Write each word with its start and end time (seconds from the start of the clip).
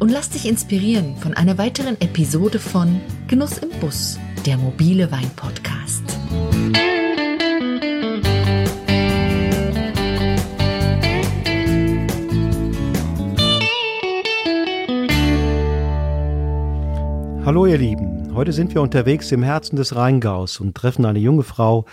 und 0.00 0.10
lass 0.10 0.30
dich 0.30 0.48
inspirieren 0.48 1.14
von 1.16 1.34
einer 1.34 1.58
weiteren 1.58 2.00
Episode 2.00 2.58
von 2.58 3.00
Genuss 3.28 3.58
im 3.58 3.68
Bus, 3.80 4.18
der 4.46 4.56
mobile 4.56 5.12
Wein-Podcast. 5.12 6.02
Hallo 17.44 17.66
ihr 17.66 17.78
Lieben, 17.78 18.34
heute 18.34 18.52
sind 18.52 18.74
wir 18.74 18.80
unterwegs 18.80 19.30
im 19.32 19.42
Herzen 19.42 19.76
des 19.76 19.94
Rheingaus 19.94 20.60
und 20.60 20.74
treffen 20.74 21.04
eine 21.04 21.18
junge 21.18 21.42
Frau, 21.42 21.84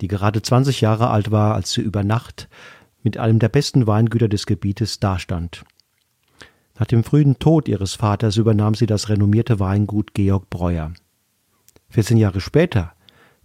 die 0.00 0.08
gerade 0.08 0.40
20 0.40 0.82
Jahre 0.82 1.10
alt 1.10 1.32
war, 1.32 1.54
als 1.54 1.72
sie 1.72 1.80
über 1.80 2.04
Nacht 2.04 2.48
mit 3.02 3.18
einem 3.18 3.40
der 3.40 3.48
besten 3.48 3.88
Weingüter 3.88 4.28
des 4.28 4.46
Gebietes 4.46 5.00
dastand. 5.00 5.64
Nach 6.78 6.86
dem 6.86 7.04
frühen 7.04 7.38
Tod 7.38 7.68
ihres 7.68 7.94
Vaters 7.94 8.36
übernahm 8.36 8.74
sie 8.74 8.86
das 8.86 9.08
renommierte 9.08 9.58
Weingut 9.60 10.12
Georg 10.12 10.50
Breuer. 10.50 10.92
14 11.88 12.18
Jahre 12.18 12.40
später 12.40 12.92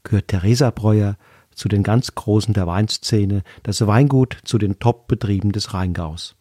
gehört 0.04 0.28
Theresa 0.28 0.70
Breuer 0.72 1.18
zu 1.54 1.70
den 1.70 1.84
ganz 1.84 2.16
Großen 2.16 2.54
der 2.54 2.68
Weinszene, 2.68 3.44
das 3.64 3.86
Weingut 3.86 4.38
zu 4.44 4.58
den 4.58 4.80
Top-Betrieben 4.80 5.52
des 5.52 5.74
Rheingaus. 5.74 6.36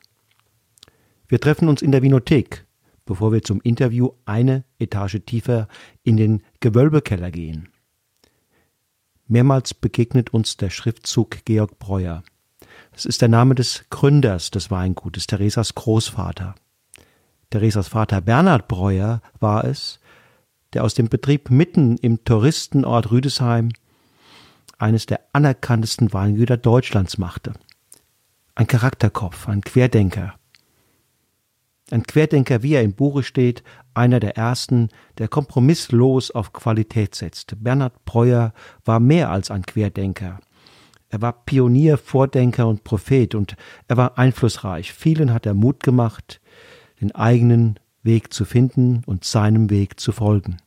Wir 1.28 1.40
treffen 1.40 1.68
uns 1.68 1.82
in 1.82 1.92
der 1.92 2.02
Vinothek, 2.02 2.66
bevor 3.06 3.32
wir 3.32 3.42
zum 3.42 3.60
Interview 3.60 4.10
eine 4.24 4.64
Etage 4.78 5.20
tiefer 5.24 5.68
in 6.02 6.16
den 6.16 6.42
Gewölbekeller 6.58 7.30
gehen. 7.30 7.68
Mehrmals 9.28 9.74
begegnet 9.74 10.34
uns 10.34 10.56
der 10.56 10.70
Schriftzug 10.70 11.44
Georg 11.44 11.78
Breuer. 11.78 12.24
Es 12.92 13.04
ist 13.04 13.22
der 13.22 13.28
Name 13.28 13.54
des 13.54 13.84
Gründers 13.90 14.50
des 14.50 14.72
Weingutes, 14.72 15.28
Theresas 15.28 15.76
Großvater. 15.76 16.56
Theresas 17.50 17.88
Vater 17.88 18.20
Bernhard 18.20 18.68
Breuer 18.68 19.20
war 19.40 19.64
es, 19.64 19.98
der 20.72 20.84
aus 20.84 20.94
dem 20.94 21.08
Betrieb 21.08 21.50
mitten 21.50 21.96
im 21.98 22.24
Touristenort 22.24 23.10
Rüdesheim 23.10 23.70
eines 24.78 25.06
der 25.06 25.20
anerkanntesten 25.32 26.12
Weingüter 26.12 26.56
Deutschlands 26.56 27.18
machte. 27.18 27.52
Ein 28.54 28.68
Charakterkopf, 28.68 29.48
ein 29.48 29.62
Querdenker, 29.62 30.34
ein 31.90 32.04
Querdenker, 32.04 32.62
wie 32.62 32.74
er 32.74 32.82
im 32.82 32.92
Buche 32.92 33.24
steht, 33.24 33.64
einer 33.94 34.20
der 34.20 34.36
ersten, 34.36 34.88
der 35.18 35.26
kompromisslos 35.26 36.30
auf 36.30 36.52
Qualität 36.52 37.16
setzt. 37.16 37.54
Bernhard 37.62 38.04
Breuer 38.04 38.52
war 38.84 39.00
mehr 39.00 39.30
als 39.30 39.50
ein 39.50 39.66
Querdenker. 39.66 40.38
Er 41.08 41.20
war 41.20 41.32
Pionier, 41.32 41.98
Vordenker 41.98 42.68
und 42.68 42.84
Prophet 42.84 43.34
und 43.34 43.56
er 43.88 43.96
war 43.96 44.18
einflussreich. 44.18 44.92
Vielen 44.92 45.32
hat 45.32 45.46
er 45.46 45.54
Mut 45.54 45.82
gemacht, 45.82 46.40
den 47.00 47.14
eigenen 47.14 47.78
Weg 48.02 48.32
zu 48.32 48.44
finden 48.44 49.02
und 49.06 49.24
seinem 49.24 49.70
Weg 49.70 50.00
zu 50.00 50.12
folgen. 50.12 50.58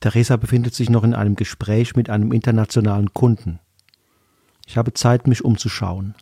Theresa 0.00 0.36
befindet 0.36 0.74
sich 0.74 0.88
noch 0.88 1.04
in 1.04 1.14
einem 1.14 1.36
Gespräch 1.36 1.94
mit 1.94 2.08
einem 2.08 2.32
internationalen 2.32 3.12
Kunden. 3.12 3.58
Ich 4.66 4.78
habe 4.78 4.94
Zeit, 4.94 5.26
mich 5.26 5.44
umzuschauen. 5.44 6.14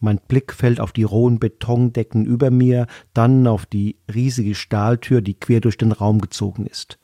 Mein 0.00 0.18
Blick 0.18 0.52
fällt 0.52 0.80
auf 0.80 0.92
die 0.92 1.04
rohen 1.04 1.38
Betondecken 1.38 2.26
über 2.26 2.50
mir, 2.50 2.88
dann 3.14 3.46
auf 3.46 3.64
die 3.64 3.96
riesige 4.12 4.54
Stahltür, 4.54 5.22
die 5.22 5.34
quer 5.34 5.60
durch 5.60 5.78
den 5.78 5.92
Raum 5.92 6.20
gezogen 6.20 6.66
ist. 6.66 6.98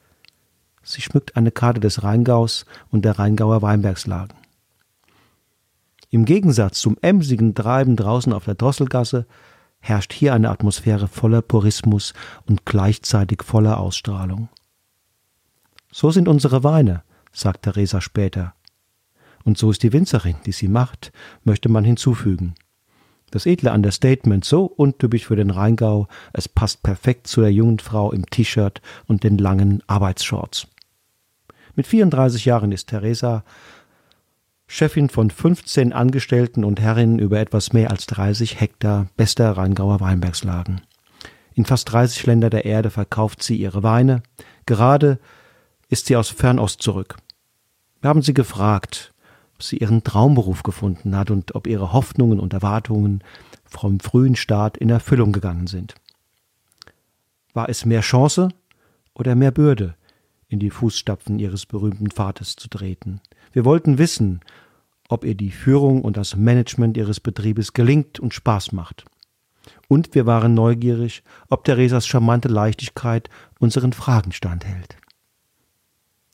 Sie 0.83 1.01
schmückt 1.01 1.37
eine 1.37 1.53
Karte 1.53 1.81
des 1.81 2.03
Rheingaus 2.03 2.67
und 2.91 3.05
der 3.05 3.19
Rheingauer 3.19 3.63
Weinbergslagen. 3.63 4.37
Im 6.11 6.25
Gegensatz 6.25 6.81
zum 6.81 6.97
emsigen 7.03 7.55
Treiben 7.55 7.97
draußen 7.97 8.33
auf 8.33 8.45
der 8.45 8.55
Drosselgasse 8.55 9.27
herrscht 9.81 10.13
hier 10.13 10.35
eine 10.35 10.51
Atmosphäre 10.51 11.07
voller 11.07 11.43
Purismus 11.43 12.15
und 12.47 12.65
gleichzeitig 12.65 13.43
voller 13.43 13.79
Ausstrahlung. 13.79 14.49
So 15.93 16.11
sind 16.11 16.29
unsere 16.29 16.65
Weine, 16.65 17.03
sagt 17.33 17.63
Theresa 17.63 18.01
später. 18.01 18.55
Und 19.45 19.57
so 19.57 19.71
ist 19.71 19.83
die 19.83 19.93
Winzerin, 19.93 20.37
die 20.47 20.53
sie 20.53 20.69
macht, 20.69 21.13
möchte 21.45 21.69
man 21.69 21.85
hinzufügen. 21.85 22.55
Das 23.31 23.47
edle 23.47 23.73
Understatement 23.73 24.45
so 24.45 24.65
untypisch 24.65 25.27
für 25.27 25.37
den 25.37 25.51
Rheingau, 25.51 26.09
es 26.33 26.49
passt 26.49 26.83
perfekt 26.83 27.27
zu 27.27 27.43
der 27.43 27.53
jungen 27.53 27.79
Frau 27.79 28.11
im 28.13 28.27
T-Shirt 28.27 28.81
und 29.07 29.23
den 29.23 29.37
langen 29.37 29.83
Arbeitsshorts. 29.87 30.67
Mit 31.75 31.87
34 31.87 32.45
Jahren 32.47 32.73
ist 32.73 32.89
Theresa 32.89 33.45
Chefin 34.71 35.09
von 35.09 35.31
15 35.31 35.95
Angestellten 35.95 36.63
und 36.63 36.79
Herrin 36.79 37.19
über 37.19 37.41
etwas 37.41 37.73
mehr 37.73 37.91
als 37.91 38.05
30 38.07 38.61
Hektar 38.61 39.07
bester 39.17 39.53
Rheingauer 39.53 39.99
Weinbergslagen. 40.01 40.83
In 41.55 41.65
fast 41.65 41.91
30 41.91 42.27
Länder 42.27 42.51
der 42.51 42.67
Erde 42.67 42.91
verkauft 42.91 43.43
sie 43.43 43.57
ihre 43.57 43.83
Weine. 43.83 44.23
Gerade 44.67 45.19
ist 45.89 46.07
sie 46.07 46.17
aus 46.17 46.29
Fernost 46.29 46.83
zurück. 46.83 47.17
Wir 48.03 48.11
haben 48.11 48.21
sie 48.21 48.35
gefragt, 48.35 49.15
ob 49.55 49.63
sie 49.63 49.79
ihren 49.79 50.05
Traumberuf 50.05 50.63
gefunden 50.63 51.17
hat 51.17 51.31
und 51.31 51.55
ob 51.55 51.67
ihre 51.67 51.95
Hoffnungen 51.95 52.39
und 52.39 52.53
Erwartungen 52.53 53.25
vom 53.65 54.01
frühen 54.01 54.37
Start 54.37 54.77
in 54.77 54.91
Erfüllung 54.91 55.33
gegangen 55.33 55.67
sind. 55.67 55.95
War 57.55 57.71
es 57.71 57.87
mehr 57.87 58.03
Chance 58.03 58.51
oder 59.15 59.35
mehr 59.35 59.51
Bürde, 59.51 59.95
in 60.47 60.61
die 60.61 60.71
Fußstapfen 60.71 61.39
ihres 61.39 61.65
berühmten 61.65 62.11
Vaters 62.11 62.55
zu 62.55 62.69
treten? 62.69 63.23
Wir 63.53 63.65
wollten 63.65 63.99
wissen, 63.99 64.41
ob 65.09 65.25
ihr 65.25 65.35
die 65.35 65.51
Führung 65.51 66.03
und 66.03 66.17
das 66.17 66.37
Management 66.37 66.97
ihres 66.97 67.21
Betriebes 67.21 67.73
gelingt 67.73 68.21
und 68.21 68.35
Spaß 68.35 68.73
macht. 68.73 69.05
Und 69.89 70.15
wir 70.15 70.27
waren 70.27 70.55
neugierig, 70.55 71.23
ob 71.49 71.65
Theresas 71.65 72.07
charmante 72.07 72.49
Leichtigkeit 72.49 73.31
unseren 73.59 73.93
Fragen 73.93 74.33
standhält. 74.33 74.97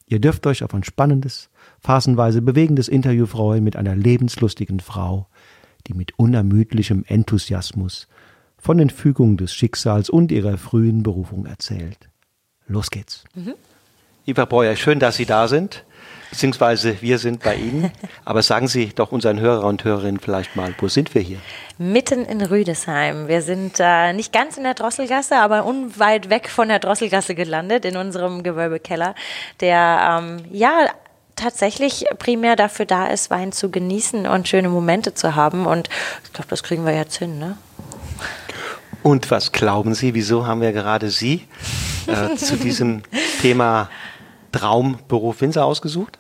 Ihr 0.07 0.21
dürft 0.21 0.47
euch 0.47 0.63
auf 0.63 0.75
ein 0.75 0.85
spannendes, 0.85 1.51
phasenweise 1.81 2.43
bewegendes 2.43 2.89
Interview 2.89 3.27
freuen 3.27 3.65
mit 3.65 3.77
einer 3.77 3.97
lebenslustigen 3.97 4.81
Frau, 4.81 5.29
die 5.87 5.95
mit 5.95 6.19
unermüdlichem 6.19 7.05
Enthusiasmus 7.07 8.09
von 8.59 8.79
den 8.79 8.91
Fügungen 8.91 9.37
des 9.37 9.55
Schicksals 9.55 10.11
und 10.11 10.33
ihrer 10.33 10.59
frühen 10.59 11.03
Berufung 11.03 11.47
erzählt. 11.47 12.09
Los 12.67 12.91
geht's. 12.91 13.25
Mhm. 13.35 13.55
Lieber 14.27 14.47
Breuer, 14.47 14.75
schön, 14.77 14.99
dass 15.01 15.17
Sie 15.17 15.27
da 15.27 15.49
sind 15.49 15.85
beziehungsweise 16.35 17.01
wir 17.01 17.19
sind 17.19 17.45
bei 17.45 17.55
Ihnen. 17.55 17.93
Aber 18.25 18.43
sagen 18.43 18.67
Sie 18.67 18.89
doch 18.89 19.13
unseren 19.13 19.39
Hörer 19.39 19.67
und 19.67 19.85
Hörerinnen 19.85 20.19
vielleicht 20.19 20.57
mal, 20.57 20.75
wo 20.79 20.89
sind 20.89 21.15
wir 21.15 21.23
hier? 21.23 21.39
Mitten 21.79 22.25
in 22.25 22.43
Rüdesheim. 22.43 23.29
Wir 23.29 23.41
sind 23.41 23.77
äh, 23.79 24.13
nicht 24.13 24.33
ganz 24.33 24.57
in 24.57 24.65
der 24.65 24.75
Drosselgasse, 24.75 25.37
aber 25.37 25.65
unweit 25.65 26.31
weg 26.31 26.49
von 26.49 26.69
der 26.69 26.81
Drosselgasse 26.81 27.37
gelandet, 27.37 27.85
in 27.85 27.97
unserem 27.97 28.43
Gewölbekeller, 28.43 29.15
der 29.61 30.21
ähm, 30.21 30.45
ja 30.51 30.89
tatsächlich 31.37 32.07
primär 32.19 32.57
dafür 32.57 32.87
da 32.87 33.07
ist, 33.07 33.31
Wein 33.31 33.53
zu 33.53 33.71
genießen 33.71 34.27
und 34.27 34.49
schöne 34.49 34.69
Momente 34.69 35.15
zu 35.15 35.37
haben. 35.37 35.67
Und 35.67 35.89
ich 36.25 36.33
glaube, 36.33 36.49
das 36.49 36.65
kriegen 36.65 36.85
wir 36.85 36.97
jetzt 36.97 37.17
hin, 37.17 37.39
ne? 37.39 37.57
Und 39.05 39.31
was 39.31 39.53
glauben 39.53 39.95
Sie, 39.95 40.15
wieso 40.15 40.47
haben 40.47 40.63
wir 40.63 40.73
gerade 40.73 41.11
Sie 41.11 41.47
äh, 42.07 42.35
zu 42.37 42.57
diesem 42.57 43.03
Thema 43.43 43.91
Traumberuf 44.55 45.41
Winzer 45.41 45.65
ausgesucht? 45.65 46.19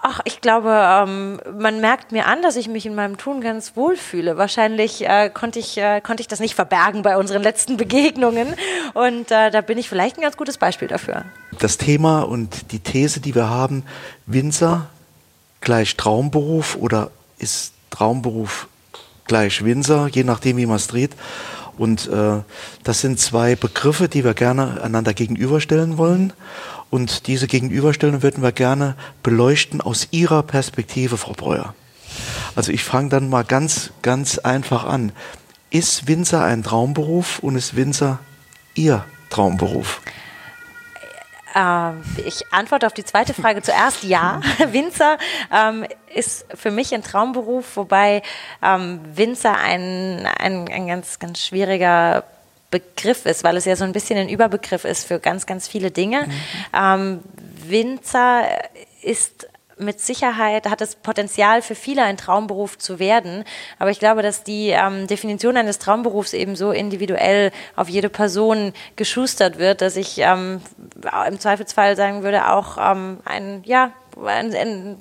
Ach, 0.00 0.20
ich 0.24 0.40
glaube, 0.40 0.70
ähm, 0.70 1.40
man 1.58 1.80
merkt 1.80 2.12
mir 2.12 2.26
an, 2.26 2.40
dass 2.40 2.54
ich 2.54 2.68
mich 2.68 2.86
in 2.86 2.94
meinem 2.94 3.16
Tun 3.16 3.40
ganz 3.40 3.74
wohl 3.74 3.96
fühle. 3.96 4.36
Wahrscheinlich 4.36 5.04
äh, 5.04 5.30
konnte, 5.30 5.58
ich, 5.58 5.76
äh, 5.78 6.00
konnte 6.00 6.20
ich 6.20 6.28
das 6.28 6.38
nicht 6.38 6.54
verbergen 6.54 7.02
bei 7.02 7.16
unseren 7.16 7.42
letzten 7.42 7.76
Begegnungen. 7.78 8.54
Und 8.94 9.32
äh, 9.32 9.50
da 9.50 9.60
bin 9.62 9.78
ich 9.78 9.88
vielleicht 9.88 10.16
ein 10.16 10.22
ganz 10.22 10.36
gutes 10.36 10.58
Beispiel 10.58 10.86
dafür. 10.86 11.24
Das 11.58 11.78
Thema 11.78 12.22
und 12.22 12.70
die 12.70 12.78
These, 12.78 13.18
die 13.18 13.34
wir 13.34 13.48
haben, 13.48 13.82
Winzer 14.26 14.86
gleich 15.60 15.96
Traumberuf 15.96 16.76
oder 16.76 17.10
ist 17.38 17.72
Traumberuf 17.90 18.68
gleich 19.26 19.64
Winzer, 19.64 20.06
je 20.06 20.22
nachdem, 20.22 20.58
wie 20.58 20.66
man 20.66 20.76
es 20.76 20.86
dreht. 20.86 21.16
Und 21.78 22.08
äh, 22.08 22.42
das 22.84 23.00
sind 23.00 23.18
zwei 23.18 23.54
Begriffe, 23.54 24.08
die 24.08 24.24
wir 24.24 24.34
gerne 24.34 24.80
einander 24.82 25.12
gegenüberstellen 25.12 25.98
wollen. 25.98 26.32
Und 26.90 27.26
diese 27.26 27.46
Gegenüberstellung 27.46 28.22
würden 28.22 28.42
wir 28.42 28.52
gerne 28.52 28.94
beleuchten 29.22 29.80
aus 29.80 30.08
Ihrer 30.10 30.42
Perspektive, 30.42 31.16
Frau 31.16 31.32
Breuer. 31.32 31.74
Also 32.54 32.72
ich 32.72 32.84
fange 32.84 33.10
dann 33.10 33.28
mal 33.28 33.44
ganz, 33.44 33.90
ganz 34.02 34.38
einfach 34.38 34.84
an. 34.84 35.12
Ist 35.70 36.06
Winzer 36.06 36.44
ein 36.44 36.62
Traumberuf 36.62 37.40
und 37.40 37.56
ist 37.56 37.76
Winzer 37.76 38.18
Ihr 38.74 39.04
Traumberuf? 39.30 40.00
Ähm, 41.56 42.02
ich 42.24 42.52
antworte 42.52 42.86
auf 42.86 42.92
die 42.92 43.04
zweite 43.04 43.34
Frage 43.34 43.62
zuerst. 43.62 44.04
Ja, 44.04 44.40
Winzer 44.72 45.18
ähm, 45.52 45.86
ist 46.14 46.46
für 46.54 46.70
mich 46.70 46.94
ein 46.94 47.02
Traumberuf, 47.02 47.76
wobei 47.76 48.22
ähm, 48.62 49.00
Winzer 49.14 49.56
ein, 49.56 50.26
ein, 50.38 50.68
ein 50.68 50.86
ganz, 50.86 51.18
ganz 51.18 51.44
schwieriger 51.44 52.24
Begriff 52.70 53.26
ist, 53.26 53.44
weil 53.44 53.56
es 53.56 53.64
ja 53.64 53.76
so 53.76 53.84
ein 53.84 53.92
bisschen 53.92 54.18
ein 54.18 54.28
Überbegriff 54.28 54.84
ist 54.84 55.06
für 55.06 55.18
ganz, 55.18 55.46
ganz 55.46 55.68
viele 55.68 55.90
Dinge. 55.90 56.26
Mhm. 56.26 56.32
Ähm, 56.74 57.20
Winzer 57.68 58.44
ist 59.02 59.48
mit 59.78 60.00
Sicherheit 60.00 60.68
hat 60.70 60.80
es 60.80 60.94
Potenzial 60.94 61.60
für 61.60 61.74
viele 61.74 62.02
ein 62.02 62.16
Traumberuf 62.16 62.78
zu 62.78 62.98
werden. 62.98 63.44
Aber 63.78 63.90
ich 63.90 63.98
glaube, 63.98 64.22
dass 64.22 64.42
die 64.42 64.70
ähm, 64.70 65.06
Definition 65.06 65.56
eines 65.56 65.78
Traumberufs 65.78 66.32
eben 66.32 66.56
so 66.56 66.72
individuell 66.72 67.52
auf 67.76 67.88
jede 67.88 68.08
Person 68.08 68.72
geschustert 68.96 69.58
wird, 69.58 69.82
dass 69.82 69.96
ich 69.96 70.18
ähm, 70.18 70.62
im 71.28 71.38
Zweifelsfall 71.38 71.94
sagen 71.94 72.22
würde, 72.22 72.50
auch 72.50 72.78
ähm, 72.80 73.18
ein, 73.24 73.62
ja, 73.66 73.92
ein, 74.24 74.54
ein 74.54 74.96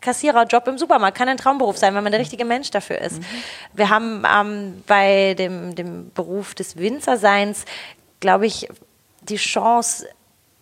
Kassiererjob 0.00 0.68
im 0.68 0.78
Supermarkt 0.78 1.16
kann 1.16 1.28
ein 1.28 1.36
Traumberuf 1.36 1.78
sein, 1.78 1.94
wenn 1.94 2.02
man 2.02 2.12
der 2.12 2.20
richtige 2.20 2.44
Mensch 2.44 2.70
dafür 2.70 2.98
ist. 3.00 3.18
Mhm. 3.18 3.24
Wir 3.74 3.88
haben 3.90 4.24
ähm, 4.24 4.82
bei 4.86 5.34
dem, 5.34 5.74
dem 5.74 6.10
Beruf 6.12 6.54
des 6.54 6.76
Winzerseins, 6.76 7.64
glaube 8.20 8.46
ich, 8.46 8.68
die 9.22 9.36
Chance, 9.36 10.06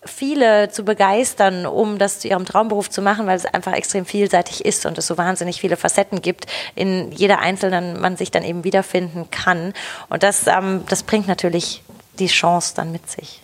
viele 0.04 0.70
zu 0.70 0.84
begeistern, 0.84 1.66
um 1.66 1.98
das 1.98 2.20
zu 2.20 2.28
ihrem 2.28 2.44
Traumberuf 2.44 2.88
zu 2.88 3.02
machen, 3.02 3.26
weil 3.26 3.36
es 3.36 3.46
einfach 3.46 3.72
extrem 3.72 4.06
vielseitig 4.06 4.64
ist 4.64 4.86
und 4.86 4.96
es 4.96 5.06
so 5.06 5.18
wahnsinnig 5.18 5.60
viele 5.60 5.76
Facetten 5.76 6.22
gibt, 6.22 6.46
in 6.74 7.10
jeder 7.12 7.40
einzelnen 7.40 8.00
man 8.00 8.16
sich 8.16 8.30
dann 8.30 8.44
eben 8.44 8.64
wiederfinden 8.64 9.30
kann. 9.30 9.74
Und 10.08 10.22
das, 10.22 10.46
ähm, 10.46 10.84
das 10.88 11.02
bringt 11.02 11.26
natürlich 11.26 11.82
die 12.18 12.28
Chance 12.28 12.74
dann 12.76 12.92
mit 12.92 13.10
sich. 13.10 13.42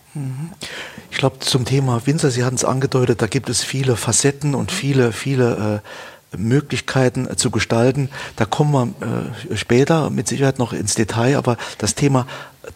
Ich 1.11 1.19
glaube, 1.19 1.39
zum 1.41 1.65
Thema 1.65 2.07
Winzer, 2.07 2.31
Sie 2.31 2.45
hatten 2.45 2.57
es 2.57 2.65
angedeutet, 2.65 3.23
da 3.23 3.27
gibt 3.27 3.49
es 3.49 3.63
viele 3.63 3.97
Facetten 3.97 4.55
und 4.55 4.71
viele, 4.71 5.13
viele 5.13 5.83
äh, 5.83 6.37
Möglichkeiten 6.37 7.29
äh, 7.29 7.37
zu 7.37 7.51
gestalten. 7.51 8.11
Da 8.37 8.45
kommen 8.45 8.95
wir 9.01 9.53
äh, 9.53 9.57
später 9.57 10.11
mit 10.11 10.29
Sicherheit 10.29 10.59
noch 10.59 10.73
ins 10.73 10.95
Detail, 10.95 11.37
aber 11.37 11.57
das 11.79 11.95
Thema 11.95 12.27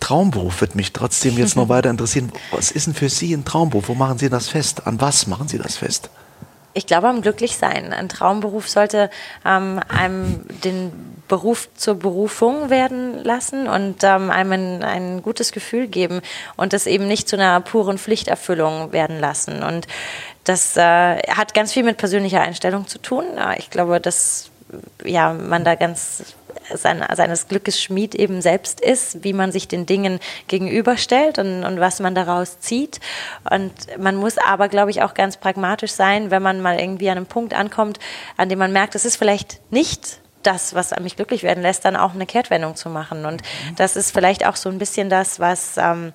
Traumberuf 0.00 0.60
wird 0.60 0.74
mich 0.74 0.92
trotzdem 0.92 1.36
jetzt 1.38 1.56
noch 1.56 1.68
weiter 1.68 1.90
interessieren. 1.90 2.32
Was 2.50 2.70
ist 2.70 2.86
denn 2.86 2.94
für 2.94 3.08
Sie 3.08 3.32
ein 3.32 3.44
Traumberuf? 3.44 3.88
Wo 3.88 3.94
machen 3.94 4.18
Sie 4.18 4.28
das 4.28 4.48
fest? 4.48 4.86
An 4.86 5.00
was 5.00 5.26
machen 5.26 5.48
Sie 5.48 5.58
das 5.58 5.76
fest? 5.76 6.10
Ich 6.74 6.86
glaube 6.86 7.08
am 7.08 7.22
Glücklichsein. 7.22 7.92
Ein 7.92 8.08
Traumberuf 8.08 8.68
sollte 8.68 9.10
ähm, 9.44 9.80
einem 9.88 10.44
den 10.62 10.92
Beruf 11.28 11.68
zur 11.74 11.96
Berufung 11.96 12.70
werden 12.70 13.22
lassen 13.22 13.68
und 13.68 14.02
ähm, 14.02 14.30
einem 14.30 14.52
ein, 14.52 14.82
ein, 14.82 15.22
gutes 15.22 15.52
Gefühl 15.52 15.86
geben 15.86 16.22
und 16.56 16.72
das 16.72 16.86
eben 16.86 17.06
nicht 17.06 17.28
zu 17.28 17.36
einer 17.36 17.60
puren 17.60 17.98
Pflichterfüllung 17.98 18.92
werden 18.92 19.20
lassen. 19.20 19.62
Und 19.62 19.86
das 20.44 20.76
äh, 20.76 21.18
hat 21.28 21.52
ganz 21.52 21.72
viel 21.72 21.82
mit 21.82 21.98
persönlicher 21.98 22.40
Einstellung 22.40 22.86
zu 22.86 22.98
tun. 22.98 23.24
Ich 23.58 23.68
glaube, 23.68 24.00
dass 24.00 24.50
ja, 25.04 25.32
man 25.32 25.64
da 25.64 25.74
ganz 25.74 26.34
sein, 26.74 27.04
seines 27.14 27.48
Glückes 27.48 27.80
Schmied 27.80 28.14
eben 28.14 28.40
selbst 28.42 28.80
ist, 28.80 29.24
wie 29.24 29.32
man 29.32 29.52
sich 29.52 29.68
den 29.68 29.86
Dingen 29.86 30.20
gegenüberstellt 30.46 31.38
und, 31.38 31.64
und 31.64 31.80
was 31.80 32.00
man 32.00 32.14
daraus 32.14 32.60
zieht. 32.60 33.00
Und 33.50 33.72
man 33.98 34.16
muss 34.16 34.38
aber, 34.38 34.68
glaube 34.68 34.90
ich, 34.90 35.02
auch 35.02 35.14
ganz 35.14 35.36
pragmatisch 35.36 35.92
sein, 35.92 36.30
wenn 36.30 36.42
man 36.42 36.60
mal 36.60 36.78
irgendwie 36.78 37.10
an 37.10 37.18
einem 37.18 37.26
Punkt 37.26 37.54
ankommt, 37.54 37.98
an 38.36 38.48
dem 38.48 38.58
man 38.58 38.72
merkt, 38.72 38.94
es 38.94 39.04
ist 39.04 39.16
vielleicht 39.16 39.60
nicht 39.72 40.20
das, 40.42 40.74
was 40.74 40.98
mich 41.00 41.16
glücklich 41.16 41.42
werden 41.42 41.62
lässt, 41.62 41.84
dann 41.84 41.96
auch 41.96 42.14
eine 42.14 42.26
Kehrtwendung 42.26 42.76
zu 42.76 42.88
machen. 42.88 43.26
Und 43.26 43.42
das 43.76 43.96
ist 43.96 44.12
vielleicht 44.12 44.46
auch 44.46 44.56
so 44.56 44.68
ein 44.68 44.78
bisschen 44.78 45.10
das, 45.10 45.40
was 45.40 45.76
ähm, 45.76 46.12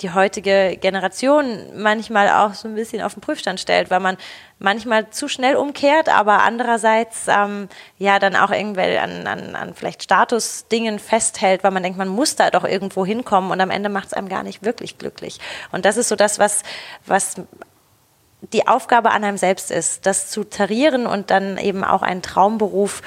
die 0.00 0.10
heutige 0.12 0.78
Generation 0.80 1.66
manchmal 1.76 2.28
auch 2.30 2.54
so 2.54 2.66
ein 2.66 2.74
bisschen 2.74 3.02
auf 3.02 3.14
den 3.14 3.20
Prüfstand 3.20 3.60
stellt, 3.60 3.90
weil 3.90 4.00
man 4.00 4.16
manchmal 4.58 5.10
zu 5.10 5.28
schnell 5.28 5.56
umkehrt, 5.56 6.08
aber 6.08 6.42
andererseits 6.42 7.26
ähm, 7.28 7.68
ja 7.98 8.18
dann 8.18 8.34
auch 8.34 8.50
irgendwie 8.50 8.96
an, 8.96 9.26
an, 9.26 9.54
an 9.54 9.74
vielleicht 9.74 10.02
Statusdingen 10.02 10.98
festhält, 10.98 11.62
weil 11.62 11.72
man 11.72 11.82
denkt, 11.82 11.98
man 11.98 12.08
muss 12.08 12.36
da 12.36 12.50
doch 12.50 12.64
irgendwo 12.64 13.04
hinkommen 13.04 13.50
und 13.50 13.60
am 13.60 13.70
Ende 13.70 13.90
macht 13.90 14.06
es 14.06 14.12
einem 14.14 14.28
gar 14.28 14.42
nicht 14.42 14.64
wirklich 14.64 14.98
glücklich. 14.98 15.40
Und 15.72 15.84
das 15.84 15.96
ist 15.96 16.08
so 16.08 16.16
das, 16.16 16.38
was, 16.38 16.62
was 17.04 17.36
die 18.52 18.66
Aufgabe 18.66 19.10
an 19.10 19.24
einem 19.24 19.36
selbst 19.36 19.70
ist, 19.70 20.06
das 20.06 20.30
zu 20.30 20.44
tarieren 20.44 21.06
und 21.06 21.30
dann 21.30 21.58
eben 21.58 21.84
auch 21.84 22.02
einen 22.02 22.22
Traumberuf 22.22 23.02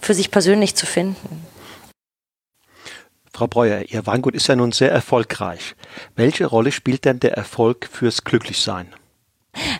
für 0.00 0.14
sich 0.14 0.30
persönlich 0.30 0.74
zu 0.74 0.86
finden. 0.86 1.46
Frau 3.34 3.48
Breuer, 3.48 3.82
Ihr 3.88 4.06
Weingut 4.06 4.36
ist 4.36 4.46
ja 4.46 4.54
nun 4.54 4.70
sehr 4.70 4.92
erfolgreich. 4.92 5.74
Welche 6.14 6.46
Rolle 6.46 6.70
spielt 6.70 7.04
denn 7.04 7.18
der 7.18 7.32
Erfolg 7.32 7.88
fürs 7.90 8.22
Glücklichsein? 8.22 8.86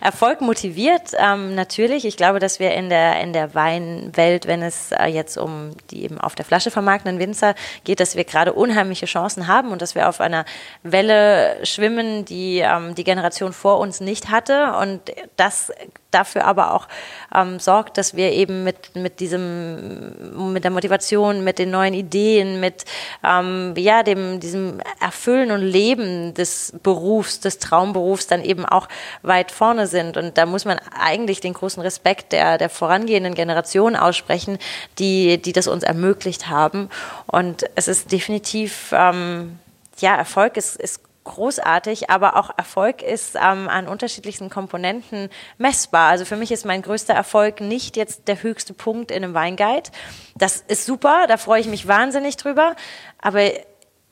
Erfolg 0.00 0.40
motiviert 0.40 1.12
ähm, 1.16 1.54
natürlich. 1.54 2.04
Ich 2.04 2.16
glaube, 2.16 2.40
dass 2.40 2.58
wir 2.58 2.74
in 2.74 2.88
der, 2.88 3.20
in 3.20 3.32
der 3.32 3.54
Weinwelt, 3.54 4.46
wenn 4.46 4.60
es 4.62 4.90
äh, 4.90 5.06
jetzt 5.06 5.36
um 5.36 5.70
die 5.90 6.02
eben 6.02 6.18
auf 6.18 6.34
der 6.34 6.44
Flasche 6.44 6.72
vermarktenden 6.72 7.20
Winzer 7.20 7.54
geht, 7.84 8.00
dass 8.00 8.16
wir 8.16 8.24
gerade 8.24 8.52
unheimliche 8.52 9.06
Chancen 9.06 9.46
haben 9.46 9.70
und 9.70 9.82
dass 9.82 9.94
wir 9.94 10.08
auf 10.08 10.20
einer 10.20 10.44
Welle 10.82 11.64
schwimmen, 11.64 12.24
die 12.24 12.58
ähm, 12.58 12.96
die 12.96 13.04
Generation 13.04 13.52
vor 13.52 13.78
uns 13.78 14.00
nicht 14.00 14.30
hatte. 14.30 14.74
Und 14.80 15.00
das 15.36 15.72
dafür 16.14 16.44
aber 16.44 16.72
auch 16.72 16.88
ähm, 17.34 17.58
sorgt, 17.58 17.98
dass 17.98 18.14
wir 18.14 18.32
eben 18.32 18.64
mit, 18.64 18.94
mit 18.94 19.20
diesem, 19.20 20.52
mit 20.52 20.64
der 20.64 20.70
Motivation, 20.70 21.44
mit 21.44 21.58
den 21.58 21.70
neuen 21.70 21.94
Ideen, 21.94 22.60
mit 22.60 22.84
ähm, 23.22 23.74
ja, 23.76 24.02
dem, 24.02 24.40
diesem 24.40 24.80
Erfüllen 25.00 25.50
und 25.50 25.60
Leben 25.62 26.34
des 26.34 26.72
Berufs, 26.82 27.40
des 27.40 27.58
Traumberufs 27.58 28.26
dann 28.26 28.42
eben 28.42 28.64
auch 28.64 28.88
weit 29.22 29.50
vorne 29.50 29.86
sind. 29.86 30.16
Und 30.16 30.38
da 30.38 30.46
muss 30.46 30.64
man 30.64 30.78
eigentlich 30.98 31.40
den 31.40 31.54
großen 31.54 31.82
Respekt 31.82 32.32
der, 32.32 32.58
der 32.58 32.70
vorangehenden 32.70 33.34
Generation 33.34 33.96
aussprechen, 33.96 34.58
die, 34.98 35.40
die 35.40 35.52
das 35.52 35.66
uns 35.66 35.82
ermöglicht 35.82 36.48
haben. 36.48 36.88
Und 37.26 37.64
es 37.74 37.88
ist 37.88 38.12
definitiv, 38.12 38.92
ähm, 38.92 39.58
ja, 39.98 40.16
Erfolg 40.16 40.56
ist, 40.56 40.76
ist 40.76 41.00
großartig, 41.24 42.10
aber 42.10 42.36
auch 42.36 42.50
Erfolg 42.56 43.02
ist 43.02 43.34
ähm, 43.34 43.68
an 43.68 43.88
unterschiedlichsten 43.88 44.50
Komponenten 44.50 45.30
messbar. 45.58 46.10
Also 46.10 46.24
für 46.24 46.36
mich 46.36 46.52
ist 46.52 46.64
mein 46.64 46.82
größter 46.82 47.14
Erfolg 47.14 47.60
nicht 47.60 47.96
jetzt 47.96 48.28
der 48.28 48.42
höchste 48.42 48.74
Punkt 48.74 49.10
in 49.10 49.24
einem 49.24 49.34
Weinguide. 49.34 49.90
Das 50.36 50.64
ist 50.68 50.86
super, 50.86 51.26
da 51.26 51.36
freue 51.36 51.60
ich 51.60 51.66
mich 51.66 51.88
wahnsinnig 51.88 52.36
drüber, 52.36 52.76
aber 53.20 53.42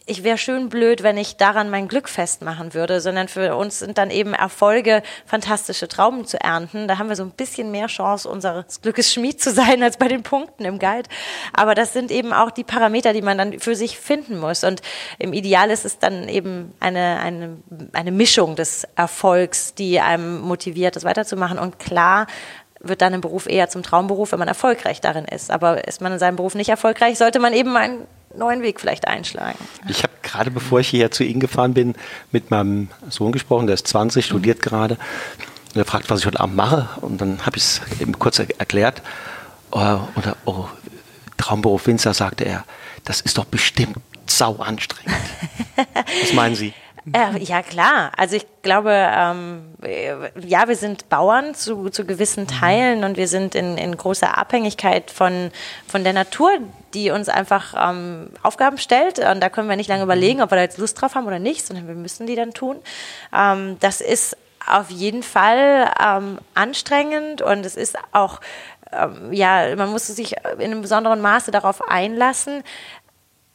ich 0.07 0.25
wäre 0.25 0.37
schön 0.37 0.69
blöd, 0.69 1.03
wenn 1.03 1.17
ich 1.17 1.37
daran 1.37 1.71
mein 1.71 1.87
Glück 1.87 2.09
festmachen 2.09 2.75
würde, 2.75 3.01
sondern 3.01 3.29
für 3.29 3.57
uns 3.57 3.79
sind 3.79 3.99
dann 3.99 4.11
eben 4.11 4.35
Erfolge, 4.35 5.03
fantastische 5.27 5.87
Trauben 5.87 6.25
zu 6.27 6.41
ernten. 6.41 6.89
Da 6.89 6.99
haben 6.99 7.09
wir 7.09 7.15
so 7.15 7.23
ein 7.23 7.31
bisschen 7.31 7.71
mehr 7.71 7.87
Chance, 7.87 8.29
unseres 8.29 8.81
Glückes 8.81 9.13
Schmied 9.13 9.41
zu 9.41 9.53
sein, 9.53 9.83
als 9.83 9.97
bei 9.99 10.09
den 10.09 10.23
Punkten 10.23 10.65
im 10.65 10.79
Guide. 10.81 11.09
Aber 11.53 11.75
das 11.75 11.93
sind 11.93 12.11
eben 12.11 12.33
auch 12.33 12.51
die 12.51 12.65
Parameter, 12.65 13.13
die 13.13 13.23
man 13.23 13.39
dann 13.39 13.61
für 13.61 13.77
sich 13.77 13.99
finden 13.99 14.39
muss. 14.39 14.65
Und 14.65 14.83
im 15.19 15.33
Ideal 15.33 15.71
ist 15.71 15.85
es 15.85 15.99
dann 15.99 16.29
eben 16.29 16.73
eine, 16.81 17.21
eine, 17.21 17.59
eine 17.93 18.11
Mischung 18.11 18.57
des 18.57 18.87
Erfolgs, 18.97 19.75
die 19.75 20.01
einem 20.01 20.41
motiviert, 20.41 20.97
das 20.97 21.05
weiterzumachen. 21.05 21.59
Und 21.59 21.79
klar, 21.79 22.27
wird 22.81 23.01
dann 23.01 23.15
im 23.15 23.21
Beruf 23.21 23.47
eher 23.47 23.69
zum 23.69 23.83
Traumberuf, 23.83 24.33
wenn 24.33 24.41
man 24.41 24.49
erfolgreich 24.49 25.01
darin 25.01 25.25
ist. 25.25 25.51
Aber 25.53 25.87
ist 25.87 26.01
man 26.01 26.13
in 26.13 26.19
seinem 26.19 26.37
Beruf 26.37 26.57
nicht 26.57 26.69
erfolgreich, 26.69 27.17
sollte 27.17 27.39
man 27.39 27.53
eben 27.53 27.77
einen 27.77 28.07
neuen 28.37 28.63
Weg 28.63 28.81
vielleicht 28.81 29.07
einschlagen. 29.07 29.59
Ich 29.89 30.03
habe 30.03 30.13
gerade, 30.23 30.51
bevor 30.51 30.81
ich 30.81 30.89
hierher 30.89 31.11
zu 31.11 31.25
Ihnen 31.25 31.41
gefahren 31.41 31.75
bin, 31.75 31.95
mit 32.31 32.51
meinem 32.51 32.89
Sohn 33.09 33.33
gesprochen, 33.33 33.67
der 33.67 33.75
ist 33.75 33.87
20, 33.89 34.25
studiert 34.25 34.59
mhm. 34.59 34.63
gerade. 34.63 34.99
Und 35.75 35.81
er 35.81 35.85
fragt, 35.85 36.11
was 36.11 36.21
ich 36.21 36.27
heute 36.27 36.41
Abend 36.41 36.57
mache. 36.57 36.89
Und 37.01 37.21
dann 37.21 37.45
habe 37.47 37.57
ich 37.57 37.65
es 37.65 37.81
eben 38.01 38.19
kurz 38.19 38.39
erklärt. 38.39 39.03
Uh, 39.75 40.01
und 40.15 40.37
oh, 40.45 40.69
Traumberuf 41.39 41.87
Winzer, 41.87 42.13
sagte 42.13 42.45
er, 42.45 42.65
das 43.05 43.23
ist 43.23 43.39
doch 43.39 43.47
bestimmt 43.47 43.97
sau 44.27 44.57
anstrengend. 44.57 45.17
was 46.23 46.33
meinen 46.35 46.55
Sie? 46.55 46.75
Äh, 47.13 47.39
ja, 47.39 47.63
klar. 47.63 48.13
Also 48.17 48.37
ich 48.37 48.47
glaube, 48.63 48.93
ähm, 48.93 49.75
ja, 50.47 50.69
wir 50.69 50.77
sind 50.77 51.09
Bauern 51.09 51.55
zu, 51.55 51.91
zu 51.91 52.05
gewissen 52.07 52.47
Teilen 52.47 53.03
und 53.03 53.17
wir 53.17 53.27
sind 53.27 53.55
in, 53.55 53.77
in 53.77 53.97
großer 53.97 54.39
Abhängigkeit 54.39 55.11
von, 55.11 55.51
von 55.89 56.05
der 56.05 56.13
Natur, 56.13 56.51
die 56.95 57.11
uns 57.11 57.29
einfach 57.29 57.75
ähm, 57.77 58.31
Aufgaben 58.43 58.79
stellt. 58.79 59.19
Und 59.19 59.41
da 59.41 59.49
können 59.49 59.69
wir 59.69 59.77
nicht 59.77 59.89
lange 59.89 60.05
überlegen, 60.05 60.43
ob 60.43 60.53
wir 60.53 60.57
da 60.57 60.63
jetzt 60.63 60.79
Lust 60.79 61.01
drauf 61.01 61.17
haben 61.17 61.27
oder 61.27 61.41
nicht, 61.41 61.67
sondern 61.67 61.89
wir 61.89 61.97
müssen 61.97 62.27
die 62.27 62.37
dann 62.37 62.55
tun. 62.55 62.77
Ähm, 63.35 63.79
das 63.81 64.01
ist 64.01 64.37
auf 64.65 64.91
jeden 64.91 65.25
Fall 65.25 65.91
ähm, 66.01 66.39
anstrengend 66.55 67.43
und 67.43 67.67
es 67.67 67.77
ist 67.77 67.97
auch, 68.13 68.41
ähm, 68.93 69.33
ja, 69.33 69.75
man 69.75 69.91
muss 69.91 70.07
sich 70.07 70.37
in 70.59 70.61
einem 70.61 70.83
besonderen 70.83 71.21
Maße 71.21 71.51
darauf 71.51 71.89
einlassen 71.89 72.63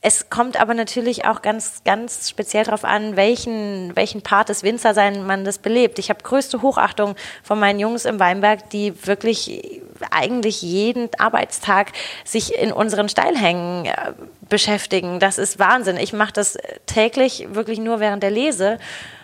es 0.08 0.30
kommt 0.30 0.58
aber 0.58 0.74
natürlich 0.74 1.26
auch 1.26 1.42
ganz, 1.42 1.82
ganz 1.84 2.30
speziell 2.30 2.64
darauf 2.64 2.86
an, 2.86 3.18
welchen, 3.18 3.94
welchen 3.94 4.22
Part 4.22 4.48
des 4.48 4.64
Winzersein 4.64 5.28
man 5.28 5.44
das 5.44 5.58
belebt. 5.58 6.00
Ich 6.00 6.10
habe 6.10 6.24
größte 6.24 6.62
Hochachtung 6.62 7.16
von 7.44 7.60
meinen 7.60 7.78
Jungs 7.78 8.06
im 8.06 8.18
Weinberg, 8.18 8.70
die 8.70 9.06
wirklich 9.06 9.82
eigentlich 10.10 10.62
jeden 10.62 11.10
Arbeitstag 11.18 11.92
sich 12.24 12.56
in 12.56 12.72
unseren 12.72 13.10
Steilhängen 13.10 13.88
äh, 13.88 14.14
beschäftigen. 14.48 15.20
Das 15.20 15.38
ist 15.38 15.60
Wahnsinn. 15.60 15.98
Ich 15.98 16.14
mache 16.14 16.32
das 16.32 16.58
täglich 16.86 17.46
wirklich 17.50 17.80
nur 17.80 18.00
während 18.00 18.24
der 18.24 18.32
Lese 18.32 18.80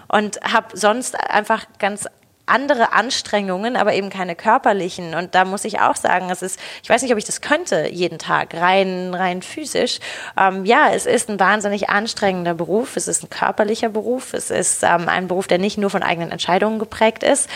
und 0.09 0.41
habe 0.41 0.77
sonst 0.77 1.17
einfach 1.17 1.65
ganz 1.79 2.09
andere 2.45 2.91
Anstrengungen, 2.91 3.77
aber 3.77 3.93
eben 3.93 4.09
keine 4.09 4.35
körperlichen. 4.35 5.15
Und 5.15 5.33
da 5.33 5.45
muss 5.45 5.63
ich 5.63 5.79
auch 5.79 5.95
sagen, 5.95 6.29
es 6.29 6.41
ist, 6.41 6.59
ich 6.83 6.89
weiß 6.89 7.01
nicht, 7.01 7.12
ob 7.12 7.17
ich 7.17 7.23
das 7.23 7.41
könnte 7.41 7.88
jeden 7.89 8.19
Tag, 8.19 8.53
rein, 8.53 9.13
rein 9.13 9.41
physisch. 9.41 10.00
Ähm, 10.38 10.65
ja, 10.65 10.89
es 10.93 11.05
ist 11.05 11.29
ein 11.29 11.39
wahnsinnig 11.39 11.89
anstrengender 11.89 12.53
Beruf. 12.53 12.97
Es 12.97 13.07
ist 13.07 13.23
ein 13.23 13.29
körperlicher 13.29 13.89
Beruf. 13.89 14.33
Es 14.33 14.51
ist 14.51 14.83
ähm, 14.83 15.07
ein 15.07 15.27
Beruf, 15.27 15.47
der 15.47 15.57
nicht 15.57 15.77
nur 15.77 15.89
von 15.89 16.03
eigenen 16.03 16.31
Entscheidungen 16.31 16.79
geprägt 16.79 17.23
ist. 17.23 17.50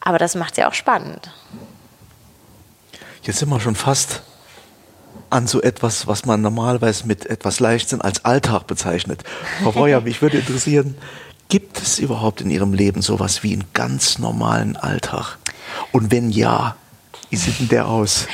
Aber 0.00 0.18
das 0.18 0.34
macht 0.34 0.52
es 0.52 0.58
ja 0.58 0.68
auch 0.68 0.74
spannend. 0.74 1.30
Jetzt 3.22 3.38
sind 3.38 3.48
wir 3.48 3.58
schon 3.58 3.74
fast 3.74 4.22
an 5.30 5.46
so 5.46 5.60
etwas, 5.60 6.06
was 6.06 6.24
man 6.24 6.40
normalerweise 6.40 7.06
mit 7.06 7.26
etwas 7.26 7.58
Leichtsinn 7.58 8.00
als 8.00 8.24
Alltag 8.24 8.66
bezeichnet. 8.66 9.24
Frau 9.62 9.72
Breuer, 9.72 10.00
mich 10.02 10.22
würde 10.22 10.38
interessieren, 10.38 10.96
Gibt 11.48 11.78
es 11.78 11.98
überhaupt 11.98 12.40
in 12.40 12.50
Ihrem 12.50 12.72
Leben 12.74 13.02
sowas 13.02 13.42
wie 13.42 13.52
einen 13.52 13.64
ganz 13.72 14.18
normalen 14.18 14.76
Alltag? 14.76 15.38
Und 15.92 16.10
wenn 16.10 16.30
ja, 16.30 16.76
wie 17.30 17.36
sieht 17.36 17.60
denn 17.60 17.68
der 17.68 17.86
aus? 17.88 18.26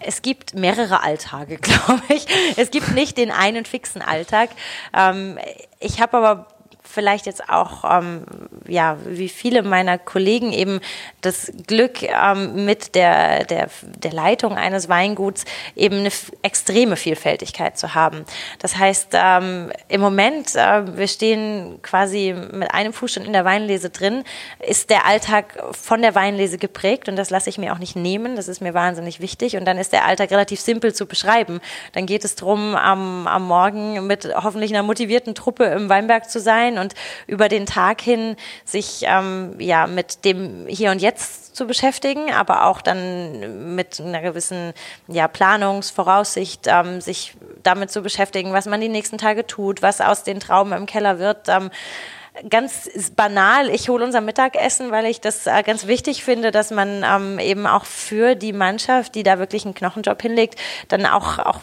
Es 0.00 0.22
gibt 0.22 0.54
mehrere 0.54 1.02
Alltage, 1.02 1.56
glaube 1.60 2.02
ich. 2.08 2.26
Es 2.56 2.70
gibt 2.70 2.94
nicht 2.94 3.18
den 3.18 3.30
einen 3.30 3.64
fixen 3.64 4.02
Alltag. 4.02 4.50
Ähm, 4.94 5.38
ich 5.80 6.00
habe 6.00 6.16
aber 6.16 6.46
vielleicht 6.96 7.26
jetzt 7.26 7.50
auch, 7.50 7.84
ähm, 7.84 8.24
ja, 8.66 8.96
wie 9.04 9.28
viele 9.28 9.62
meiner 9.62 9.98
Kollegen 9.98 10.50
eben 10.50 10.80
das 11.20 11.52
Glück 11.66 12.02
ähm, 12.02 12.64
mit 12.64 12.94
der, 12.94 13.44
der, 13.44 13.68
der 13.82 14.12
Leitung 14.12 14.56
eines 14.56 14.88
Weinguts 14.88 15.44
eben 15.76 15.98
eine 15.98 16.10
extreme 16.40 16.96
Vielfältigkeit 16.96 17.76
zu 17.76 17.94
haben. 17.94 18.24
Das 18.60 18.78
heißt, 18.78 19.08
ähm, 19.12 19.70
im 19.88 20.00
Moment, 20.00 20.56
äh, 20.56 20.96
wir 20.96 21.06
stehen 21.06 21.80
quasi 21.82 22.34
mit 22.52 22.72
einem 22.72 22.94
Fuß 22.94 23.12
schon 23.12 23.26
in 23.26 23.34
der 23.34 23.44
Weinlese 23.44 23.90
drin, 23.90 24.24
ist 24.66 24.88
der 24.88 25.04
Alltag 25.04 25.62
von 25.72 26.00
der 26.00 26.14
Weinlese 26.14 26.56
geprägt 26.56 27.10
und 27.10 27.16
das 27.16 27.28
lasse 27.28 27.50
ich 27.50 27.58
mir 27.58 27.74
auch 27.74 27.78
nicht 27.78 27.94
nehmen. 27.94 28.36
Das 28.36 28.48
ist 28.48 28.62
mir 28.62 28.72
wahnsinnig 28.72 29.20
wichtig 29.20 29.58
und 29.58 29.66
dann 29.66 29.76
ist 29.76 29.92
der 29.92 30.06
Alltag 30.06 30.30
relativ 30.30 30.60
simpel 30.60 30.94
zu 30.94 31.04
beschreiben. 31.04 31.60
Dann 31.92 32.06
geht 32.06 32.24
es 32.24 32.36
darum, 32.36 32.74
am, 32.74 33.26
am 33.26 33.46
Morgen 33.46 34.06
mit 34.06 34.26
hoffentlich 34.34 34.72
einer 34.72 34.82
motivierten 34.82 35.34
Truppe 35.34 35.64
im 35.64 35.90
Weinberg 35.90 36.30
zu 36.30 36.40
sein 36.40 36.78
und 36.78 36.85
über 37.26 37.48
den 37.48 37.66
Tag 37.66 38.00
hin 38.00 38.36
sich 38.64 39.02
ähm, 39.02 39.56
ja 39.58 39.86
mit 39.86 40.24
dem 40.24 40.66
Hier 40.68 40.90
und 40.90 41.00
Jetzt 41.00 41.56
zu 41.56 41.66
beschäftigen, 41.66 42.32
aber 42.32 42.66
auch 42.66 42.82
dann 42.82 43.74
mit 43.74 44.00
einer 44.00 44.20
gewissen 44.20 44.74
ja, 45.08 45.26
Planungsvoraussicht 45.26 46.66
ähm, 46.66 47.00
sich 47.00 47.34
damit 47.62 47.90
zu 47.90 48.02
beschäftigen, 48.02 48.52
was 48.52 48.66
man 48.66 48.80
die 48.80 48.88
nächsten 48.88 49.18
Tage 49.18 49.46
tut, 49.46 49.82
was 49.82 50.00
aus 50.00 50.22
den 50.22 50.38
Trauben 50.38 50.72
im 50.72 50.86
Keller 50.86 51.18
wird. 51.18 51.48
Ähm, 51.48 51.70
ganz 52.50 52.90
banal, 53.16 53.70
ich 53.70 53.88
hole 53.88 54.04
unser 54.04 54.20
Mittagessen, 54.20 54.90
weil 54.90 55.06
ich 55.06 55.20
das 55.20 55.46
äh, 55.46 55.62
ganz 55.62 55.86
wichtig 55.86 56.24
finde, 56.24 56.50
dass 56.50 56.70
man 56.70 57.04
ähm, 57.04 57.38
eben 57.38 57.66
auch 57.66 57.84
für 57.84 58.34
die 58.34 58.52
Mannschaft, 58.52 59.14
die 59.14 59.22
da 59.22 59.38
wirklich 59.38 59.64
einen 59.64 59.74
Knochenjob 59.74 60.20
hinlegt, 60.20 60.58
dann 60.88 61.06
auch, 61.06 61.38
auch 61.38 61.60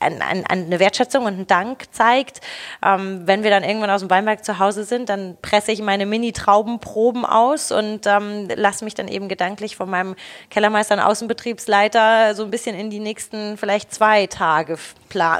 ein, 0.00 0.22
ein, 0.22 0.46
eine 0.46 0.78
Wertschätzung 0.78 1.24
und 1.24 1.34
einen 1.34 1.46
Dank 1.46 1.84
zeigt. 1.92 2.40
Ähm, 2.84 3.22
wenn 3.26 3.42
wir 3.42 3.50
dann 3.50 3.64
irgendwann 3.64 3.90
aus 3.90 4.00
dem 4.00 4.10
Weinberg 4.10 4.44
zu 4.44 4.58
Hause 4.58 4.84
sind, 4.84 5.08
dann 5.08 5.36
presse 5.40 5.72
ich 5.72 5.80
meine 5.82 6.06
Mini-Traubenproben 6.06 7.24
aus 7.24 7.72
und 7.72 8.06
ähm, 8.06 8.48
lasse 8.54 8.84
mich 8.84 8.94
dann 8.94 9.08
eben 9.08 9.28
gedanklich 9.28 9.76
von 9.76 9.88
meinem 9.88 10.14
Kellermeister 10.50 10.94
und 10.94 11.00
Außenbetriebsleiter 11.00 12.34
so 12.34 12.44
ein 12.44 12.50
bisschen 12.50 12.76
in 12.76 12.90
die 12.90 13.00
nächsten 13.00 13.56
vielleicht 13.56 13.94
zwei 13.94 14.26
Tage 14.26 14.78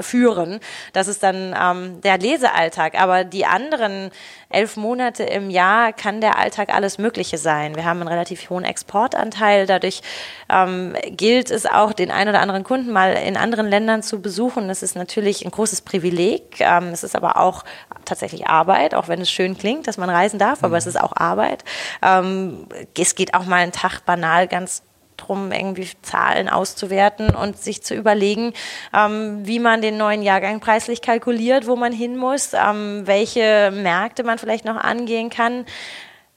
führen. 0.02 0.61
Das 0.92 1.08
ist 1.08 1.25
dann 1.25 1.52
ähm, 1.61 2.00
der 2.02 2.18
Lesealltag. 2.18 3.00
Aber 3.00 3.25
die 3.25 3.44
anderen 3.44 4.12
elf 4.49 4.76
Monate 4.76 5.25
im 5.25 5.50
Jahr 5.50 5.92
kann 5.92 6.20
der 6.20 6.38
Alltag 6.38 6.73
alles 6.73 6.99
Mögliche 6.99 7.38
sein. 7.38 7.75
Wir 7.75 7.84
haben 7.84 7.99
einen 7.99 8.08
relativ 8.08 8.49
hohen 8.50 8.64
Exportanteil. 8.64 9.66
Dadurch 9.66 10.00
ähm, 10.49 10.94
gilt 11.11 11.50
es 11.50 11.66
auch, 11.66 11.92
den 11.92 12.12
einen 12.12 12.30
oder 12.30 12.40
anderen 12.40 12.62
Kunden 12.62 12.92
mal 12.92 13.14
in 13.14 13.37
anderen 13.37 13.66
Ländern 13.66 14.04
zu 14.04 14.23
besuchen. 14.23 14.43
Das 14.68 14.82
ist 14.82 14.96
natürlich 14.96 15.44
ein 15.44 15.50
großes 15.50 15.82
Privileg. 15.82 16.60
Ähm, 16.60 16.88
es 16.88 17.02
ist 17.02 17.16
aber 17.16 17.38
auch 17.38 17.64
tatsächlich 18.04 18.46
Arbeit, 18.46 18.94
auch 18.94 19.08
wenn 19.08 19.20
es 19.20 19.30
schön 19.30 19.56
klingt, 19.56 19.86
dass 19.86 19.96
man 19.96 20.10
reisen 20.10 20.38
darf, 20.38 20.62
aber 20.62 20.74
mhm. 20.74 20.78
es 20.78 20.86
ist 20.86 21.00
auch 21.00 21.16
Arbeit. 21.16 21.64
Ähm, 22.02 22.66
es 22.98 23.14
geht 23.14 23.34
auch 23.34 23.46
mal 23.46 23.56
einen 23.56 23.72
Tag 23.72 24.04
banal 24.04 24.48
ganz 24.48 24.82
drum, 25.16 25.52
irgendwie 25.52 25.88
Zahlen 26.02 26.48
auszuwerten 26.48 27.34
und 27.34 27.56
sich 27.56 27.82
zu 27.82 27.94
überlegen, 27.94 28.52
ähm, 28.92 29.46
wie 29.46 29.58
man 29.58 29.80
den 29.80 29.96
neuen 29.96 30.22
Jahrgang 30.22 30.60
preislich 30.60 31.02
kalkuliert, 31.02 31.66
wo 31.66 31.76
man 31.76 31.92
hin 31.92 32.16
muss, 32.16 32.52
ähm, 32.52 33.02
welche 33.06 33.70
Märkte 33.72 34.24
man 34.24 34.38
vielleicht 34.38 34.64
noch 34.64 34.76
angehen 34.76 35.30
kann. 35.30 35.66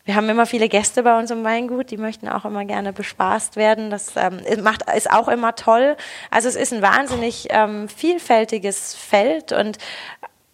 Wir 0.08 0.16
haben 0.16 0.30
immer 0.30 0.46
viele 0.46 0.70
Gäste 0.70 1.04
bei 1.04 1.20
uns 1.20 1.32
im 1.32 1.44
Weingut, 1.44 1.92
die 1.92 1.98
möchten 1.98 2.30
auch 2.30 2.46
immer 2.46 2.64
gerne 2.64 2.94
bespaßt 2.94 3.58
werden. 3.58 3.90
Das 3.90 4.14
ähm, 4.16 4.40
macht, 4.64 4.90
ist 4.96 5.12
auch 5.12 5.28
immer 5.28 5.54
toll. 5.56 5.98
Also 6.32 6.48
es 6.48 6.56
ist 6.56 6.72
ein 6.72 6.82
wahnsinnig 6.82 7.50
ähm, 7.50 7.90
vielfältiges 7.90 8.96
Feld 8.96 9.52
und 9.52 9.80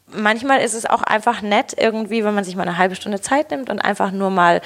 manchmal 0.08 0.62
ist 0.62 0.74
es 0.74 0.88
auch 0.88 1.04
einfach 1.04 1.44
nett, 1.44 1.76
irgendwie, 1.78 2.26
wenn 2.26 2.34
man 2.34 2.44
sich 2.44 2.56
mal 2.56 2.64
eine 2.64 2.80
halbe 2.80 2.96
Stunde 2.96 3.22
Zeit 3.22 3.52
nimmt 3.52 3.70
und 3.70 3.78
einfach 3.78 4.10
nur 4.10 4.32
mal 4.32 4.60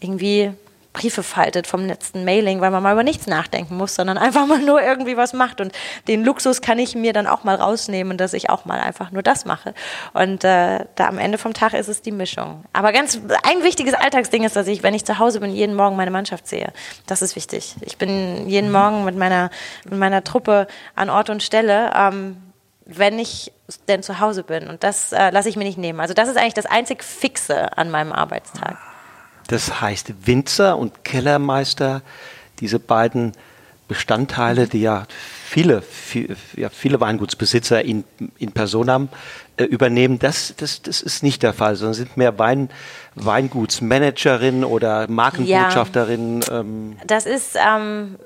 irgendwie 0.00 0.54
Briefe 0.92 1.22
faltet 1.22 1.66
vom 1.66 1.86
letzten 1.86 2.24
Mailing, 2.24 2.60
weil 2.60 2.70
man 2.70 2.82
mal 2.82 2.92
über 2.92 3.02
nichts 3.02 3.26
nachdenken 3.26 3.76
muss, 3.76 3.94
sondern 3.94 4.18
einfach 4.18 4.46
mal 4.46 4.60
nur 4.60 4.82
irgendwie 4.82 5.16
was 5.16 5.32
macht. 5.32 5.60
Und 5.60 5.72
den 6.08 6.24
Luxus 6.24 6.60
kann 6.60 6.78
ich 6.78 6.94
mir 6.94 7.12
dann 7.12 7.26
auch 7.26 7.44
mal 7.44 7.54
rausnehmen, 7.54 8.18
dass 8.18 8.34
ich 8.34 8.50
auch 8.50 8.64
mal 8.64 8.80
einfach 8.80 9.10
nur 9.10 9.22
das 9.22 9.44
mache. 9.44 9.74
Und 10.12 10.44
äh, 10.44 10.84
da 10.94 11.08
am 11.08 11.18
Ende 11.18 11.38
vom 11.38 11.54
Tag 11.54 11.72
ist 11.74 11.88
es 11.88 12.02
die 12.02 12.12
Mischung. 12.12 12.64
Aber 12.72 12.92
ganz 12.92 13.20
ein 13.42 13.62
wichtiges 13.62 13.94
Alltagsding 13.94 14.44
ist, 14.44 14.56
dass 14.56 14.66
ich, 14.66 14.82
wenn 14.82 14.94
ich 14.94 15.04
zu 15.04 15.18
Hause 15.18 15.40
bin, 15.40 15.50
jeden 15.50 15.74
Morgen 15.74 15.96
meine 15.96 16.10
Mannschaft 16.10 16.46
sehe. 16.46 16.72
Das 17.06 17.22
ist 17.22 17.36
wichtig. 17.36 17.74
Ich 17.80 17.96
bin 17.96 18.48
jeden 18.48 18.70
Morgen 18.70 19.04
mit 19.04 19.16
meiner, 19.16 19.50
mit 19.84 19.98
meiner 19.98 20.24
Truppe 20.24 20.66
an 20.94 21.08
Ort 21.10 21.30
und 21.30 21.42
Stelle. 21.42 21.90
Ähm, 21.96 22.36
wenn 22.84 23.18
ich 23.18 23.52
denn 23.88 24.02
zu 24.02 24.20
Hause 24.20 24.42
bin. 24.42 24.68
Und 24.68 24.82
das 24.84 25.12
äh, 25.12 25.30
lasse 25.30 25.48
ich 25.48 25.56
mir 25.56 25.64
nicht 25.64 25.78
nehmen. 25.78 26.00
Also 26.00 26.14
das 26.14 26.28
ist 26.28 26.36
eigentlich 26.36 26.54
das 26.54 26.66
einzig 26.66 27.02
Fixe 27.02 27.76
an 27.78 27.90
meinem 27.90 28.12
Arbeitstag. 28.12 28.76
Das 29.48 29.80
heißt 29.80 30.26
Winzer 30.26 30.78
und 30.78 31.04
Kellermeister, 31.04 32.02
diese 32.60 32.78
beiden 32.78 33.32
Bestandteile, 33.88 34.68
die 34.68 34.80
ja 34.80 35.06
viele, 35.44 35.82
viel, 35.82 36.36
ja, 36.56 36.70
viele 36.70 37.00
Weingutsbesitzer 37.00 37.84
in, 37.84 38.04
in 38.38 38.52
Personam 38.52 39.10
äh, 39.58 39.64
übernehmen, 39.64 40.18
das, 40.18 40.54
das, 40.56 40.80
das 40.80 41.02
ist 41.02 41.22
nicht 41.22 41.42
der 41.42 41.52
Fall, 41.52 41.76
sondern 41.76 41.94
sind 41.94 42.16
mehr 42.16 42.38
Wein, 42.38 42.70
Weingutsmanagerinnen 43.16 44.64
oder 44.64 45.08
Markenbotschafterinnen. 45.10 46.40
Ja, 46.40 46.60
ähm. 46.60 46.96
Das 47.06 47.26
ist 47.26 47.56
ähm, 47.56 48.16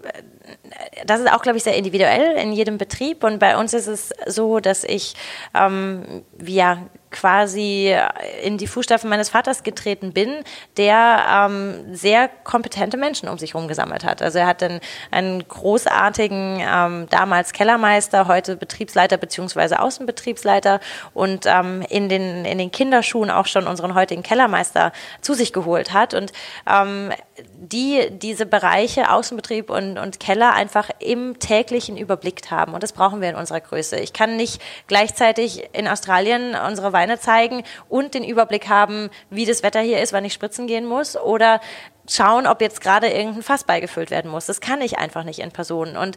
das 1.07 1.21
ist 1.21 1.33
auch, 1.33 1.43
glaube 1.43 1.59
ich, 1.59 1.65
sehr 1.65 1.77
individuell 1.77 2.37
in 2.37 2.53
jedem 2.53 2.79
Betrieb. 2.79 3.25
Und 3.25 3.39
bei 3.39 3.57
uns 3.57 3.75
ist 3.75 3.87
es 3.87 4.11
so, 4.27 4.61
dass 4.61 4.85
ich 4.85 5.15
ähm, 5.55 6.23
ja 6.45 6.79
quasi 7.17 7.97
in 8.43 8.59
die 8.59 8.67
Fußstapfen 8.67 9.09
meines 9.09 9.31
Vaters 9.31 9.63
getreten 9.63 10.13
bin, 10.13 10.45
der 10.77 11.49
ähm, 11.49 11.95
sehr 11.95 12.29
kompetente 12.29 12.99
Menschen 12.99 13.29
um 13.29 13.39
sich 13.39 13.55
herum 13.55 13.69
gesammelt 13.69 14.05
hat. 14.05 14.21
Also 14.21 14.39
er 14.39 14.47
hat 14.47 14.63
einen, 14.63 14.81
einen 15.11 15.47
großartigen, 15.49 16.61
ähm, 16.61 17.07
damals 17.09 17.53
Kellermeister, 17.53 18.29
heute 18.29 18.57
Betriebsleiter 18.57 19.17
beziehungsweise 19.17 19.81
Außenbetriebsleiter 19.81 20.81
und 21.15 21.47
ähm, 21.47 21.83
in, 21.89 22.09
den, 22.11 22.45
in 22.45 22.59
den 22.59 22.71
Kinderschuhen 22.71 23.31
auch 23.31 23.47
schon 23.47 23.67
unseren 23.67 23.95
heutigen 23.95 24.23
Kellermeister 24.23 24.93
zu 25.23 25.33
sich 25.33 25.55
geholt 25.55 25.95
hat. 25.95 26.13
Und 26.13 26.33
ähm, 26.71 27.13
die 27.55 28.11
diese 28.11 28.47
Bereiche 28.47 29.11
Außenbetrieb 29.11 29.71
und, 29.71 29.99
und 29.99 30.21
Keller 30.21 30.53
einfach 30.53 30.91
im 30.99 31.39
täglichen 31.39 31.97
überblickt 31.97 32.51
haben. 32.51 32.75
Und 32.75 32.83
das 32.83 32.93
brauchen 32.93 33.21
wir 33.21 33.29
in 33.29 33.37
unserer 33.37 33.61
Größe. 33.61 33.97
Ich 33.97 34.13
kann 34.13 34.37
nicht 34.37 34.61
gleichzeitig 34.87 35.69
in 35.73 35.89
Australien 35.89 36.55
unsere 36.55 36.93
Weine 36.93 37.19
zeigen 37.19 37.63
und 37.89 38.15
den 38.15 38.25
Überblick 38.25 38.69
haben, 38.69 39.11
wie 39.31 39.45
das 39.45 39.63
Wetter 39.63 39.81
hier 39.81 40.01
ist, 40.01 40.13
wann 40.13 40.25
ich 40.25 40.33
spritzen 40.33 40.67
gehen 40.67 40.87
muss 40.87 41.17
oder 41.17 41.61
schauen, 42.09 42.47
ob 42.47 42.61
jetzt 42.61 42.81
gerade 42.81 43.09
irgendein 43.09 43.43
Fass 43.43 43.65
beigefüllt 43.65 44.11
werden 44.11 44.31
muss. 44.31 44.47
Das 44.47 44.61
kann 44.61 44.81
ich 44.81 44.99
einfach 44.99 45.25
nicht 45.25 45.41
in 45.41 45.51
Person. 45.51 45.97
Und 45.97 46.17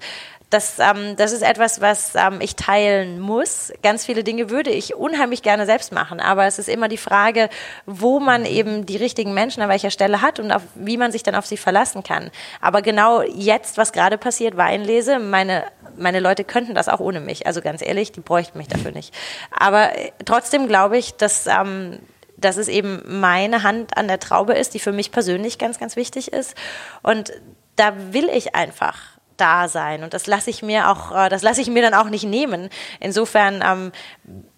das, 0.50 0.80
ähm, 0.80 1.16
das 1.16 1.32
ist 1.32 1.44
etwas, 1.44 1.80
was 1.80 2.16
ähm, 2.16 2.42
ich 2.42 2.56
teilen 2.56 3.20
muss. 3.20 3.72
Ganz 3.84 4.06
viele 4.06 4.24
Dinge 4.24 4.50
würde 4.50 4.72
ich 4.72 4.96
unheimlich 4.96 5.44
gerne 5.44 5.66
selbst 5.66 5.92
machen, 5.92 6.20
aber 6.20 6.46
es 6.46 6.58
ist 6.58 6.70
immer 6.70 6.88
die 6.88 6.98
Frage, 6.98 7.50
wo 7.86 8.20
man 8.20 8.46
eben 8.46 8.86
die 8.86 8.98
richtigen 8.98 9.34
Menschen 9.34 9.62
an 9.62 9.70
welcher 9.70 9.92
Stelle 9.92 10.22
hat 10.22 10.40
und 10.40 10.52
auf, 10.52 10.64
wie 10.76 10.98
man 10.98 11.12
sich 11.12 11.24
dann 11.24 11.36
auf 11.36 11.46
sie 11.46 11.58
verlassen 11.58 12.04
kann. 12.04 12.32
Aber 12.62 12.82
genau 12.82 13.22
jetzt, 13.22 13.78
was 13.78 13.92
gerade 13.92 14.18
passiert, 14.18 14.58
Weinlese, 14.58 15.20
meine 15.20 15.66
meine 16.00 16.20
Leute 16.20 16.44
könnten 16.44 16.74
das 16.74 16.88
auch 16.88 17.00
ohne 17.00 17.20
mich. 17.20 17.46
Also 17.46 17.62
ganz 17.62 17.82
ehrlich, 17.82 18.12
die 18.12 18.22
bräuchten 18.22 18.58
mich 18.58 18.68
dafür 18.68 18.92
nicht. 18.92 19.14
Aber 19.52 19.96
äh, 19.98 20.12
trotzdem 20.26 20.68
glaube 20.68 20.98
ich, 20.98 21.16
dass, 21.16 21.46
ähm, 21.46 22.00
dass 22.38 22.58
es 22.58 22.68
eben 22.68 23.02
meine 23.06 23.64
Hand 23.64 23.98
an 23.98 24.08
der 24.08 24.20
Traube 24.20 24.54
ist, 24.54 24.74
die 24.74 24.80
für 24.80 24.92
mich 24.92 25.12
persönlich 25.12 25.58
ganz, 25.58 25.78
ganz 25.80 25.96
wichtig 25.96 26.32
ist. 26.32 26.56
Und 27.04 27.32
da 27.76 27.94
will 28.14 28.30
ich 28.30 28.56
einfach 28.56 29.19
da 29.40 29.68
sein 29.68 30.04
und 30.04 30.14
das 30.14 30.28
lasse 30.28 30.50
ich 30.50 30.62
mir 30.62 30.90
auch, 30.90 31.12
äh, 31.12 31.30
das 31.30 31.42
lasse 31.42 31.62
ich 31.62 31.70
mir 31.70 31.82
dann 31.82 31.94
auch 31.94 32.10
nicht 32.10 32.24
nehmen. 32.24 32.70
Insofern 33.00 33.64
ähm, 33.66 33.92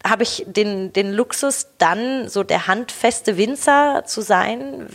habe 0.07 0.23
ich 0.23 0.45
den, 0.47 0.93
den 0.93 1.13
Luxus, 1.13 1.67
dann 1.77 2.27
so 2.29 2.43
der 2.43 2.67
handfeste 2.67 3.37
Winzer 3.37 4.03
zu 4.05 4.21
sein, 4.21 4.87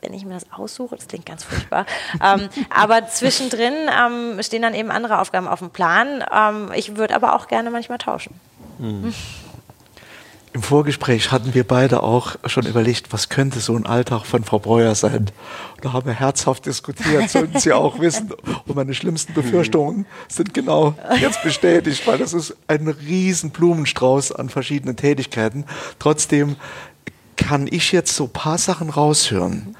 wenn 0.00 0.12
ich 0.12 0.24
mir 0.24 0.34
das 0.34 0.46
aussuche, 0.52 0.96
das 0.96 1.08
klingt 1.08 1.26
ganz 1.26 1.44
furchtbar. 1.44 1.86
ähm, 2.22 2.48
aber 2.70 3.08
zwischendrin 3.08 3.74
ähm, 3.88 4.42
stehen 4.42 4.62
dann 4.62 4.74
eben 4.74 4.90
andere 4.90 5.18
Aufgaben 5.18 5.48
auf 5.48 5.60
dem 5.60 5.70
Plan. 5.70 6.24
Ähm, 6.32 6.70
ich 6.74 6.96
würde 6.96 7.14
aber 7.14 7.34
auch 7.34 7.48
gerne 7.48 7.70
manchmal 7.70 7.98
tauschen. 7.98 8.38
Mhm. 8.78 9.14
Im 10.54 10.62
Vorgespräch 10.62 11.32
hatten 11.32 11.52
wir 11.52 11.64
beide 11.64 12.04
auch 12.04 12.36
schon 12.46 12.64
überlegt, 12.64 13.12
was 13.12 13.28
könnte 13.28 13.58
so 13.58 13.74
ein 13.74 13.86
Alltag 13.86 14.24
von 14.24 14.44
Frau 14.44 14.60
Breuer 14.60 14.94
sein. 14.94 15.26
Da 15.82 15.92
haben 15.92 16.06
wir 16.06 16.14
herzhaft 16.14 16.66
diskutiert, 16.66 17.28
sollten 17.28 17.58
Sie 17.58 17.72
auch 17.72 17.98
wissen. 17.98 18.32
Und 18.64 18.76
meine 18.76 18.94
schlimmsten 18.94 19.34
Befürchtungen 19.34 20.06
sind 20.28 20.54
genau 20.54 20.94
jetzt 21.20 21.42
bestätigt, 21.42 22.06
weil 22.06 22.18
das 22.18 22.32
ist 22.32 22.56
ein 22.68 22.86
riesen 22.86 23.50
Blumenstrauß 23.50 24.30
an 24.30 24.48
verschiedenen 24.48 24.94
Tätigkeiten. 24.94 25.64
Trotzdem 25.98 26.54
kann 27.34 27.66
ich 27.68 27.90
jetzt 27.90 28.14
so 28.14 28.26
ein 28.26 28.32
paar 28.32 28.58
Sachen 28.58 28.90
raushören. 28.90 29.74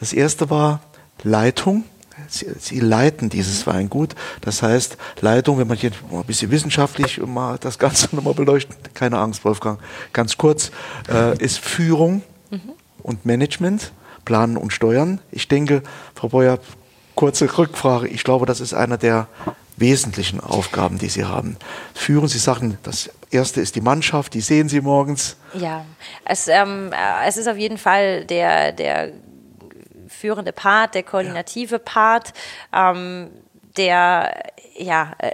Das 0.00 0.14
erste 0.14 0.48
war 0.48 0.80
Leitung. 1.22 1.84
Sie, 2.28 2.46
sie, 2.58 2.80
leiten 2.80 3.28
dieses 3.28 3.66
Weingut. 3.66 4.14
Das 4.40 4.62
heißt, 4.62 4.96
Leitung, 5.20 5.58
wenn 5.58 5.68
man 5.68 5.76
hier 5.76 5.92
ein 6.12 6.24
bisschen 6.24 6.50
wissenschaftlich 6.50 7.20
mal 7.24 7.58
das 7.58 7.78
Ganze 7.78 8.08
nochmal 8.16 8.34
beleuchtet, 8.34 8.94
keine 8.94 9.18
Angst, 9.18 9.44
Wolfgang, 9.44 9.78
ganz 10.12 10.36
kurz, 10.36 10.70
äh, 11.08 11.36
ist 11.38 11.58
Führung 11.58 12.22
mhm. 12.50 12.72
und 13.02 13.26
Management, 13.26 13.92
Planen 14.24 14.56
und 14.56 14.72
Steuern. 14.72 15.20
Ich 15.30 15.48
denke, 15.48 15.82
Frau 16.14 16.28
Beuer, 16.28 16.58
kurze 17.14 17.58
Rückfrage. 17.58 18.08
Ich 18.08 18.24
glaube, 18.24 18.46
das 18.46 18.60
ist 18.60 18.74
einer 18.74 18.98
der 18.98 19.28
wesentlichen 19.76 20.40
Aufgaben, 20.40 20.98
die 20.98 21.08
Sie 21.08 21.24
haben. 21.24 21.56
Führen 21.94 22.28
Sie 22.28 22.38
Sachen, 22.38 22.78
das 22.82 23.10
erste 23.30 23.60
ist 23.60 23.74
die 23.74 23.80
Mannschaft, 23.80 24.34
die 24.34 24.40
sehen 24.40 24.68
Sie 24.68 24.80
morgens. 24.80 25.36
Ja, 25.54 25.84
es, 26.24 26.48
ähm, 26.48 26.90
äh, 26.92 27.28
es 27.28 27.36
ist 27.36 27.48
auf 27.48 27.58
jeden 27.58 27.78
Fall 27.78 28.24
der, 28.24 28.72
der 28.72 29.12
führende 30.08 30.52
Part, 30.52 30.94
der 30.94 31.02
koordinative 31.02 31.76
ja. 31.76 31.82
Part, 31.84 32.32
ähm, 32.72 33.30
der, 33.76 34.44
ja, 34.76 35.12
äh, 35.18 35.32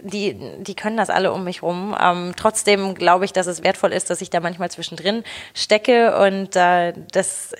die, 0.00 0.36
die 0.58 0.74
können 0.74 0.96
das 0.96 1.10
alle 1.10 1.32
um 1.32 1.44
mich 1.44 1.62
rum. 1.62 1.96
Ähm, 1.98 2.34
trotzdem 2.36 2.94
glaube 2.94 3.24
ich, 3.24 3.32
dass 3.32 3.46
es 3.46 3.62
wertvoll 3.62 3.92
ist, 3.92 4.10
dass 4.10 4.20
ich 4.20 4.30
da 4.30 4.40
manchmal 4.40 4.70
zwischendrin 4.70 5.24
stecke 5.54 6.18
und 6.18 6.54
äh, 6.56 6.92
das 7.12 7.54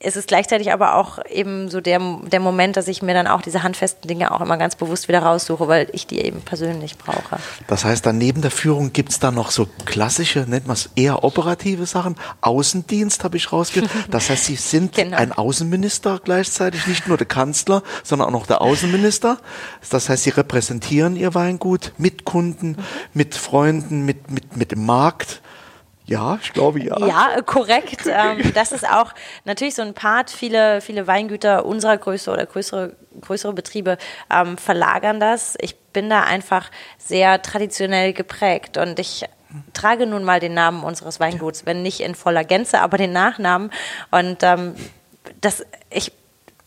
es 0.00 0.16
ist 0.16 0.26
gleichzeitig 0.26 0.72
aber 0.72 0.96
auch 0.96 1.18
eben 1.30 1.70
so 1.70 1.80
der, 1.80 2.00
der 2.26 2.40
Moment, 2.40 2.76
dass 2.76 2.88
ich 2.88 3.00
mir 3.00 3.14
dann 3.14 3.28
auch 3.28 3.42
diese 3.42 3.62
handfesten 3.62 4.08
Dinge 4.08 4.32
auch 4.32 4.40
immer 4.40 4.56
ganz 4.56 4.74
bewusst 4.74 5.06
wieder 5.06 5.20
raussuche, 5.20 5.68
weil 5.68 5.88
ich 5.92 6.06
die 6.06 6.20
eben 6.20 6.40
persönlich 6.40 6.98
brauche. 6.98 7.38
Das 7.68 7.84
heißt, 7.84 8.04
dann 8.04 8.18
neben 8.18 8.42
der 8.42 8.50
Führung 8.50 8.92
gibt 8.92 9.10
es 9.10 9.20
da 9.20 9.30
noch 9.30 9.52
so 9.52 9.68
klassische, 9.84 10.40
nennt 10.48 10.66
man 10.66 10.74
es 10.74 10.90
eher 10.96 11.22
operative 11.22 11.86
Sachen. 11.86 12.16
Außendienst 12.40 13.22
habe 13.22 13.36
ich 13.36 13.52
rausgehört. 13.52 13.90
Das 14.10 14.30
heißt, 14.30 14.46
Sie 14.46 14.56
sind 14.56 14.94
genau. 14.94 15.16
ein 15.16 15.32
Außenminister 15.32 16.20
gleichzeitig, 16.22 16.86
nicht 16.86 17.06
nur 17.08 17.16
der 17.16 17.26
Kanzler, 17.26 17.82
sondern 18.02 18.28
auch 18.28 18.32
noch 18.32 18.46
der 18.46 18.60
Außenminister. 18.60 19.38
Das 19.90 20.08
heißt, 20.08 20.24
Sie 20.24 20.30
repräsentieren 20.30 21.14
Ihr 21.14 21.34
Weingut 21.34 21.92
mit 21.98 22.24
Kunden, 22.24 22.70
mhm. 22.70 22.84
mit 23.14 23.34
Freunden, 23.34 24.04
mit, 24.04 24.30
mit, 24.30 24.56
mit 24.56 24.72
dem 24.72 24.86
Markt. 24.86 25.40
Ja, 26.08 26.38
ich 26.42 26.52
glaube 26.54 26.80
ja. 26.80 26.98
Ja, 27.06 27.36
äh, 27.36 27.42
korrekt. 27.42 28.06
ähm, 28.06 28.52
das 28.54 28.72
ist 28.72 28.88
auch 28.88 29.12
natürlich 29.44 29.74
so 29.74 29.82
ein 29.82 29.94
Part. 29.94 30.30
Viele, 30.30 30.80
viele 30.80 31.06
Weingüter 31.06 31.66
unserer 31.66 31.96
Größe 31.98 32.30
oder 32.30 32.46
größere, 32.46 32.96
größere 33.20 33.52
Betriebe 33.52 33.98
ähm, 34.30 34.56
verlagern 34.56 35.20
das. 35.20 35.56
Ich 35.60 35.76
bin 35.76 36.08
da 36.08 36.22
einfach 36.22 36.70
sehr 36.96 37.42
traditionell 37.42 38.14
geprägt 38.14 38.78
und 38.78 38.98
ich 38.98 39.26
trage 39.74 40.06
nun 40.06 40.24
mal 40.24 40.40
den 40.40 40.54
Namen 40.54 40.82
unseres 40.82 41.20
Weinguts, 41.20 41.66
wenn 41.66 41.82
nicht 41.82 42.00
in 42.00 42.14
voller 42.14 42.44
Gänze, 42.44 42.80
aber 42.80 42.96
den 42.96 43.12
Nachnamen. 43.12 43.70
Und 44.10 44.42
ähm, 44.42 44.74
das, 45.40 45.64
ich 45.90 46.12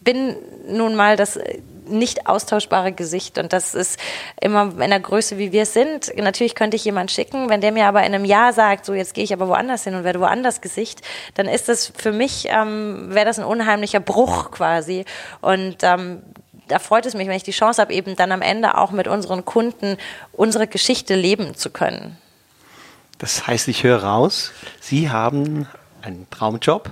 bin 0.01 0.35
nun 0.67 0.95
mal 0.95 1.15
das 1.15 1.39
nicht 1.85 2.27
austauschbare 2.27 2.91
Gesicht. 2.91 3.37
Und 3.37 3.53
das 3.53 3.73
ist 3.73 3.99
immer 4.39 4.71
in 4.81 4.89
der 4.89 4.99
Größe, 4.99 5.37
wie 5.37 5.51
wir 5.51 5.63
es 5.63 5.73
sind. 5.73 6.11
Natürlich 6.17 6.55
könnte 6.55 6.75
ich 6.75 6.85
jemanden 6.85 7.09
schicken, 7.09 7.49
wenn 7.49 7.61
der 7.61 7.71
mir 7.71 7.85
aber 7.87 7.99
in 8.01 8.13
einem 8.13 8.25
Jahr 8.25 8.53
sagt, 8.53 8.85
so 8.85 8.93
jetzt 8.93 9.13
gehe 9.13 9.23
ich 9.23 9.33
aber 9.33 9.47
woanders 9.47 9.83
hin 9.83 9.95
und 9.95 10.03
werde 10.03 10.19
woanders 10.19 10.61
Gesicht, 10.61 11.01
dann 11.35 11.47
ist 11.47 11.69
das 11.69 11.91
für 11.95 12.11
mich, 12.11 12.47
ähm, 12.49 13.13
wäre 13.13 13.25
das 13.25 13.39
ein 13.39 13.45
unheimlicher 13.45 13.99
Bruch 13.99 14.51
quasi. 14.51 15.05
Und 15.41 15.77
ähm, 15.83 16.21
da 16.67 16.79
freut 16.79 17.05
es 17.05 17.13
mich, 17.13 17.27
wenn 17.27 17.35
ich 17.35 17.43
die 17.43 17.51
Chance 17.51 17.81
habe, 17.81 17.93
eben 17.93 18.15
dann 18.15 18.31
am 18.31 18.41
Ende 18.41 18.77
auch 18.77 18.91
mit 18.91 19.07
unseren 19.07 19.45
Kunden 19.45 19.97
unsere 20.31 20.67
Geschichte 20.67 21.15
leben 21.15 21.55
zu 21.55 21.69
können. 21.69 22.17
Das 23.17 23.45
heißt, 23.45 23.67
ich 23.67 23.83
höre 23.83 24.03
raus, 24.03 24.51
Sie 24.79 25.09
haben 25.09 25.67
einen 26.01 26.27
Traumjob 26.29 26.89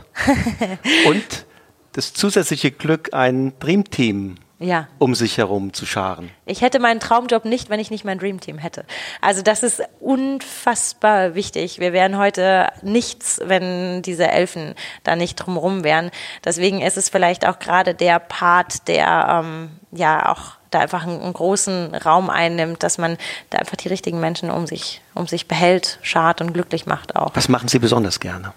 und 1.07 1.45
das 1.93 2.13
zusätzliche 2.13 2.71
Glück, 2.71 3.13
ein 3.13 3.53
Dreamteam 3.59 4.35
ja. 4.59 4.87
um 4.99 5.15
sich 5.15 5.37
herum 5.37 5.73
zu 5.73 5.85
scharen. 5.85 6.29
Ich 6.45 6.61
hätte 6.61 6.79
meinen 6.79 6.99
Traumjob 6.99 7.45
nicht, 7.45 7.69
wenn 7.69 7.79
ich 7.79 7.91
nicht 7.91 8.05
mein 8.05 8.19
Dreamteam 8.19 8.57
hätte. 8.57 8.85
Also 9.21 9.41
das 9.41 9.63
ist 9.63 9.81
unfassbar 9.99 11.35
wichtig. 11.35 11.79
Wir 11.79 11.93
wären 11.93 12.17
heute 12.17 12.69
nichts, 12.81 13.41
wenn 13.43 14.01
diese 14.01 14.27
Elfen 14.27 14.75
da 15.03 15.15
nicht 15.15 15.35
drumherum 15.35 15.83
wären. 15.83 16.11
Deswegen 16.43 16.81
ist 16.81 16.97
es 16.97 17.09
vielleicht 17.09 17.47
auch 17.47 17.59
gerade 17.59 17.95
der 17.95 18.19
Part, 18.19 18.87
der 18.87 19.43
ähm, 19.43 19.69
ja 19.91 20.31
auch 20.31 20.59
da 20.71 20.79
einfach 20.79 21.03
einen, 21.03 21.21
einen, 21.21 21.33
großen 21.33 21.95
Raum 21.95 22.29
einnimmt, 22.29 22.83
dass 22.83 22.97
man 22.97 23.17
da 23.49 23.57
einfach 23.57 23.77
die 23.77 23.87
richtigen 23.87 24.19
Menschen 24.19 24.51
um 24.51 24.67
sich, 24.67 25.01
um 25.15 25.25
sich 25.25 25.47
behält, 25.47 25.97
schart 26.03 26.41
und 26.41 26.53
glücklich 26.53 26.85
macht 26.85 27.15
auch. 27.15 27.31
Was 27.33 27.49
machen 27.49 27.69
Sie 27.69 27.79
besonders 27.79 28.19
gerne? 28.19 28.53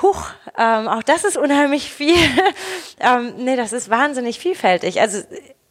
Huch, 0.00 0.26
ähm, 0.56 0.88
auch 0.88 1.02
das 1.02 1.24
ist 1.24 1.36
unheimlich 1.36 1.92
viel. 1.92 2.16
ähm, 3.00 3.34
nee, 3.38 3.56
das 3.56 3.72
ist 3.72 3.90
wahnsinnig 3.90 4.38
vielfältig. 4.38 5.00
Also 5.00 5.18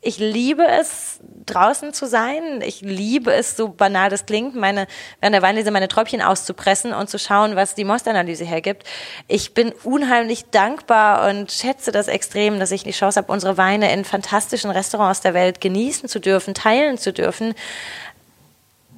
ich 0.03 0.17
liebe 0.17 0.65
es, 0.67 1.19
draußen 1.45 1.93
zu 1.93 2.07
sein. 2.07 2.61
Ich 2.63 2.81
liebe 2.81 3.31
es, 3.33 3.55
so 3.55 3.69
banal 3.69 4.09
das 4.09 4.25
klingt, 4.25 4.55
meine, 4.55 4.87
während 5.19 5.35
der 5.35 5.41
Weinlese 5.43 5.69
meine 5.69 5.87
Träubchen 5.87 6.21
auszupressen 6.21 6.93
und 6.93 7.09
zu 7.09 7.19
schauen, 7.19 7.55
was 7.55 7.75
die 7.75 7.83
Mostanalyse 7.83 8.43
hergibt. 8.43 8.83
Ich 9.27 9.53
bin 9.53 9.73
unheimlich 9.83 10.45
dankbar 10.45 11.29
und 11.29 11.51
schätze 11.51 11.91
das 11.91 12.07
extrem, 12.07 12.59
dass 12.59 12.71
ich 12.71 12.83
die 12.83 12.91
Chance 12.91 13.19
habe, 13.19 13.31
unsere 13.31 13.57
Weine 13.57 13.93
in 13.93 14.03
fantastischen 14.03 14.71
Restaurants 14.71 15.21
der 15.21 15.35
Welt 15.35 15.61
genießen 15.61 16.09
zu 16.09 16.19
dürfen, 16.19 16.55
teilen 16.55 16.97
zu 16.97 17.13
dürfen 17.13 17.53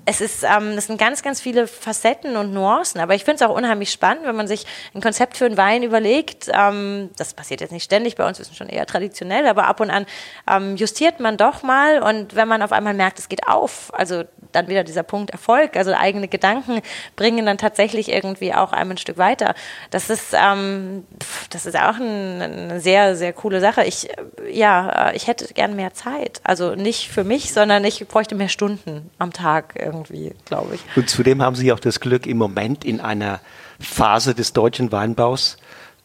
es 0.05 0.21
ist, 0.21 0.43
ähm, 0.43 0.75
das 0.75 0.87
sind 0.87 0.97
ganz, 0.99 1.21
ganz 1.21 1.39
viele 1.39 1.67
Facetten 1.67 2.35
und 2.35 2.53
Nuancen, 2.53 2.99
aber 2.99 3.15
ich 3.15 3.23
finde 3.23 3.43
es 3.43 3.49
auch 3.49 3.55
unheimlich 3.55 3.91
spannend, 3.91 4.25
wenn 4.25 4.35
man 4.35 4.47
sich 4.47 4.65
ein 4.93 5.01
Konzept 5.01 5.37
für 5.37 5.45
einen 5.45 5.57
Wein 5.57 5.83
überlegt. 5.83 6.49
Ähm, 6.53 7.09
das 7.17 7.33
passiert 7.33 7.61
jetzt 7.61 7.71
nicht 7.71 7.83
ständig, 7.83 8.15
bei 8.15 8.27
uns 8.27 8.39
ist 8.39 8.51
es 8.51 8.57
schon 8.57 8.69
eher 8.69 8.85
traditionell, 8.85 9.47
aber 9.47 9.67
ab 9.67 9.79
und 9.79 9.89
an 9.89 10.05
ähm, 10.49 10.75
justiert 10.75 11.19
man 11.19 11.37
doch 11.37 11.63
mal 11.63 12.01
und 12.01 12.35
wenn 12.35 12.47
man 12.47 12.61
auf 12.61 12.71
einmal 12.71 12.93
merkt, 12.93 13.19
es 13.19 13.29
geht 13.29 13.47
auf, 13.47 13.91
also 13.93 14.23
dann 14.51 14.67
wieder 14.67 14.83
dieser 14.83 15.03
Punkt 15.03 15.31
Erfolg, 15.31 15.75
also 15.75 15.93
eigene 15.93 16.27
Gedanken 16.27 16.81
bringen 17.15 17.45
dann 17.45 17.57
tatsächlich 17.57 18.09
irgendwie 18.09 18.53
auch 18.53 18.71
einem 18.71 18.91
ein 18.91 18.97
Stück 18.97 19.17
weiter. 19.17 19.55
Das 19.89 20.09
ist, 20.09 20.33
ähm, 20.33 21.05
das 21.49 21.65
ist 21.65 21.75
auch 21.75 21.95
ein, 21.95 22.41
eine 22.41 22.79
sehr, 22.79 23.15
sehr 23.15 23.33
coole 23.33 23.59
Sache. 23.59 23.83
Ich, 23.83 24.09
ja, 24.49 25.11
ich 25.13 25.27
hätte 25.27 25.51
gern 25.53 25.75
mehr 25.75 25.93
Zeit, 25.93 26.41
also 26.43 26.75
nicht 26.75 27.09
für 27.09 27.23
mich, 27.23 27.53
sondern 27.53 27.83
ich 27.83 28.07
bräuchte 28.07 28.35
mehr 28.35 28.49
Stunden 28.49 29.09
am 29.17 29.33
Tag 29.33 29.75
irgendwie, 29.93 30.33
glaube 30.45 30.75
ich. 30.75 30.81
Und 30.95 31.09
zudem 31.09 31.41
haben 31.41 31.55
Sie 31.55 31.71
auch 31.71 31.79
das 31.79 31.99
Glück, 31.99 32.25
im 32.25 32.37
Moment 32.37 32.83
in 32.83 32.99
einer 32.99 33.39
Phase 33.79 34.33
des 34.35 34.53
deutschen 34.53 34.91
Weinbaus 34.91 35.57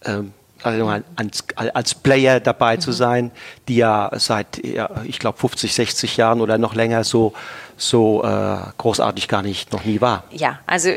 ähm, 0.04 0.32
also 0.62 0.88
als, 1.16 1.44
als 1.56 1.94
Player 1.94 2.40
dabei 2.40 2.76
mhm. 2.76 2.80
zu 2.80 2.92
sein, 2.92 3.30
die 3.68 3.76
ja 3.76 4.10
seit, 4.14 4.58
ich 5.04 5.18
glaube, 5.18 5.38
50, 5.38 5.72
60 5.72 6.16
Jahren 6.16 6.40
oder 6.40 6.58
noch 6.58 6.74
länger 6.74 7.04
so, 7.04 7.32
so 7.76 8.24
äh, 8.24 8.58
großartig 8.76 9.28
gar 9.28 9.42
nicht, 9.42 9.72
noch 9.72 9.84
nie 9.84 10.00
war. 10.00 10.24
Ja, 10.30 10.58
also 10.66 10.90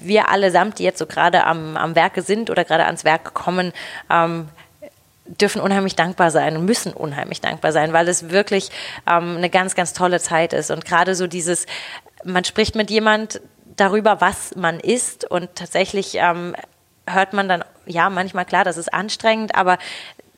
wir 0.00 0.28
allesamt, 0.28 0.78
die 0.78 0.84
jetzt 0.84 0.98
so 0.98 1.06
gerade 1.06 1.44
am, 1.44 1.76
am 1.76 1.96
Werke 1.96 2.22
sind 2.22 2.50
oder 2.50 2.64
gerade 2.64 2.84
ans 2.86 3.04
Werk 3.04 3.34
kommen, 3.34 3.72
ähm, 4.10 4.48
dürfen 5.26 5.60
unheimlich 5.60 5.96
dankbar 5.96 6.30
sein 6.30 6.56
und 6.56 6.64
müssen 6.64 6.92
unheimlich 6.92 7.40
dankbar 7.40 7.72
sein, 7.72 7.92
weil 7.92 8.08
es 8.08 8.30
wirklich 8.30 8.70
ähm, 9.06 9.36
eine 9.36 9.50
ganz, 9.50 9.74
ganz 9.74 9.92
tolle 9.92 10.20
Zeit 10.20 10.52
ist. 10.52 10.70
Und 10.70 10.84
gerade 10.84 11.14
so 11.14 11.26
dieses, 11.26 11.66
man 12.24 12.44
spricht 12.44 12.74
mit 12.74 12.90
jemand 12.90 13.40
darüber, 13.76 14.20
was 14.20 14.54
man 14.54 14.80
ist 14.80 15.28
und 15.30 15.54
tatsächlich 15.54 16.16
ähm, 16.16 16.54
hört 17.06 17.32
man 17.32 17.48
dann, 17.48 17.64
ja, 17.86 18.10
manchmal 18.10 18.44
klar, 18.44 18.64
das 18.64 18.76
ist 18.76 18.92
anstrengend, 18.92 19.54
aber 19.54 19.78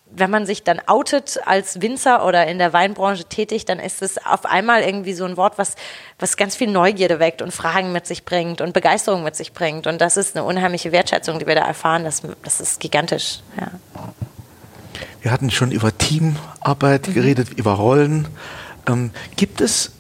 wenn 0.09 0.31
man 0.31 0.47
sich 0.47 0.63
dann 0.63 0.81
outet 0.87 1.41
als 1.45 1.83
Winzer 1.83 2.25
oder 2.25 2.47
in 2.47 2.59
der 2.59 2.73
Weinbranche 2.73 3.25
tätig, 3.25 3.65
dann 3.65 3.79
ist 3.79 4.03
es 4.03 4.25
auf 4.25 4.47
einmal 4.47 4.83
irgendwie 4.83 5.13
so 5.13 5.25
ein 5.25 5.37
Wort, 5.37 5.59
was, 5.59 5.75
was 6.19 6.37
ganz 6.37 6.57
viel 6.57 6.71
Neugierde 6.71 7.19
weckt 7.19 7.43
und 7.43 7.53
Fragen 7.53 7.93
mit 7.93 8.07
sich 8.07 8.25
bringt 8.25 8.61
und 8.61 8.73
Begeisterung 8.73 9.25
mit 9.25 9.37
sich 9.37 9.53
bringt. 9.53 9.87
Und 9.87 10.01
das 10.01 10.17
ist 10.17 10.37
eine 10.37 10.47
unheimliche 10.47 10.93
Wertschätzung, 10.93 11.39
die 11.39 11.47
wir 11.47 11.57
da 11.57 11.67
erfahren. 11.67 12.05
Das, 12.05 12.23
das 12.45 12.61
ist 12.61 12.81
gigantisch. 12.81 13.41
Ja. 13.61 13.73
Wir 15.27 15.33
hatten 15.33 15.51
schon 15.51 15.73
über 15.73 15.99
Teamarbeit 15.99 17.09
mhm. 17.09 17.15
geredet, 17.15 17.49
über 17.57 17.73
Rollen. 17.73 18.29
Ähm, 18.87 19.11
gibt 19.35 19.61
es, 19.61 19.91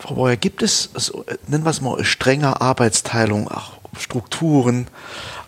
Frau 0.00 0.16
Breuer, 0.16 0.34
gibt 0.34 0.64
es, 0.64 0.90
so, 0.94 1.24
nennen 1.46 1.62
wir 1.62 1.70
es 1.70 1.80
mal, 1.80 2.04
strenge 2.04 2.60
Arbeitsteilung, 2.60 3.46
auch 3.46 3.74
Strukturen, 3.96 4.88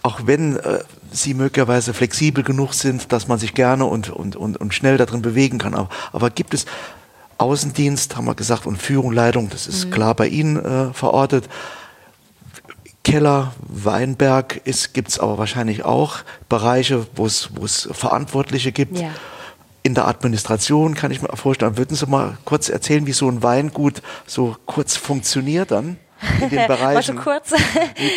auch 0.04 0.20
wenn 0.26 0.59
äh, 0.59 0.78
sie 1.11 1.35
möglicherweise 1.35 1.92
flexibel 1.92 2.44
genug 2.44 2.72
sind, 2.72 3.11
dass 3.12 3.26
man 3.26 3.40
sich 3.40 3.54
gerne 3.54 3.85
und, 3.85 4.11
und, 4.11 4.37
und, 4.37 4.59
und 4.59 4.72
schnell 4.72 4.96
darin 4.96 5.22
bewegen 5.22 5.59
kann. 5.59 5.74
Aber, 5.74 5.88
aber 6.12 6.30
gibt 6.30 6.54
es 6.54 6.64
Außendienst, 7.38 8.14
haben 8.14 8.26
wir 8.26 8.37
gesagt, 8.37 8.64
und 8.64 8.80
Führung, 8.80 9.11
Leitung, 9.11 9.50
das 9.50 9.66
ist 9.66 9.87
mhm. 9.87 9.90
klar 9.90 10.14
bei 10.14 10.28
Ihnen 10.28 10.64
äh, 10.64 10.94
verortet. 10.94 11.48
Keller, 13.05 13.53
Weinberg 13.61 14.62
gibt 14.93 15.09
es 15.09 15.19
aber 15.21 15.38
wahrscheinlich 15.38 15.85
auch 15.85 16.17
Bereiche, 16.49 17.07
wo 17.14 17.27
es 17.27 17.88
Verantwortliche 17.93 18.73
gibt. 18.73 18.99
Ja. 18.99 19.11
In 19.83 19.95
der 19.95 20.09
Administration 20.09 20.95
kann 20.95 21.11
ich 21.11 21.21
mir 21.21 21.29
vorstellen, 21.37 21.77
würden 21.77 21.95
Sie 21.95 22.07
mal 22.07 22.38
kurz 22.47 22.71
erzählen, 22.71 23.07
wie 23.07 23.12
so 23.12 23.29
ein 23.29 23.43
Weingut 23.43 24.01
so 24.27 24.57
kurz 24.64 24.97
funktioniert 24.97 25.71
dann? 25.71 25.99
In 26.40 26.50
den 26.50 26.66
Bereichen. 26.68 27.16
War 27.16 27.22
kurz? 27.22 27.53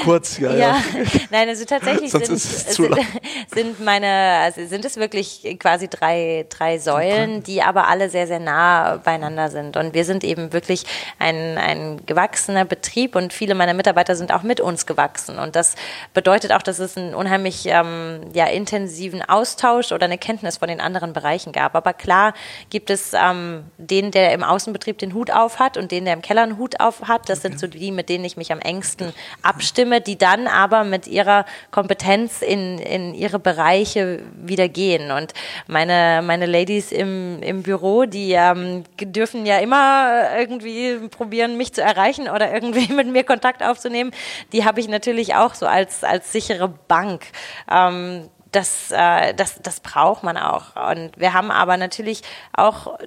kurz, 0.03 0.37
ja, 0.37 0.51
ja. 0.51 0.57
ja. 0.57 0.81
Nein, 1.29 1.49
also 1.49 1.65
tatsächlich 1.65 2.11
sind, 2.11 2.25
sind, 2.25 2.95
sind, 3.53 3.79
meine, 3.83 4.07
also 4.43 4.65
sind 4.65 4.85
es 4.85 4.97
wirklich 4.97 5.57
quasi 5.59 5.87
drei, 5.87 6.45
drei 6.49 6.77
Säulen, 6.77 7.43
die 7.43 7.61
aber 7.61 7.87
alle 7.87 8.09
sehr, 8.09 8.27
sehr 8.27 8.39
nah 8.39 8.97
beieinander 8.97 9.49
sind. 9.49 9.77
Und 9.77 9.93
wir 9.93 10.05
sind 10.05 10.23
eben 10.23 10.53
wirklich 10.53 10.83
ein, 11.19 11.57
ein 11.57 12.05
gewachsener 12.05 12.65
Betrieb 12.65 13.15
und 13.15 13.33
viele 13.33 13.55
meiner 13.55 13.73
Mitarbeiter 13.73 14.15
sind 14.15 14.33
auch 14.33 14.43
mit 14.43 14.61
uns 14.61 14.85
gewachsen. 14.85 15.39
Und 15.39 15.55
das 15.55 15.75
bedeutet 16.13 16.51
auch, 16.51 16.61
dass 16.61 16.79
es 16.79 16.97
einen 16.97 17.13
unheimlich 17.13 17.65
ähm, 17.67 18.21
ja, 18.33 18.45
intensiven 18.45 19.21
Austausch 19.21 19.91
oder 19.91 20.05
eine 20.05 20.17
Kenntnis 20.17 20.57
von 20.57 20.67
den 20.67 20.81
anderen 20.81 21.13
Bereichen 21.13 21.51
gab. 21.51 21.75
Aber 21.75 21.93
klar 21.93 22.33
gibt 22.69 22.89
es 22.89 23.13
ähm, 23.13 23.65
den, 23.77 24.11
der 24.11 24.33
im 24.33 24.43
Außenbetrieb 24.43 24.97
den 24.97 25.13
Hut 25.13 25.31
auf 25.31 25.59
hat 25.59 25.77
und 25.77 25.91
den, 25.91 26.05
der 26.05 26.13
im 26.13 26.21
Keller 26.21 26.43
einen 26.43 26.57
Hut 26.57 26.79
auf 26.79 27.07
hat. 27.07 27.29
Das 27.29 27.41
sind 27.41 27.59
so 27.59 27.67
die 27.67 27.86
mit 27.91 28.09
denen 28.09 28.25
ich 28.25 28.37
mich 28.37 28.51
am 28.51 28.59
engsten 28.59 29.13
abstimme, 29.41 30.01
die 30.01 30.17
dann 30.17 30.47
aber 30.47 30.83
mit 30.83 31.07
ihrer 31.07 31.45
Kompetenz 31.71 32.41
in, 32.41 32.79
in 32.79 33.13
ihre 33.13 33.39
Bereiche 33.39 34.21
wieder 34.35 34.67
gehen. 34.67 35.11
Und 35.11 35.33
meine, 35.67 36.21
meine 36.23 36.45
Ladies 36.45 36.91
im, 36.91 37.41
im 37.41 37.63
Büro, 37.63 38.05
die 38.05 38.31
ähm, 38.33 38.83
dürfen 39.01 39.45
ja 39.45 39.59
immer 39.59 40.37
irgendwie 40.37 41.07
probieren, 41.09 41.57
mich 41.57 41.73
zu 41.73 41.81
erreichen 41.81 42.29
oder 42.29 42.53
irgendwie 42.53 42.91
mit 42.93 43.07
mir 43.07 43.23
Kontakt 43.23 43.63
aufzunehmen. 43.63 44.11
Die 44.53 44.65
habe 44.65 44.79
ich 44.79 44.87
natürlich 44.87 45.35
auch 45.35 45.53
so 45.53 45.65
als, 45.65 46.03
als 46.03 46.31
sichere 46.31 46.67
Bank. 46.87 47.25
Ähm, 47.71 48.29
das, 48.51 48.91
äh, 48.91 49.33
das, 49.33 49.59
das 49.61 49.79
braucht 49.81 50.23
man 50.23 50.37
auch. 50.37 50.75
Und 50.89 51.11
wir 51.17 51.33
haben 51.33 51.51
aber 51.51 51.77
natürlich 51.77 52.21
auch 52.53 52.97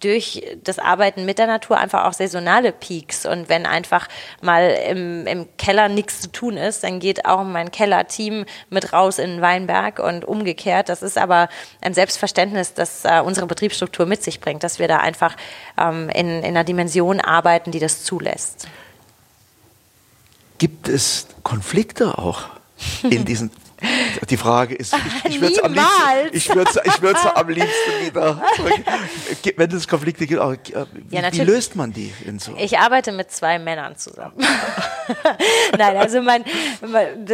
durch 0.00 0.42
das 0.62 0.78
Arbeiten 0.78 1.24
mit 1.24 1.38
der 1.38 1.46
Natur 1.46 1.78
einfach 1.78 2.04
auch 2.04 2.12
saisonale 2.12 2.72
Peaks. 2.72 3.26
Und 3.26 3.48
wenn 3.48 3.66
einfach 3.66 4.08
mal 4.40 4.70
im, 4.88 5.26
im 5.26 5.48
Keller 5.56 5.88
nichts 5.88 6.20
zu 6.20 6.30
tun 6.30 6.56
ist, 6.56 6.84
dann 6.84 7.00
geht 7.00 7.24
auch 7.24 7.42
mein 7.44 7.70
Kellerteam 7.70 8.44
mit 8.70 8.92
raus 8.92 9.18
in 9.18 9.30
den 9.30 9.40
Weinberg 9.40 9.98
und 9.98 10.24
umgekehrt. 10.24 10.88
Das 10.88 11.02
ist 11.02 11.18
aber 11.18 11.48
ein 11.80 11.94
Selbstverständnis, 11.94 12.74
das 12.74 13.04
äh, 13.04 13.20
unsere 13.24 13.46
Betriebsstruktur 13.46 14.06
mit 14.06 14.22
sich 14.22 14.40
bringt, 14.40 14.62
dass 14.62 14.78
wir 14.78 14.88
da 14.88 14.98
einfach 14.98 15.36
ähm, 15.76 16.08
in, 16.10 16.28
in 16.28 16.44
einer 16.44 16.64
Dimension 16.64 17.20
arbeiten, 17.20 17.72
die 17.72 17.80
das 17.80 18.04
zulässt. 18.04 18.68
Gibt 20.58 20.88
es 20.88 21.26
Konflikte 21.42 22.18
auch 22.18 22.44
in 23.02 23.24
diesen 23.24 23.50
die 24.28 24.36
Frage 24.36 24.74
ist, 24.74 24.94
ich, 25.24 25.34
ich 25.34 25.40
würde 25.40 25.54
es 25.54 25.62
am 25.62 25.72
liebsten, 25.72 26.28
ich 26.32 26.54
würd's, 26.54 26.78
ich 26.84 27.02
würd's 27.02 27.24
am 27.26 27.48
liebsten 27.48 28.06
wieder, 28.06 28.42
wenn 29.56 29.70
es 29.70 29.86
Konflikte 29.86 30.26
gibt, 30.26 30.40
auch, 30.40 30.52
äh, 30.52 30.86
wie, 30.92 31.16
ja, 31.16 31.32
wie, 31.32 31.40
löst 31.40 31.76
man 31.76 31.92
die? 31.92 32.12
In 32.26 32.38
so? 32.38 32.54
Ich 32.58 32.78
arbeite 32.78 33.12
mit 33.12 33.30
zwei 33.30 33.58
Männern 33.58 33.96
zusammen. 33.96 34.34
Nein, 35.78 35.96
also 35.96 36.22
mein, 36.22 36.44
mein, 36.80 37.26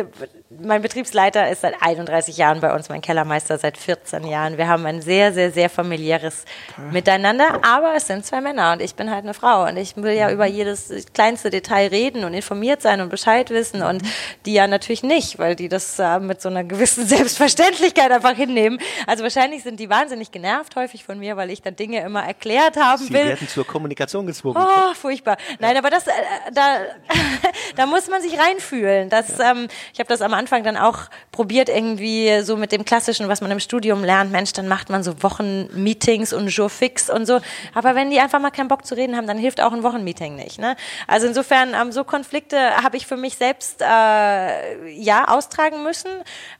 mein, 0.61 0.83
Betriebsleiter 0.83 1.51
ist 1.51 1.63
seit 1.63 1.81
31 1.81 2.37
Jahren 2.37 2.61
bei 2.61 2.75
uns, 2.75 2.89
mein 2.89 3.01
Kellermeister 3.01 3.59
seit 3.59 3.77
14 3.77 4.27
Jahren. 4.27 4.59
Wir 4.59 4.69
haben 4.69 4.87
ein 4.87 5.03
sehr, 5.03 5.33
sehr, 5.33 5.51
sehr 5.51 5.69
familiäres 5.69 6.45
Miteinander, 6.91 7.61
aber 7.63 7.95
es 7.97 8.07
sind 8.07 8.25
zwei 8.25 8.41
Männer 8.41 8.73
und 8.73 8.83
ich 8.83 8.95
bin 8.95 9.11
halt 9.11 9.25
eine 9.25 9.35
Frau 9.35 9.67
und 9.67 9.77
ich 9.77 9.97
will 9.97 10.13
ja 10.13 10.31
über 10.31 10.47
jedes 10.47 10.93
kleinste 11.13 11.51
Detail 11.51 11.89
reden 11.89 12.25
und 12.25 12.35
informiert 12.35 12.83
sein 12.83 13.01
und 13.01 13.11
Bescheid 13.11 13.51
wissen 13.51 13.83
und 13.83 14.03
die 14.47 14.55
ja 14.55 14.67
natürlich 14.67 15.03
nicht, 15.03 15.39
weil 15.39 15.57
die 15.57 15.69
das 15.69 15.99
äh, 15.99 16.19
mit 16.21 16.41
so 16.41 16.49
einer 16.49 16.65
gewissen 16.65 17.07
Selbstverständlichkeit 17.07 18.11
einfach 18.11 18.35
hinnehmen. 18.35 18.79
Also 19.07 19.23
wahrscheinlich 19.23 19.63
sind 19.63 19.81
die 19.81 19.91
wahnsinnig 19.91 20.31
genervt 20.31 20.77
häufig 20.77 21.05
von 21.05 21.19
mir, 21.19 21.37
weil 21.37 21.51
ich 21.51 21.63
dann 21.63 21.77
Dinge 21.77 22.01
immer 22.03 22.25
erklärt 22.25 22.77
haben 22.77 23.03
Sie 23.03 23.13
will. 23.13 23.23
Sie 23.23 23.29
werden 23.29 23.49
zur 23.49 23.67
Kommunikation 23.67 24.27
gezwungen. 24.27 24.57
Oh, 24.59 24.95
furchtbar. 24.95 25.37
Nein, 25.59 25.77
aber 25.77 25.91
das, 25.91 26.07
äh, 26.07 26.13
da, 26.53 26.79
da 27.77 27.87
muss 27.87 28.09
man 28.09 28.23
sich 28.23 28.39
reinfühlen. 28.39 29.11
Das, 29.11 29.39
ähm, 29.41 29.69
ich 29.93 29.99
habe 29.99 30.09
das 30.09 30.23
am 30.23 30.35
Anfang 30.35 30.44
dann 30.51 30.77
auch 30.77 31.11
probiert 31.33 31.69
irgendwie 31.69 32.43
so 32.43 32.57
mit 32.57 32.73
dem 32.73 32.85
Klassischen, 32.85 33.29
was 33.29 33.41
man 33.41 33.51
im 33.51 33.61
Studium 33.61 34.05
lernt. 34.05 34.33
Mensch, 34.33 34.53
dann 34.53 34.69
macht 34.69 34.91
man 34.91 35.03
so 35.03 35.23
Wochenmeetings 35.23 36.33
und 36.33 36.49
Jour 36.49 36.71
fix 36.71 37.11
und 37.11 37.27
so. 37.27 37.41
Aber 37.75 37.95
wenn 37.95 38.11
die 38.11 38.21
einfach 38.21 38.41
mal 38.41 38.51
keinen 38.51 38.69
Bock 38.69 38.87
zu 38.87 38.97
reden 38.97 39.17
haben, 39.17 39.27
dann 39.27 39.39
hilft 39.39 39.61
auch 39.61 39.73
ein 39.73 39.83
Wochenmeeting 39.83 40.37
nicht. 40.37 40.59
Ne? 40.59 40.77
Also 41.07 41.27
insofern, 41.27 41.75
ähm, 41.75 41.93
so 41.93 42.05
Konflikte 42.05 42.59
habe 42.83 42.97
ich 42.97 43.07
für 43.07 43.17
mich 43.17 43.37
selbst 43.37 43.83
äh, 43.83 44.91
ja 44.91 45.29
austragen 45.29 45.83
müssen. 45.83 46.11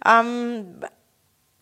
Ähm, 0.07 0.81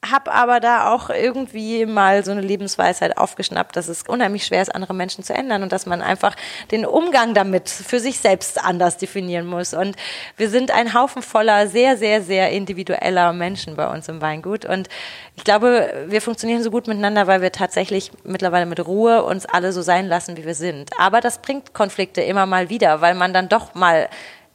habe 0.05 0.33
aber 0.33 0.59
da 0.59 0.93
auch 0.93 1.11
irgendwie 1.11 1.87
mal 1.87 2.25
so 2.25 2.33
eine 2.33 2.41
Lebensweisheit 2.41 3.17
aufgeschnappt, 3.19 3.77
dass 3.77 3.87
es 3.87 4.03
unheimlich 4.03 4.45
schwer 4.45 4.61
ist, 4.61 4.75
andere 4.75 4.95
Menschen 4.95 5.23
zu 5.23 5.33
ändern 5.33 5.62
und 5.62 5.71
dass 5.71 5.87
man 5.87 6.03
einfach 6.03 6.35
den 6.73 6.85
Umgang 6.85 7.35
damit 7.35 7.69
für 7.69 8.01
sich 8.01 8.19
selbst 8.19 8.62
anders 8.62 8.97
definieren 8.97 9.47
muss. 9.47 9.75
Und 9.75 9.97
wir 10.37 10.51
sind 10.51 10.73
ein 10.73 10.93
Haufen 10.93 11.23
voller 11.23 11.69
sehr, 11.69 11.97
sehr, 11.97 12.21
sehr 12.21 12.51
individueller 12.51 13.33
Menschen 13.33 13.77
bei 13.77 13.88
uns 13.88 14.09
im 14.09 14.21
Weingut. 14.21 14.65
Und 14.65 14.88
ich 15.37 15.45
glaube, 15.45 16.07
wir 16.09 16.21
funktionieren 16.21 16.65
so 16.65 16.73
gut 16.73 16.88
miteinander, 16.88 17.29
weil 17.29 17.41
wir 17.41 17.53
tatsächlich 17.53 18.11
mittlerweile 18.25 18.67
mit 18.67 18.85
Ruhe 18.85 19.23
uns 19.23 19.47
alle 19.47 19.73
so 19.73 19.83
sein 19.83 20.09
lassen, 20.09 20.37
wie 20.37 20.45
wir 20.45 20.57
sind. 20.57 20.91
Aber 20.99 21.21
das 21.21 21.38
bringt 21.38 21.75
Konflikte 21.75 22.23
immer 22.23 22.47
mal 22.47 22.71
wieder, 22.71 23.01
weil 23.01 23.15
man 23.15 23.33
dann 23.33 23.49
doch 23.49 23.75
mal 23.75 24.09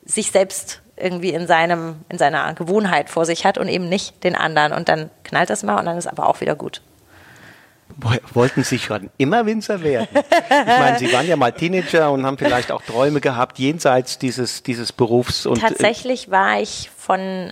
sich 0.04 0.32
selbst 0.32 0.82
irgendwie 0.98 1.30
in 1.30 1.48
seinem, 1.48 1.98
in 2.10 2.18
seiner 2.18 2.54
Gewohnheit 2.54 3.10
vor 3.10 3.26
sich 3.26 3.46
hat 3.46 3.58
und 3.58 3.68
eben 3.68 3.88
nicht 3.88 4.24
den 4.24 4.36
anderen. 4.36 4.74
Und 4.74 4.90
dann 4.90 5.10
knallt 5.24 5.50
das 5.50 5.64
mal 5.64 5.80
und 5.80 5.86
dann 5.86 5.98
ist 5.98 6.08
aber 6.08 6.28
auch 6.28 6.42
wieder 6.42 6.56
gut. 6.56 6.82
Wollten 8.34 8.64
Sie 8.64 8.78
schon 8.78 9.10
immer 9.18 9.46
Winzer 9.46 9.82
werden? 9.82 10.08
Ich 10.14 10.66
meine, 10.68 11.00
Sie 11.00 11.12
waren 11.14 11.26
ja 11.28 11.36
mal 11.36 11.52
Teenager 11.52 12.12
und 12.12 12.26
haben 12.26 12.38
vielleicht 12.38 12.72
auch 12.72 12.82
Träume 12.84 13.22
gehabt 13.22 13.58
jenseits 13.58 14.20
dieses, 14.20 14.62
dieses 14.62 14.92
Berufs. 14.92 15.46
Und 15.46 15.58
äh, 15.58 15.62
Tatsächlich 15.62 16.30
war 16.30 16.60
ich 16.62 16.92
von 16.96 17.52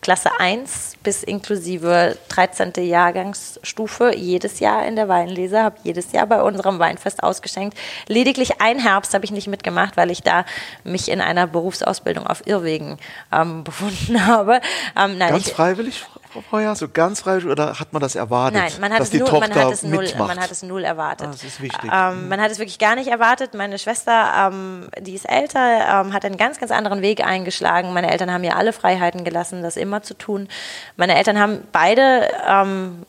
Klasse 0.00 0.30
1 0.38 0.96
bis 1.02 1.22
inklusive 1.22 2.16
13. 2.28 2.72
Jahrgangsstufe 2.76 4.14
jedes 4.14 4.60
Jahr 4.60 4.86
in 4.86 4.96
der 4.96 5.08
Weinlese, 5.08 5.62
habe 5.62 5.76
jedes 5.82 6.12
Jahr 6.12 6.26
bei 6.26 6.40
unserem 6.42 6.78
Weinfest 6.78 7.22
ausgeschenkt. 7.22 7.76
Lediglich 8.06 8.60
ein 8.60 8.78
Herbst 8.78 9.12
habe 9.14 9.24
ich 9.24 9.32
nicht 9.32 9.48
mitgemacht, 9.48 9.96
weil 9.96 10.10
ich 10.10 10.22
da 10.22 10.44
mich 10.84 11.10
in 11.10 11.20
einer 11.20 11.46
Berufsausbildung 11.46 12.26
auf 12.26 12.46
Irrwegen 12.46 12.98
ähm, 13.32 13.64
befunden 13.68 14.26
habe. 14.26 14.60
Ähm, 14.96 15.18
nein, 15.18 15.32
Ganz 15.32 15.48
ich, 15.48 15.52
freiwillig? 15.52 16.06
Vorher, 16.28 16.74
so 16.74 16.88
ganz 16.88 17.20
freiwillig, 17.20 17.50
oder 17.50 17.78
hat 17.78 17.92
man 17.92 18.00
das 18.00 18.14
erwartet? 18.14 18.60
Nein, 18.60 18.72
man 18.80 18.92
hat, 18.92 19.00
dass 19.00 19.08
es, 19.08 19.12
die 19.12 19.18
null, 19.18 19.28
Tochter 19.28 19.48
man 19.48 19.64
hat 19.64 19.72
es 19.72 19.82
null, 19.82 20.04
mitmacht? 20.04 20.28
man 20.28 20.40
hat 20.40 20.50
es 20.50 20.62
null 20.62 20.84
erwartet. 20.84 21.26
Ah, 21.28 21.32
das 21.32 21.44
ist 21.44 21.60
wichtig. 21.60 21.90
Ähm, 21.92 22.22
mhm. 22.22 22.28
man 22.28 22.40
hat 22.40 22.50
es 22.50 22.58
wirklich 22.58 22.78
gar 22.78 22.94
nicht 22.94 23.08
erwartet. 23.08 23.54
Meine 23.54 23.78
Schwester, 23.78 24.50
ähm, 24.52 24.88
die 25.00 25.14
ist 25.14 25.28
älter, 25.28 26.02
ähm, 26.02 26.12
hat 26.12 26.24
einen 26.24 26.36
ganz, 26.36 26.58
ganz 26.58 26.70
anderen 26.70 27.02
Weg 27.02 27.24
eingeschlagen. 27.24 27.92
Meine 27.92 28.10
Eltern 28.10 28.32
haben 28.32 28.44
ihr 28.44 28.56
alle 28.56 28.72
Freiheiten 28.72 29.24
gelassen, 29.24 29.62
das 29.62 29.76
immer 29.76 30.02
zu 30.02 30.14
tun. 30.14 30.48
Meine 30.96 31.16
Eltern 31.16 31.38
haben 31.38 31.62
beide 31.72 32.28
ähm, 32.48 33.04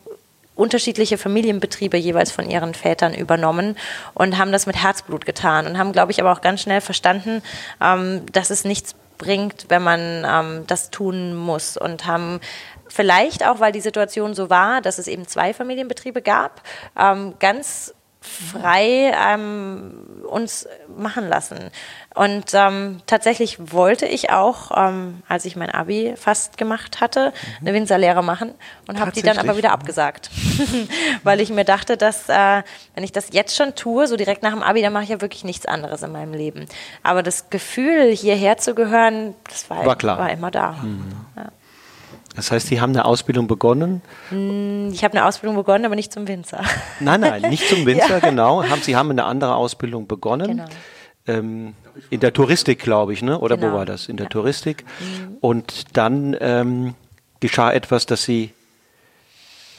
unterschiedliche 0.60 1.18
Familienbetriebe 1.18 1.96
jeweils 1.98 2.32
von 2.32 2.50
ihren 2.50 2.74
Vätern 2.74 3.14
übernommen 3.14 3.78
und 4.14 4.38
haben 4.38 4.52
das 4.52 4.66
mit 4.66 4.76
Herzblut 4.76 5.26
getan 5.26 5.66
und 5.66 5.78
haben, 5.78 5.94
glaube 5.94 6.12
ich, 6.12 6.20
aber 6.20 6.34
auch 6.34 6.42
ganz 6.42 6.62
schnell 6.62 6.82
verstanden, 6.82 7.42
ähm, 7.82 8.26
dass 8.34 8.50
es 8.50 8.66
nichts 8.66 8.94
bringt, 9.18 9.66
wenn 9.70 9.84
man 9.84 10.26
ähm, 10.28 10.64
das 10.68 10.90
tun 10.90 11.36
muss 11.36 11.78
und 11.78 12.06
haben 12.06 12.40
Vielleicht 12.90 13.46
auch, 13.46 13.60
weil 13.60 13.72
die 13.72 13.82
Situation 13.82 14.34
so 14.34 14.50
war, 14.50 14.82
dass 14.82 14.98
es 14.98 15.08
eben 15.08 15.28
zwei 15.28 15.54
Familienbetriebe 15.54 16.22
gab, 16.22 16.62
ähm, 16.98 17.36
ganz 17.40 17.94
frei 18.22 19.14
ähm, 19.16 20.24
uns 20.28 20.68
machen 20.98 21.30
lassen. 21.30 21.72
Und 22.14 22.54
ähm, 22.54 23.02
tatsächlich 23.06 23.72
wollte 23.72 24.06
ich 24.06 24.30
auch, 24.30 24.72
ähm, 24.76 25.24
als 25.30 25.46
ich 25.46 25.56
mein 25.56 25.70
Abi 25.70 26.16
fast 26.18 26.58
gemacht 26.58 27.00
hatte, 27.00 27.28
mhm. 27.30 27.68
eine 27.68 27.74
Winzerlehre 27.74 28.22
machen 28.22 28.54
und 28.88 29.00
habe 29.00 29.12
die 29.12 29.22
dann 29.22 29.38
aber 29.38 29.56
wieder 29.56 29.72
abgesagt, 29.72 30.30
weil 31.24 31.40
ich 31.40 31.50
mir 31.50 31.64
dachte, 31.64 31.96
dass 31.96 32.28
äh, 32.28 32.64
wenn 32.94 33.04
ich 33.06 33.14
das 33.14 33.28
jetzt 33.32 33.56
schon 33.56 33.74
tue, 33.76 34.06
so 34.06 34.18
direkt 34.18 34.44
nach 34.44 34.52
dem 34.52 34.64
Abi, 34.64 34.82
dann 34.82 34.92
mache 34.92 35.04
ich 35.04 35.10
ja 35.10 35.22
wirklich 35.22 35.46
nichts 35.46 35.66
anderes 35.66 36.04
in 36.04 36.12
meinem 36.12 36.34
Leben. 36.34 36.66
Aber 37.04 37.24
das 37.24 37.50
Gefühl, 37.50 38.14
hierher 38.14 38.58
zu 38.58 38.76
gehören, 38.76 39.34
das 39.48 39.70
war, 39.70 39.86
war, 39.86 39.96
klar. 39.96 40.18
war 40.18 40.30
immer 40.30 40.52
da. 40.52 40.74
Mhm. 40.74 41.14
Ja. 41.38 41.52
Das 42.40 42.52
heißt, 42.52 42.68
Sie 42.68 42.80
haben 42.80 42.92
eine 42.92 43.04
Ausbildung 43.04 43.48
begonnen? 43.48 44.02
Hm, 44.30 44.92
ich 44.94 45.04
habe 45.04 45.18
eine 45.18 45.28
Ausbildung 45.28 45.58
begonnen, 45.58 45.84
aber 45.84 45.96
nicht 45.96 46.14
zum 46.14 46.26
Winzer. 46.26 46.64
Nein, 47.02 47.20
nein, 47.20 47.42
nicht 47.50 47.68
zum 47.68 47.86
Winzer, 47.86 48.08
ja. 48.08 48.20
genau. 48.20 48.64
Sie 48.82 48.96
haben 48.96 49.12
eine 49.12 49.26
andere 49.26 49.56
Ausbildung 49.56 50.08
begonnen. 50.08 50.48
Genau. 50.48 50.66
Ähm, 51.28 51.74
in 52.10 52.22
der 52.22 52.32
Touristik, 52.32 52.80
glaube 52.80 53.12
ich, 53.12 53.22
ne? 53.22 53.38
oder 53.40 53.58
genau. 53.58 53.74
wo 53.74 53.78
war 53.80 53.86
das? 53.86 54.08
In 54.08 54.16
der 54.16 54.28
ja. 54.28 54.30
Touristik. 54.30 54.86
Mhm. 55.02 55.38
Und 55.42 55.98
dann 55.98 56.34
ähm, 56.40 56.96
geschah 57.42 57.74
etwas, 57.74 58.06
das 58.06 58.24
Sie 58.24 58.54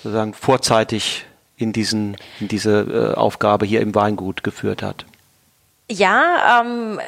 sozusagen 0.03 0.35
vorzeitig 0.35 1.25
in, 1.57 1.73
diesen, 1.73 2.19
in 2.41 2.49
diese 2.49 3.15
äh, 3.15 3.15
Aufgabe 3.17 3.65
hier 3.65 3.81
im 3.81 3.95
Weingut 3.95 4.45
geführt 4.45 4.83
hat. 4.83 5.07
Ja, 5.91 6.61
ähm, 6.61 7.01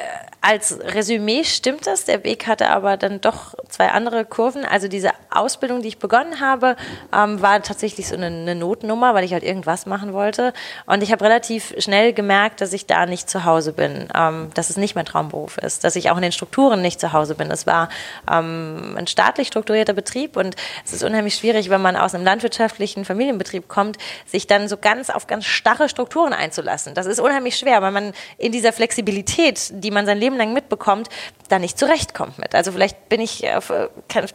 als 0.45 0.77
Resümee 0.77 1.45
stimmt 1.45 1.87
das. 1.87 2.03
Der 2.03 2.25
Weg 2.25 2.47
hatte 2.47 2.69
aber 2.69 2.97
dann 2.97 3.21
doch 3.21 3.53
zwei 3.69 3.87
andere 3.87 4.25
Kurven. 4.25 4.65
Also 4.65 4.89
diese 4.89 5.11
Ausbildung, 5.29 5.81
die 5.81 5.87
ich 5.87 5.99
begonnen 5.99 6.41
habe, 6.41 6.75
ähm, 7.13 7.41
war 7.41 7.61
tatsächlich 7.63 8.09
so 8.09 8.15
eine, 8.15 8.25
eine, 8.25 8.53
Notnummer, 8.53 9.13
weil 9.13 9.23
ich 9.23 9.31
halt 9.31 9.43
irgendwas 9.43 9.85
machen 9.85 10.11
wollte. 10.11 10.51
Und 10.85 11.01
ich 11.01 11.13
habe 11.13 11.23
relativ 11.23 11.73
schnell 11.77 12.11
gemerkt, 12.11 12.59
dass 12.59 12.73
ich 12.73 12.85
da 12.85 13.05
nicht 13.05 13.29
zu 13.29 13.45
Hause 13.45 13.71
bin, 13.71 14.09
ähm, 14.13 14.49
dass 14.53 14.69
es 14.69 14.75
nicht 14.75 14.95
mein 14.95 15.05
Traumberuf 15.05 15.57
ist, 15.59 15.85
dass 15.85 15.95
ich 15.95 16.11
auch 16.11 16.17
in 16.17 16.23
den 16.23 16.33
Strukturen 16.33 16.81
nicht 16.81 16.99
zu 16.99 17.13
Hause 17.13 17.35
bin. 17.35 17.49
Es 17.49 17.65
war 17.65 17.87
ähm, 18.29 18.95
ein 18.97 19.07
staatlich 19.07 19.47
strukturierter 19.47 19.93
Betrieb 19.93 20.35
und 20.35 20.57
es 20.83 20.91
ist 20.91 21.03
unheimlich 21.03 21.35
schwierig, 21.35 21.69
wenn 21.69 21.81
man 21.81 21.95
aus 21.95 22.13
einem 22.13 22.25
landwirtschaftlichen 22.25 23.05
Familienbetrieb 23.05 23.69
kommt, 23.69 23.97
sich 24.25 24.45
dann 24.45 24.67
so 24.67 24.75
ganz 24.75 25.09
auf 25.09 25.25
ganz 25.25 25.45
starre 25.45 25.87
Strukturen 25.87 26.33
einzulassen. 26.33 26.95
Das 26.95 27.05
ist 27.05 27.21
unheimlich 27.21 27.55
schwer, 27.55 27.81
weil 27.81 27.91
man 27.91 28.11
in 28.37 28.51
dieser 28.51 28.73
Flexibilität, 28.73 29.71
die 29.71 29.89
man 29.89 30.05
sein 30.05 30.17
Leben 30.17 30.32
Leben 30.33 30.37
lang 30.37 30.53
mitbekommt, 30.53 31.09
da 31.49 31.59
nicht 31.59 31.77
zurechtkommt 31.77 32.39
mit. 32.39 32.55
Also 32.55 32.71
vielleicht 32.71 33.09
bin 33.09 33.21
ich, 33.21 33.43
äh, 33.43 33.59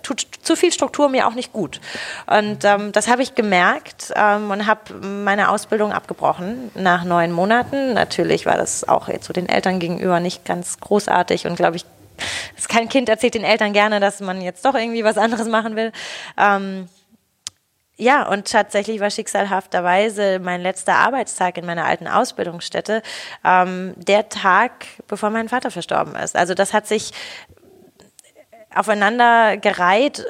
tut 0.02 0.26
zu 0.42 0.56
viel 0.56 0.72
Struktur 0.72 1.08
mir 1.08 1.26
auch 1.26 1.34
nicht 1.34 1.52
gut. 1.52 1.80
Und 2.26 2.64
ähm, 2.64 2.92
das 2.92 3.08
habe 3.08 3.22
ich 3.22 3.34
gemerkt 3.34 4.12
ähm, 4.14 4.50
und 4.50 4.66
habe 4.66 4.94
meine 4.94 5.50
Ausbildung 5.50 5.92
abgebrochen 5.92 6.70
nach 6.74 7.04
neun 7.04 7.32
Monaten. 7.32 7.94
Natürlich 7.94 8.46
war 8.46 8.56
das 8.56 8.88
auch 8.88 9.08
jetzt 9.08 9.26
so 9.26 9.32
den 9.32 9.48
Eltern 9.48 9.78
gegenüber 9.78 10.20
nicht 10.20 10.44
ganz 10.44 10.78
großartig 10.80 11.46
und 11.46 11.56
glaube 11.56 11.76
ich, 11.76 11.84
kein 12.68 12.88
Kind 12.88 13.08
erzählt 13.08 13.34
den 13.34 13.44
Eltern 13.44 13.72
gerne, 13.72 14.00
dass 14.00 14.20
man 14.20 14.40
jetzt 14.42 14.64
doch 14.64 14.74
irgendwie 14.74 15.04
was 15.04 15.16
anderes 15.16 15.48
machen 15.48 15.76
will. 15.76 15.92
Ähm, 16.36 16.88
ja, 18.00 18.28
und 18.28 18.48
tatsächlich 18.48 19.00
war 19.00 19.10
schicksalhafterweise 19.10 20.38
mein 20.38 20.62
letzter 20.62 20.94
Arbeitstag 20.94 21.58
in 21.58 21.66
meiner 21.66 21.84
alten 21.84 22.06
Ausbildungsstätte 22.06 23.02
ähm, 23.44 23.94
der 23.96 24.28
Tag, 24.28 24.86
bevor 25.08 25.30
mein 25.30 25.48
Vater 25.48 25.72
verstorben 25.72 26.14
ist. 26.14 26.36
Also 26.36 26.54
das 26.54 26.72
hat 26.72 26.86
sich 26.86 27.10
aufeinander 28.72 29.56
gereiht 29.56 30.24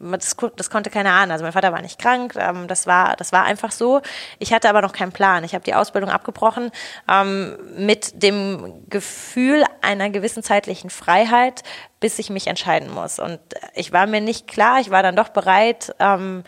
das, 0.00 0.36
das, 0.56 0.70
konnte 0.70 0.90
keiner 0.90 1.12
ahnen. 1.12 1.32
Also 1.32 1.44
mein 1.44 1.52
Vater 1.52 1.72
war 1.72 1.82
nicht 1.82 2.00
krank, 2.00 2.34
ähm, 2.36 2.68
das, 2.68 2.86
war, 2.86 3.16
das 3.16 3.32
war 3.32 3.44
einfach 3.44 3.72
so. 3.72 4.00
Ich 4.38 4.52
hatte 4.52 4.68
aber 4.68 4.80
noch 4.80 4.92
keinen 4.92 5.12
Plan. 5.12 5.44
Ich 5.44 5.54
habe 5.54 5.64
die 5.64 5.74
Ausbildung 5.74 6.10
abgebrochen 6.10 6.70
ähm, 7.08 7.56
mit 7.76 8.22
dem 8.22 8.84
Gefühl 8.88 9.64
einer 9.82 10.10
gewissen 10.10 10.42
zeitlichen 10.42 10.90
Freiheit, 10.90 11.62
bis 12.00 12.18
ich 12.18 12.30
mich 12.30 12.46
entscheiden 12.46 12.90
muss. 12.90 13.18
Und 13.18 13.40
ich 13.74 13.92
war 13.92 14.06
mir 14.06 14.20
nicht 14.20 14.46
klar, 14.46 14.80
ich 14.80 14.90
war 14.90 15.02
dann 15.02 15.16
doch 15.16 15.30
bereit, 15.30 15.94
ähm, 15.98 16.44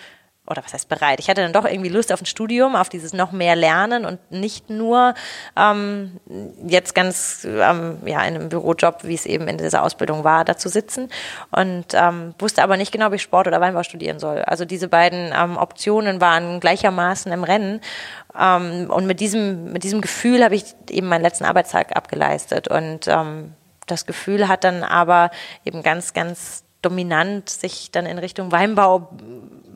oder 0.46 0.64
was 0.64 0.72
heißt 0.72 0.88
bereit? 0.88 1.20
Ich 1.20 1.28
hatte 1.28 1.42
dann 1.42 1.52
doch 1.52 1.64
irgendwie 1.64 1.90
Lust 1.90 2.12
auf 2.12 2.20
ein 2.20 2.26
Studium, 2.26 2.74
auf 2.74 2.88
dieses 2.88 3.12
noch 3.12 3.30
mehr 3.30 3.54
Lernen 3.54 4.04
und 4.04 4.18
nicht 4.30 4.68
nur 4.68 5.14
ähm, 5.56 6.18
jetzt 6.66 6.94
ganz 6.94 7.46
ähm, 7.48 7.98
ja, 8.04 8.22
in 8.24 8.34
einem 8.34 8.48
Bürojob, 8.48 9.04
wie 9.04 9.14
es 9.14 9.26
eben 9.26 9.46
in 9.46 9.58
dieser 9.58 9.84
Ausbildung 9.84 10.24
war, 10.24 10.44
da 10.44 10.56
zu 10.56 10.68
sitzen. 10.68 11.08
Und 11.52 11.86
ähm, 11.92 12.34
wusste 12.38 12.62
aber 12.62 12.76
nicht 12.76 12.90
genau, 12.90 13.06
ob 13.06 13.12
ich 13.12 13.22
Sport 13.22 13.46
oder 13.46 13.60
Weinbau 13.60 13.84
studieren 13.84 14.18
soll. 14.18 14.42
Also 14.42 14.64
diese 14.64 14.88
beiden 14.88 15.32
ähm, 15.36 15.56
Optionen 15.56 16.20
waren 16.20 16.58
gleichermaßen 16.58 17.30
im 17.30 17.44
Rennen. 17.44 17.80
Ähm, 18.36 18.90
und 18.90 19.06
mit 19.06 19.20
diesem, 19.20 19.72
mit 19.72 19.84
diesem 19.84 20.00
Gefühl 20.00 20.42
habe 20.42 20.56
ich 20.56 20.64
eben 20.88 21.06
meinen 21.06 21.22
letzten 21.22 21.44
Arbeitstag 21.44 21.94
abgeleistet. 21.96 22.66
Und 22.66 23.06
ähm, 23.06 23.52
das 23.86 24.04
Gefühl 24.06 24.48
hat 24.48 24.64
dann 24.64 24.82
aber 24.82 25.30
eben 25.64 25.82
ganz, 25.82 26.12
ganz 26.12 26.64
dominant 26.82 27.48
sich 27.50 27.90
dann 27.90 28.06
in 28.06 28.18
Richtung 28.18 28.52
Weinbau 28.52 29.10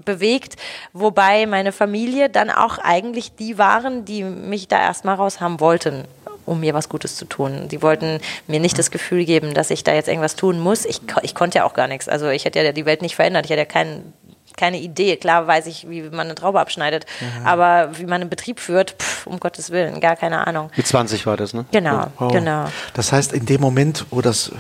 bewegt, 0.04 0.56
wobei 0.92 1.46
meine 1.46 1.72
Familie 1.72 2.28
dann 2.28 2.50
auch 2.50 2.78
eigentlich 2.78 3.34
die 3.36 3.58
waren, 3.58 4.04
die 4.04 4.24
mich 4.24 4.68
da 4.68 4.80
erstmal 4.80 5.16
raus 5.16 5.40
haben 5.40 5.60
wollten 5.60 6.04
um 6.46 6.60
mir 6.60 6.74
was 6.74 6.90
Gutes 6.90 7.16
zu 7.16 7.24
tun. 7.24 7.68
Die 7.70 7.80
wollten 7.80 8.20
mir 8.46 8.60
nicht 8.60 8.78
das 8.78 8.90
Gefühl 8.90 9.24
geben, 9.24 9.54
dass 9.54 9.70
ich 9.70 9.82
da 9.82 9.94
jetzt 9.94 10.08
irgendwas 10.08 10.36
tun 10.36 10.60
muss. 10.60 10.84
Ich, 10.84 11.00
ich 11.22 11.34
konnte 11.34 11.58
ja 11.58 11.64
auch 11.64 11.72
gar 11.72 11.88
nichts. 11.88 12.06
Also 12.06 12.28
ich 12.28 12.44
hätte 12.44 12.62
ja 12.62 12.72
die 12.72 12.84
Welt 12.84 13.00
nicht 13.00 13.16
verändert. 13.16 13.46
Ich 13.46 13.50
hatte 13.50 13.60
ja 13.60 13.64
keinen 13.64 14.12
keine 14.56 14.78
Idee. 14.78 15.16
Klar 15.16 15.46
weiß 15.46 15.66
ich, 15.66 15.88
wie 15.88 16.02
man 16.02 16.20
eine 16.20 16.34
Traube 16.34 16.60
abschneidet, 16.60 17.06
mhm. 17.20 17.46
aber 17.46 17.90
wie 17.98 18.04
man 18.04 18.20
einen 18.20 18.30
Betrieb 18.30 18.60
führt, 18.60 18.94
pff, 18.98 19.26
um 19.26 19.40
Gottes 19.40 19.70
Willen, 19.70 20.00
gar 20.00 20.16
keine 20.16 20.46
Ahnung. 20.46 20.70
Mit 20.76 20.86
20 20.86 21.26
war 21.26 21.36
das, 21.36 21.54
ne? 21.54 21.64
Genau, 21.72 22.06
oh. 22.20 22.28
genau. 22.28 22.66
Das 22.94 23.12
heißt, 23.12 23.32
in 23.32 23.46
dem 23.46 23.60
Moment, 23.60 24.06
wo 24.10 24.20
das 24.20 24.52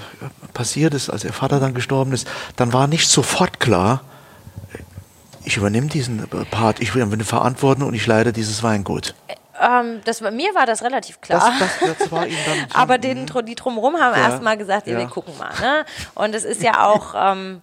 passiert 0.52 0.94
ist, 0.94 1.10
als 1.10 1.24
ihr 1.24 1.32
Vater 1.32 1.60
dann 1.60 1.74
gestorben 1.74 2.12
ist, 2.12 2.26
dann 2.56 2.72
war 2.72 2.86
nicht 2.86 3.08
sofort 3.08 3.60
klar, 3.60 4.02
ich 5.44 5.56
übernehme 5.56 5.88
diesen 5.88 6.26
Part, 6.50 6.80
ich 6.80 6.94
übernehme 6.94 7.24
Verantwortung 7.24 7.88
und 7.88 7.94
ich 7.94 8.06
leite 8.06 8.32
dieses 8.32 8.62
Weingut. 8.62 9.14
Ähm, 9.60 10.00
das, 10.04 10.20
mir 10.20 10.54
war 10.54 10.66
das 10.66 10.82
relativ 10.82 11.20
klar. 11.20 11.52
Das, 11.58 11.98
das, 11.98 12.12
war 12.12 12.26
Ihnen 12.26 12.36
dann 12.46 12.66
Aber 12.74 12.98
den, 12.98 13.26
die 13.46 13.54
drumherum 13.54 13.96
haben 13.96 14.16
ja. 14.16 14.28
erst 14.28 14.42
mal 14.42 14.56
gesagt, 14.56 14.86
ja. 14.86 14.98
wir 14.98 15.06
gucken 15.06 15.36
mal. 15.38 15.52
Ne? 15.60 15.84
Und 16.14 16.34
es 16.34 16.44
ist 16.44 16.62
ja 16.62 16.84
auch, 16.84 17.14
ähm, 17.16 17.62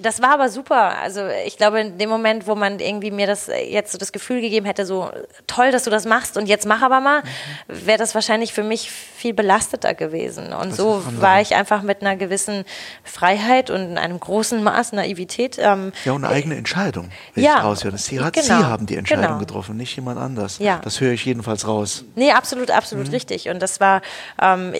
das 0.00 0.22
war 0.22 0.34
aber 0.34 0.48
super. 0.48 0.98
Also 0.98 1.22
ich 1.46 1.56
glaube, 1.56 1.80
in 1.80 1.98
dem 1.98 2.08
Moment, 2.08 2.46
wo 2.46 2.54
man 2.54 2.78
irgendwie 2.78 3.10
mir 3.10 3.26
das 3.26 3.48
jetzt 3.48 3.92
so 3.92 3.98
das 3.98 4.12
Gefühl 4.12 4.40
gegeben 4.40 4.66
hätte, 4.66 4.86
so 4.86 5.10
toll, 5.46 5.70
dass 5.72 5.84
du 5.84 5.90
das 5.90 6.04
machst 6.04 6.36
und 6.36 6.46
jetzt 6.46 6.66
mach 6.66 6.82
aber 6.82 7.00
mal, 7.00 7.22
mhm. 7.22 7.86
wäre 7.86 7.98
das 7.98 8.14
wahrscheinlich 8.14 8.52
für 8.52 8.62
mich 8.62 8.90
viel 8.90 9.34
belasteter 9.34 9.94
gewesen. 9.94 10.52
Und 10.52 10.70
das 10.70 10.76
so 10.76 11.02
war 11.20 11.40
ich 11.40 11.54
einfach 11.54 11.82
mit 11.82 12.02
einer 12.02 12.16
gewissen 12.16 12.64
Freiheit 13.04 13.70
und 13.70 13.98
einem 13.98 14.20
großen 14.20 14.62
Maß 14.62 14.92
Naivität. 14.92 15.58
Ähm, 15.58 15.92
ja, 16.04 16.12
und 16.12 16.24
eine 16.24 16.34
eigene 16.34 16.56
Entscheidung, 16.56 17.10
wenn 17.34 17.44
ja, 17.44 17.58
ich 17.58 17.64
raushöre. 17.64 17.98
Sie, 17.98 18.20
hat, 18.20 18.34
genau, 18.34 18.46
Sie 18.46 18.52
haben 18.52 18.86
die 18.86 18.96
Entscheidung 18.96 19.24
genau. 19.24 19.38
getroffen, 19.38 19.76
nicht 19.76 19.94
jemand 19.96 20.18
anders. 20.18 20.58
Ja. 20.58 20.80
Das 20.82 21.00
höre 21.00 21.12
ich 21.12 21.24
jedenfalls 21.24 21.66
raus. 21.66 22.04
Nee, 22.14 22.32
absolut, 22.32 22.70
absolut 22.70 23.06
mhm. 23.06 23.12
richtig. 23.12 23.48
Und 23.48 23.60
das 23.60 23.80
war 23.80 24.02
ähm, 24.40 24.74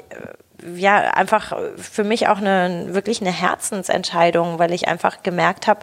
ja 0.74 1.10
einfach 1.12 1.56
für 1.76 2.04
mich 2.04 2.28
auch 2.28 2.38
eine 2.38 2.86
wirklich 2.88 3.20
eine 3.20 3.32
Herzensentscheidung, 3.32 4.58
weil 4.58 4.72
ich 4.72 4.88
einfach 4.88 5.22
gemerkt 5.22 5.66
habe, 5.66 5.80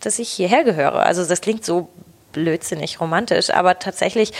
dass 0.00 0.18
ich 0.18 0.30
hierher 0.30 0.64
gehöre. 0.64 1.04
Also 1.06 1.24
das 1.24 1.40
klingt 1.40 1.64
so 1.64 1.88
blödsinnig 2.32 3.00
romantisch, 3.00 3.50
aber 3.50 3.78
tatsächlich 3.78 4.32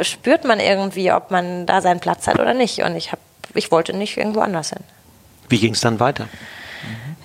spürt 0.00 0.44
man 0.44 0.60
irgendwie, 0.60 1.12
ob 1.12 1.30
man 1.30 1.66
da 1.66 1.80
seinen 1.80 2.00
Platz 2.00 2.26
hat 2.26 2.38
oder 2.38 2.54
nicht. 2.54 2.82
Und 2.82 2.96
ich 2.96 3.12
habe, 3.12 3.20
ich 3.54 3.70
wollte 3.70 3.94
nicht 3.96 4.16
irgendwo 4.16 4.40
anders 4.40 4.70
hin. 4.70 4.82
Wie 5.48 5.58
ging 5.58 5.74
es 5.74 5.80
dann 5.80 6.00
weiter? 6.00 6.28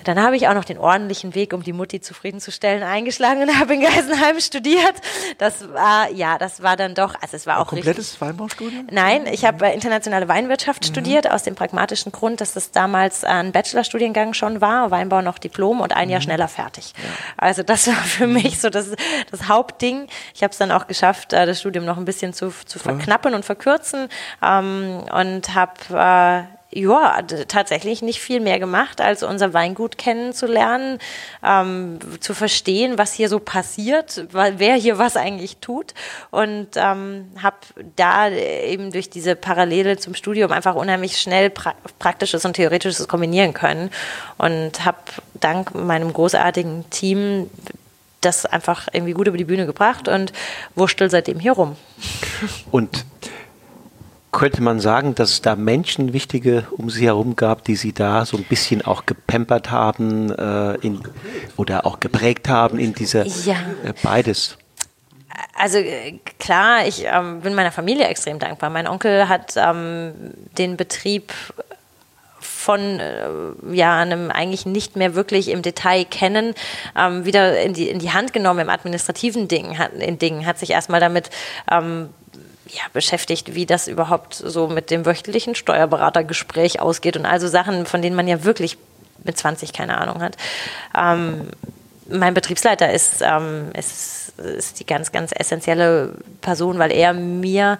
Dann 0.04 0.20
habe 0.22 0.36
ich 0.36 0.48
auch 0.48 0.54
noch 0.54 0.64
den 0.64 0.78
ordentlichen 0.78 1.34
Weg, 1.34 1.52
um 1.52 1.62
die 1.62 1.72
Mutti 1.72 2.00
zufriedenzustellen, 2.00 2.82
eingeschlagen 2.82 3.42
und 3.42 3.58
habe 3.60 3.74
in 3.74 3.80
Geisenheim 3.82 4.40
studiert. 4.40 4.94
Das 5.38 5.72
war, 5.72 6.10
ja, 6.10 6.38
das 6.38 6.62
war 6.62 6.76
dann 6.76 6.94
doch, 6.94 7.14
also 7.20 7.36
es 7.36 7.46
war 7.46 7.58
auch 7.58 7.66
Ein 7.66 7.76
komplettes 7.76 8.12
richtig. 8.12 8.20
Weinbaustudium? 8.20 8.86
Nein, 8.90 9.26
ich 9.26 9.44
habe 9.44 9.66
äh, 9.66 9.74
internationale 9.74 10.28
Weinwirtschaft 10.28 10.82
mhm. 10.82 10.88
studiert, 10.88 11.30
aus 11.30 11.42
dem 11.42 11.54
pragmatischen 11.54 12.12
Grund, 12.12 12.40
dass 12.40 12.54
das 12.54 12.70
damals 12.70 13.24
ein 13.24 13.52
Bachelorstudiengang 13.52 14.34
schon 14.34 14.60
war, 14.60 14.90
Weinbau 14.90 15.22
noch 15.22 15.38
Diplom 15.38 15.80
und 15.80 15.94
ein 15.94 16.08
mhm. 16.08 16.12
Jahr 16.12 16.20
schneller 16.20 16.48
fertig. 16.48 16.94
Ja. 16.96 17.10
Also 17.36 17.62
das 17.62 17.86
war 17.86 17.94
für 17.94 18.26
mhm. 18.26 18.34
mich 18.34 18.60
so 18.60 18.70
das, 18.70 18.90
das 19.30 19.48
Hauptding. 19.48 20.06
Ich 20.34 20.42
habe 20.42 20.52
es 20.52 20.58
dann 20.58 20.72
auch 20.72 20.86
geschafft, 20.86 21.32
äh, 21.32 21.46
das 21.46 21.60
Studium 21.60 21.84
noch 21.84 21.98
ein 21.98 22.04
bisschen 22.04 22.32
zu, 22.32 22.50
zu 22.64 22.78
verknappen 22.78 23.34
und 23.34 23.44
verkürzen 23.44 24.08
ähm, 24.42 25.04
und 25.12 25.54
habe 25.54 26.46
äh, 26.48 26.59
ja, 26.72 27.20
tatsächlich 27.48 28.00
nicht 28.00 28.20
viel 28.20 28.40
mehr 28.40 28.60
gemacht, 28.60 29.00
als 29.00 29.22
unser 29.22 29.52
Weingut 29.54 29.98
kennenzulernen, 29.98 30.98
ähm, 31.44 31.98
zu 32.20 32.32
verstehen, 32.32 32.96
was 32.96 33.12
hier 33.12 33.28
so 33.28 33.40
passiert, 33.40 34.26
wer 34.30 34.76
hier 34.76 34.98
was 34.98 35.16
eigentlich 35.16 35.56
tut. 35.56 35.94
Und 36.30 36.68
ähm, 36.76 37.30
habe 37.42 37.56
da 37.96 38.30
eben 38.30 38.92
durch 38.92 39.10
diese 39.10 39.34
Parallele 39.34 39.96
zum 39.96 40.14
Studium 40.14 40.52
einfach 40.52 40.76
unheimlich 40.76 41.18
schnell 41.18 41.50
pra 41.50 41.74
Praktisches 41.98 42.44
und 42.44 42.54
Theoretisches 42.54 43.08
kombinieren 43.08 43.52
können. 43.52 43.90
Und 44.38 44.84
habe 44.84 44.98
dank 45.34 45.74
meinem 45.74 46.12
großartigen 46.12 46.88
Team 46.90 47.50
das 48.20 48.46
einfach 48.46 48.88
irgendwie 48.92 49.12
gut 49.12 49.26
über 49.26 49.38
die 49.38 49.44
Bühne 49.44 49.66
gebracht 49.66 50.06
und 50.06 50.32
wurschtel 50.74 51.10
seitdem 51.10 51.40
hier 51.40 51.52
rum. 51.52 51.76
Und 52.70 53.04
könnte 54.32 54.62
man 54.62 54.80
sagen, 54.80 55.14
dass 55.14 55.30
es 55.30 55.42
da 55.42 55.56
Menschen 55.56 56.12
wichtige 56.12 56.66
um 56.76 56.90
sie 56.90 57.06
herum 57.06 57.36
gab, 57.36 57.64
die 57.64 57.76
sie 57.76 57.92
da 57.92 58.24
so 58.24 58.36
ein 58.36 58.44
bisschen 58.44 58.82
auch 58.82 59.06
gepampert 59.06 59.70
haben 59.70 60.30
äh, 60.30 60.74
in, 60.76 61.00
oder 61.56 61.86
auch 61.86 62.00
geprägt 62.00 62.48
haben 62.48 62.78
in 62.78 62.94
dieser 62.94 63.26
ja. 63.26 63.56
äh, 63.84 63.92
beides? 64.02 64.56
Also 65.56 65.78
äh, 65.78 66.18
klar, 66.38 66.86
ich 66.86 67.04
ähm, 67.04 67.40
bin 67.40 67.54
meiner 67.54 67.72
Familie 67.72 68.06
extrem 68.06 68.38
dankbar. 68.38 68.70
Mein 68.70 68.86
Onkel 68.86 69.28
hat 69.28 69.54
ähm, 69.56 70.12
den 70.56 70.76
Betrieb 70.76 71.32
von 72.40 73.00
äh, 73.00 73.28
ja 73.72 73.98
einem 73.98 74.30
eigentlich 74.30 74.66
nicht 74.66 74.96
mehr 74.96 75.14
wirklich 75.14 75.48
im 75.48 75.62
Detail 75.62 76.04
kennen, 76.04 76.54
ähm, 76.96 77.24
wieder 77.24 77.60
in 77.60 77.74
die, 77.74 77.88
in 77.88 77.98
die 77.98 78.12
Hand 78.12 78.32
genommen 78.32 78.60
im 78.60 78.70
administrativen 78.70 79.48
Ding, 79.48 79.78
hat, 79.78 79.92
in 79.94 80.18
Dingen, 80.18 80.46
hat 80.46 80.58
sich 80.58 80.70
erstmal 80.70 81.00
damit 81.00 81.30
ähm, 81.70 82.10
ja, 82.72 82.82
beschäftigt, 82.92 83.54
wie 83.54 83.66
das 83.66 83.88
überhaupt 83.88 84.34
so 84.34 84.68
mit 84.68 84.90
dem 84.90 85.06
wöchentlichen 85.06 85.54
Steuerberatergespräch 85.54 86.80
ausgeht 86.80 87.16
und 87.16 87.26
also 87.26 87.48
Sachen, 87.48 87.86
von 87.86 88.02
denen 88.02 88.16
man 88.16 88.28
ja 88.28 88.44
wirklich 88.44 88.78
mit 89.24 89.36
20 89.36 89.72
keine 89.72 89.98
Ahnung 89.98 90.22
hat. 90.22 90.36
Ähm, 90.96 91.48
mein 92.08 92.34
Betriebsleiter 92.34 92.92
ist, 92.92 93.22
ähm, 93.22 93.70
ist, 93.76 94.32
ist 94.38 94.80
die 94.80 94.86
ganz, 94.86 95.12
ganz 95.12 95.32
essentielle 95.34 96.14
Person, 96.40 96.78
weil 96.78 96.92
er 96.92 97.12
mir 97.12 97.78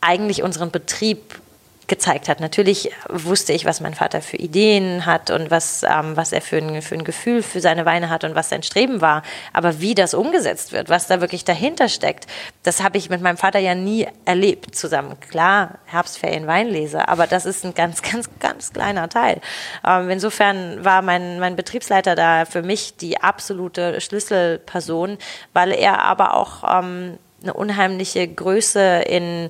eigentlich 0.00 0.42
unseren 0.42 0.70
Betrieb 0.70 1.40
gezeigt 1.88 2.28
hat. 2.28 2.40
Natürlich 2.40 2.90
wusste 3.08 3.52
ich, 3.52 3.64
was 3.64 3.80
mein 3.80 3.94
Vater 3.94 4.22
für 4.22 4.36
Ideen 4.36 5.04
hat 5.04 5.30
und 5.30 5.50
was, 5.50 5.82
ähm, 5.82 6.16
was 6.16 6.32
er 6.32 6.40
für 6.40 6.58
ein, 6.58 6.82
für 6.82 6.94
ein 6.94 7.04
Gefühl 7.04 7.42
für 7.42 7.60
seine 7.60 7.84
Weine 7.84 8.08
hat 8.08 8.24
und 8.24 8.34
was 8.34 8.48
sein 8.48 8.62
Streben 8.62 9.00
war. 9.00 9.22
Aber 9.52 9.80
wie 9.80 9.94
das 9.94 10.14
umgesetzt 10.14 10.72
wird, 10.72 10.88
was 10.88 11.06
da 11.06 11.20
wirklich 11.20 11.44
dahinter 11.44 11.88
steckt, 11.88 12.26
das 12.62 12.82
habe 12.82 12.98
ich 12.98 13.10
mit 13.10 13.20
meinem 13.20 13.36
Vater 13.36 13.58
ja 13.58 13.74
nie 13.74 14.06
erlebt 14.24 14.74
zusammen. 14.74 15.18
Klar, 15.20 15.78
Herbstferien 15.86 16.46
Weinlese, 16.46 17.08
aber 17.08 17.26
das 17.26 17.46
ist 17.46 17.64
ein 17.64 17.74
ganz, 17.74 18.02
ganz, 18.10 18.28
ganz 18.38 18.72
kleiner 18.72 19.08
Teil. 19.08 19.40
Ähm, 19.86 20.10
insofern 20.10 20.84
war 20.84 21.02
mein, 21.02 21.40
mein 21.40 21.56
Betriebsleiter 21.56 22.14
da 22.14 22.44
für 22.44 22.62
mich 22.62 22.96
die 22.96 23.20
absolute 23.20 24.00
Schlüsselperson, 24.00 25.18
weil 25.52 25.72
er 25.72 26.02
aber 26.02 26.34
auch 26.34 26.62
ähm, 26.78 27.18
eine 27.42 27.54
unheimliche 27.54 28.26
Größe 28.28 29.02
in, 29.06 29.48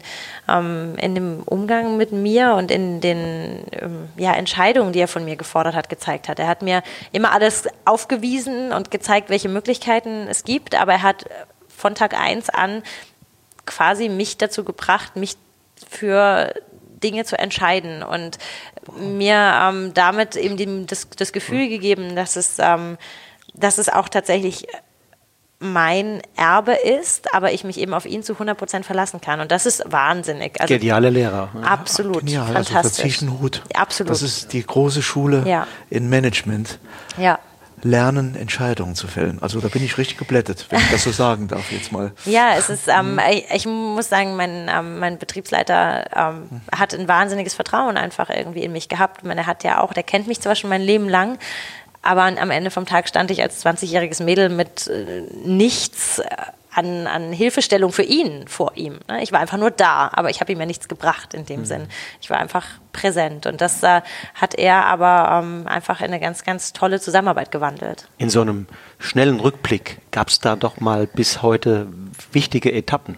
ähm, 0.48 0.96
in 0.98 1.14
dem 1.14 1.42
Umgang 1.44 1.96
mit 1.96 2.12
mir 2.12 2.54
und 2.54 2.70
in 2.70 3.00
den 3.00 3.64
ähm, 3.72 4.08
ja, 4.16 4.32
Entscheidungen, 4.34 4.92
die 4.92 5.00
er 5.00 5.08
von 5.08 5.24
mir 5.24 5.36
gefordert 5.36 5.74
hat, 5.74 5.88
gezeigt 5.88 6.28
hat. 6.28 6.38
Er 6.38 6.48
hat 6.48 6.62
mir 6.62 6.82
immer 7.12 7.32
alles 7.32 7.64
aufgewiesen 7.84 8.72
und 8.72 8.90
gezeigt, 8.90 9.30
welche 9.30 9.48
Möglichkeiten 9.48 10.26
es 10.28 10.44
gibt, 10.44 10.74
aber 10.74 10.92
er 10.92 11.02
hat 11.02 11.24
von 11.68 11.94
Tag 11.94 12.14
eins 12.18 12.48
an 12.48 12.82
quasi 13.66 14.08
mich 14.08 14.38
dazu 14.38 14.64
gebracht, 14.64 15.16
mich 15.16 15.36
für 15.88 16.54
Dinge 17.02 17.24
zu 17.24 17.38
entscheiden 17.38 18.02
und 18.02 18.38
mir 18.98 19.34
ähm, 19.34 19.94
damit 19.94 20.36
eben 20.36 20.56
die, 20.56 20.86
das, 20.86 21.08
das 21.10 21.32
Gefühl 21.32 21.68
gegeben, 21.68 22.16
dass 22.16 22.36
es, 22.36 22.58
ähm, 22.58 22.96
dass 23.54 23.78
es 23.78 23.88
auch 23.88 24.08
tatsächlich 24.08 24.66
mein 25.62 26.20
Erbe 26.36 26.72
ist, 26.72 27.32
aber 27.34 27.52
ich 27.52 27.64
mich 27.64 27.78
eben 27.78 27.94
auf 27.94 28.04
ihn 28.04 28.22
zu 28.22 28.34
100 28.34 28.56
Prozent 28.58 28.84
verlassen 28.84 29.20
kann. 29.20 29.40
Und 29.40 29.52
das 29.52 29.64
ist 29.64 29.84
wahnsinnig. 29.86 30.60
Also, 30.60 30.74
Geniale 30.74 31.10
Lehrer. 31.10 31.50
Absolut. 31.62 32.20
Genial, 32.20 32.52
fantastisch. 32.52 33.22
also 33.22 33.38
Hut. 33.40 33.62
Absolut. 33.74 34.10
Das 34.10 34.22
ist 34.22 34.52
die 34.52 34.64
große 34.64 35.02
Schule 35.02 35.44
ja. 35.46 35.66
in 35.88 36.08
Management. 36.08 36.78
Ja. 37.16 37.38
Lernen, 37.84 38.36
Entscheidungen 38.36 38.94
zu 38.94 39.08
fällen. 39.08 39.42
Also 39.42 39.60
da 39.60 39.66
bin 39.66 39.84
ich 39.84 39.98
richtig 39.98 40.16
geblättet, 40.16 40.66
wenn 40.70 40.78
ich 40.78 40.90
das 40.90 41.02
so 41.02 41.10
sagen 41.10 41.48
darf 41.48 41.72
jetzt 41.72 41.90
mal. 41.90 42.12
Ja, 42.24 42.54
es 42.56 42.68
ist, 42.68 42.86
ähm, 42.86 43.18
ich, 43.30 43.44
ich, 43.52 43.66
muss 43.66 44.08
sagen, 44.08 44.36
mein, 44.36 44.70
ähm, 44.72 45.00
mein 45.00 45.18
Betriebsleiter 45.18 46.04
ähm, 46.14 46.60
hat 46.70 46.94
ein 46.94 47.08
wahnsinniges 47.08 47.54
Vertrauen 47.54 47.96
einfach 47.96 48.30
irgendwie 48.30 48.62
in 48.62 48.70
mich 48.70 48.88
gehabt. 48.88 49.24
meine, 49.24 49.40
er 49.42 49.46
hat 49.48 49.64
ja 49.64 49.80
auch, 49.80 49.92
der 49.92 50.04
kennt 50.04 50.28
mich 50.28 50.40
zwar 50.40 50.54
schon 50.54 50.70
mein 50.70 50.80
Leben 50.80 51.08
lang, 51.08 51.38
aber 52.02 52.22
am 52.22 52.50
Ende 52.50 52.70
vom 52.70 52.86
Tag 52.86 53.08
stand 53.08 53.30
ich 53.30 53.42
als 53.42 53.64
20-jähriges 53.64 54.22
Mädel 54.22 54.48
mit 54.48 54.88
äh, 54.88 55.22
nichts 55.44 56.18
äh, 56.18 56.26
an, 56.74 57.06
an 57.06 57.32
Hilfestellung 57.32 57.92
für 57.92 58.02
ihn 58.02 58.48
vor 58.48 58.72
ihm. 58.74 58.98
Ne? 59.08 59.22
Ich 59.22 59.32
war 59.32 59.40
einfach 59.40 59.58
nur 59.58 59.70
da, 59.70 60.10
aber 60.12 60.30
ich 60.30 60.40
habe 60.40 60.52
ihm 60.52 60.58
ja 60.58 60.66
nichts 60.66 60.88
gebracht 60.88 61.34
in 61.34 61.46
dem 61.46 61.60
mhm. 61.60 61.64
Sinn. 61.64 61.88
Ich 62.20 62.30
war 62.30 62.38
einfach 62.38 62.66
präsent 62.92 63.46
und 63.46 63.60
das 63.60 63.82
äh, 63.82 64.00
hat 64.34 64.54
er 64.54 64.86
aber 64.86 65.42
ähm, 65.42 65.66
einfach 65.66 66.00
in 66.00 66.06
eine 66.06 66.20
ganz, 66.20 66.44
ganz 66.44 66.72
tolle 66.72 67.00
Zusammenarbeit 67.00 67.50
gewandelt. 67.50 68.08
In 68.18 68.30
so 68.30 68.40
einem 68.40 68.66
schnellen 68.98 69.40
Rückblick 69.40 69.98
gab 70.10 70.28
es 70.28 70.40
da 70.40 70.56
doch 70.56 70.80
mal 70.80 71.06
bis 71.06 71.42
heute 71.42 71.88
wichtige 72.32 72.72
Etappen 72.72 73.16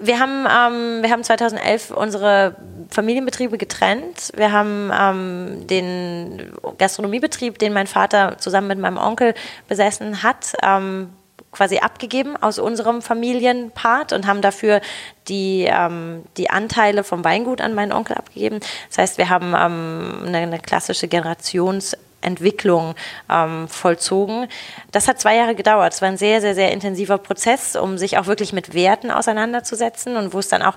wir 0.00 0.18
haben, 0.18 0.46
ähm, 0.46 1.02
wir 1.02 1.10
haben 1.10 1.24
2011 1.24 1.90
unsere 1.90 2.56
Familienbetriebe 2.90 3.58
getrennt. 3.58 4.32
Wir 4.36 4.52
haben 4.52 4.90
ähm, 4.98 5.66
den 5.66 6.52
Gastronomiebetrieb, 6.78 7.58
den 7.58 7.72
mein 7.72 7.86
Vater 7.86 8.38
zusammen 8.38 8.68
mit 8.68 8.78
meinem 8.78 8.98
Onkel 8.98 9.34
besessen 9.68 10.22
hat, 10.22 10.54
ähm, 10.62 11.10
quasi 11.52 11.78
abgegeben 11.78 12.36
aus 12.36 12.58
unserem 12.58 13.02
Familienpart 13.02 14.12
und 14.12 14.26
haben 14.26 14.42
dafür 14.42 14.80
die, 15.28 15.66
ähm, 15.68 16.24
die 16.36 16.50
Anteile 16.50 17.04
vom 17.04 17.24
Weingut 17.24 17.60
an 17.60 17.74
meinen 17.74 17.92
Onkel 17.92 18.16
abgegeben. 18.16 18.60
Das 18.88 18.98
heißt, 18.98 19.18
wir 19.18 19.28
haben 19.28 19.54
ähm, 19.56 20.24
eine, 20.26 20.38
eine 20.38 20.58
klassische 20.58 21.06
Generations- 21.06 21.96
Entwicklung 22.20 22.94
ähm, 23.30 23.68
vollzogen. 23.68 24.48
Das 24.90 25.08
hat 25.08 25.20
zwei 25.20 25.36
Jahre 25.36 25.54
gedauert. 25.54 25.92
Es 25.92 26.02
war 26.02 26.08
ein 26.08 26.16
sehr, 26.16 26.40
sehr, 26.40 26.54
sehr 26.54 26.72
intensiver 26.72 27.18
Prozess, 27.18 27.76
um 27.76 27.98
sich 27.98 28.18
auch 28.18 28.26
wirklich 28.26 28.52
mit 28.52 28.74
Werten 28.74 29.10
auseinanderzusetzen 29.10 30.16
und 30.16 30.32
wo 30.32 30.38
es 30.38 30.48
dann 30.48 30.62
auch 30.62 30.76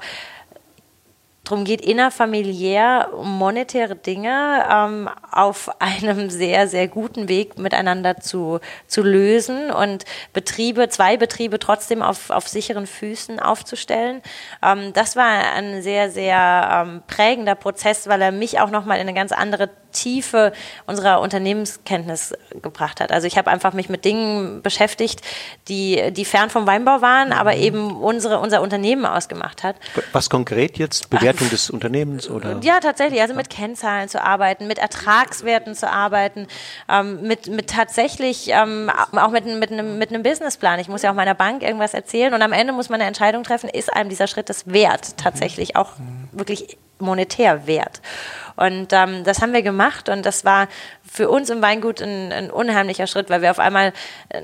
darum 1.44 1.64
geht, 1.66 1.82
innerfamiliär 1.82 3.10
monetäre 3.24 3.96
Dinge 3.96 4.66
ähm, 4.72 5.10
auf 5.32 5.70
einem 5.82 6.30
sehr, 6.30 6.68
sehr 6.68 6.88
guten 6.88 7.28
Weg 7.28 7.58
miteinander 7.58 8.18
zu, 8.18 8.60
zu 8.88 9.02
lösen 9.02 9.72
und 9.72 10.06
Betriebe, 10.34 10.90
zwei 10.90 11.18
Betriebe 11.18 11.60
trotzdem 11.60 12.02
auf, 12.02 12.30
auf 12.30 12.48
sicheren 12.48 12.88
Füßen 12.88 13.40
aufzustellen. 13.40 14.22
Ähm, 14.64 14.94
das 14.94 15.16
war 15.16 15.54
ein 15.56 15.82
sehr, 15.82 16.12
sehr 16.12 16.86
ähm, 16.86 17.04
prägender 17.08 17.56
Prozess, 17.56 18.08
weil 18.08 18.22
er 18.22 18.32
mich 18.32 18.60
auch 18.60 18.70
nochmal 18.70 18.98
in 18.98 19.08
eine 19.08 19.14
ganz 19.14 19.32
andere 19.32 19.70
Tiefe 19.92 20.54
unserer 20.86 21.22
Unternehmenskenntnis 21.22 22.34
gebracht 22.62 23.02
hat. 23.02 23.12
Also 23.12 23.28
ich 23.28 23.38
habe 23.38 23.52
einfach 23.52 23.74
mich 23.74 23.90
mit 23.90 24.06
Dingen 24.06 24.62
beschäftigt, 24.62 25.22
die, 25.68 26.12
die 26.12 26.26
fern 26.26 26.50
vom 26.50 26.66
Weinbau 26.66 27.02
waren, 27.02 27.30
mhm. 27.30 27.34
aber 27.34 27.56
eben 27.56 28.02
unsere, 28.02 28.40
unser 28.40 28.62
Unternehmen 28.62 29.06
ausgemacht 29.06 29.64
hat. 29.64 29.76
Was 30.14 30.30
konkret 30.30 30.78
jetzt? 30.78 31.10
Bewertung 31.32 31.50
des 31.50 31.70
Unternehmens 31.70 32.30
oder? 32.30 32.60
Ja, 32.62 32.80
tatsächlich. 32.80 33.22
Also 33.22 33.34
mit 33.34 33.50
Kennzahlen 33.50 34.10
zu 34.10 34.24
arbeiten, 34.24 34.68
mit 34.68 34.78
Ertragswerten 34.78 35.76
zu 35.76 35.90
arbeiten, 35.90 36.48
ähm, 36.90 37.22
mit, 37.24 37.48
mit 37.48 37.70
tatsächlich 37.70 38.50
ähm, 38.50 38.92
auch 39.12 39.32
mit, 39.32 39.46
mit, 39.46 39.72
einem, 39.72 39.98
mit 39.98 40.10
einem 40.10 40.24
Businessplan. 40.24 40.80
Ich 40.80 40.88
muss 40.88 41.02
ja 41.02 41.12
auch 41.12 41.16
meiner 41.16 41.36
Bank 41.36 41.64
irgendwas 41.64 41.94
erzählen 41.94 42.34
und 42.34 42.42
am 42.42 42.54
Ende 42.54 42.74
muss 42.74 42.90
man 42.90 43.00
eine 43.00 43.08
Entscheidung 43.08 43.44
treffen, 43.44 43.70
ist 43.70 43.92
einem 43.94 44.10
dieser 44.10 44.28
Schritt 44.28 44.50
das 44.50 44.72
wert, 44.72 45.18
tatsächlich 45.18 45.76
auch 45.76 45.94
wirklich 46.32 46.78
monetär 47.00 47.68
wert. 47.68 48.02
Und 48.56 48.94
ähm, 48.94 49.24
das 49.24 49.42
haben 49.42 49.54
wir 49.54 49.64
gemacht 49.64 50.10
und 50.10 50.26
das 50.26 50.46
war 50.46 50.68
für 51.04 51.30
uns 51.30 51.50
im 51.50 51.62
Weingut 51.62 52.02
ein, 52.02 52.32
ein 52.32 52.52
unheimlicher 52.52 53.08
Schritt, 53.08 53.30
weil 53.30 53.42
wir 53.42 53.52
auf 53.52 53.60
einmal 53.60 53.94
äh, 54.30 54.42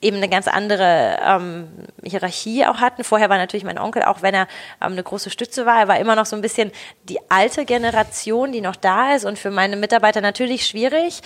eben 0.00 0.18
eine 0.18 0.28
ganz 0.28 0.46
andere 0.46 1.18
ähm, 1.24 1.68
Hierarchie 2.02 2.66
auch 2.66 2.76
hatten. 2.76 3.04
Vorher 3.04 3.28
war 3.28 3.38
natürlich 3.38 3.64
mein 3.64 3.78
Onkel, 3.78 4.02
auch 4.04 4.22
wenn 4.22 4.34
er 4.34 4.46
ähm, 4.80 4.92
eine 4.92 5.02
große 5.02 5.30
Stütze 5.30 5.66
war, 5.66 5.80
er 5.80 5.88
war 5.88 5.98
immer 5.98 6.14
noch 6.14 6.26
so 6.26 6.36
ein 6.36 6.42
bisschen 6.42 6.70
die 7.04 7.18
alte 7.30 7.64
Generation, 7.64 8.52
die 8.52 8.60
noch 8.60 8.76
da 8.76 9.14
ist 9.14 9.24
und 9.24 9.38
für 9.38 9.50
meine 9.50 9.76
Mitarbeiter 9.76 10.20
natürlich 10.20 10.66
schwierig. 10.66 11.20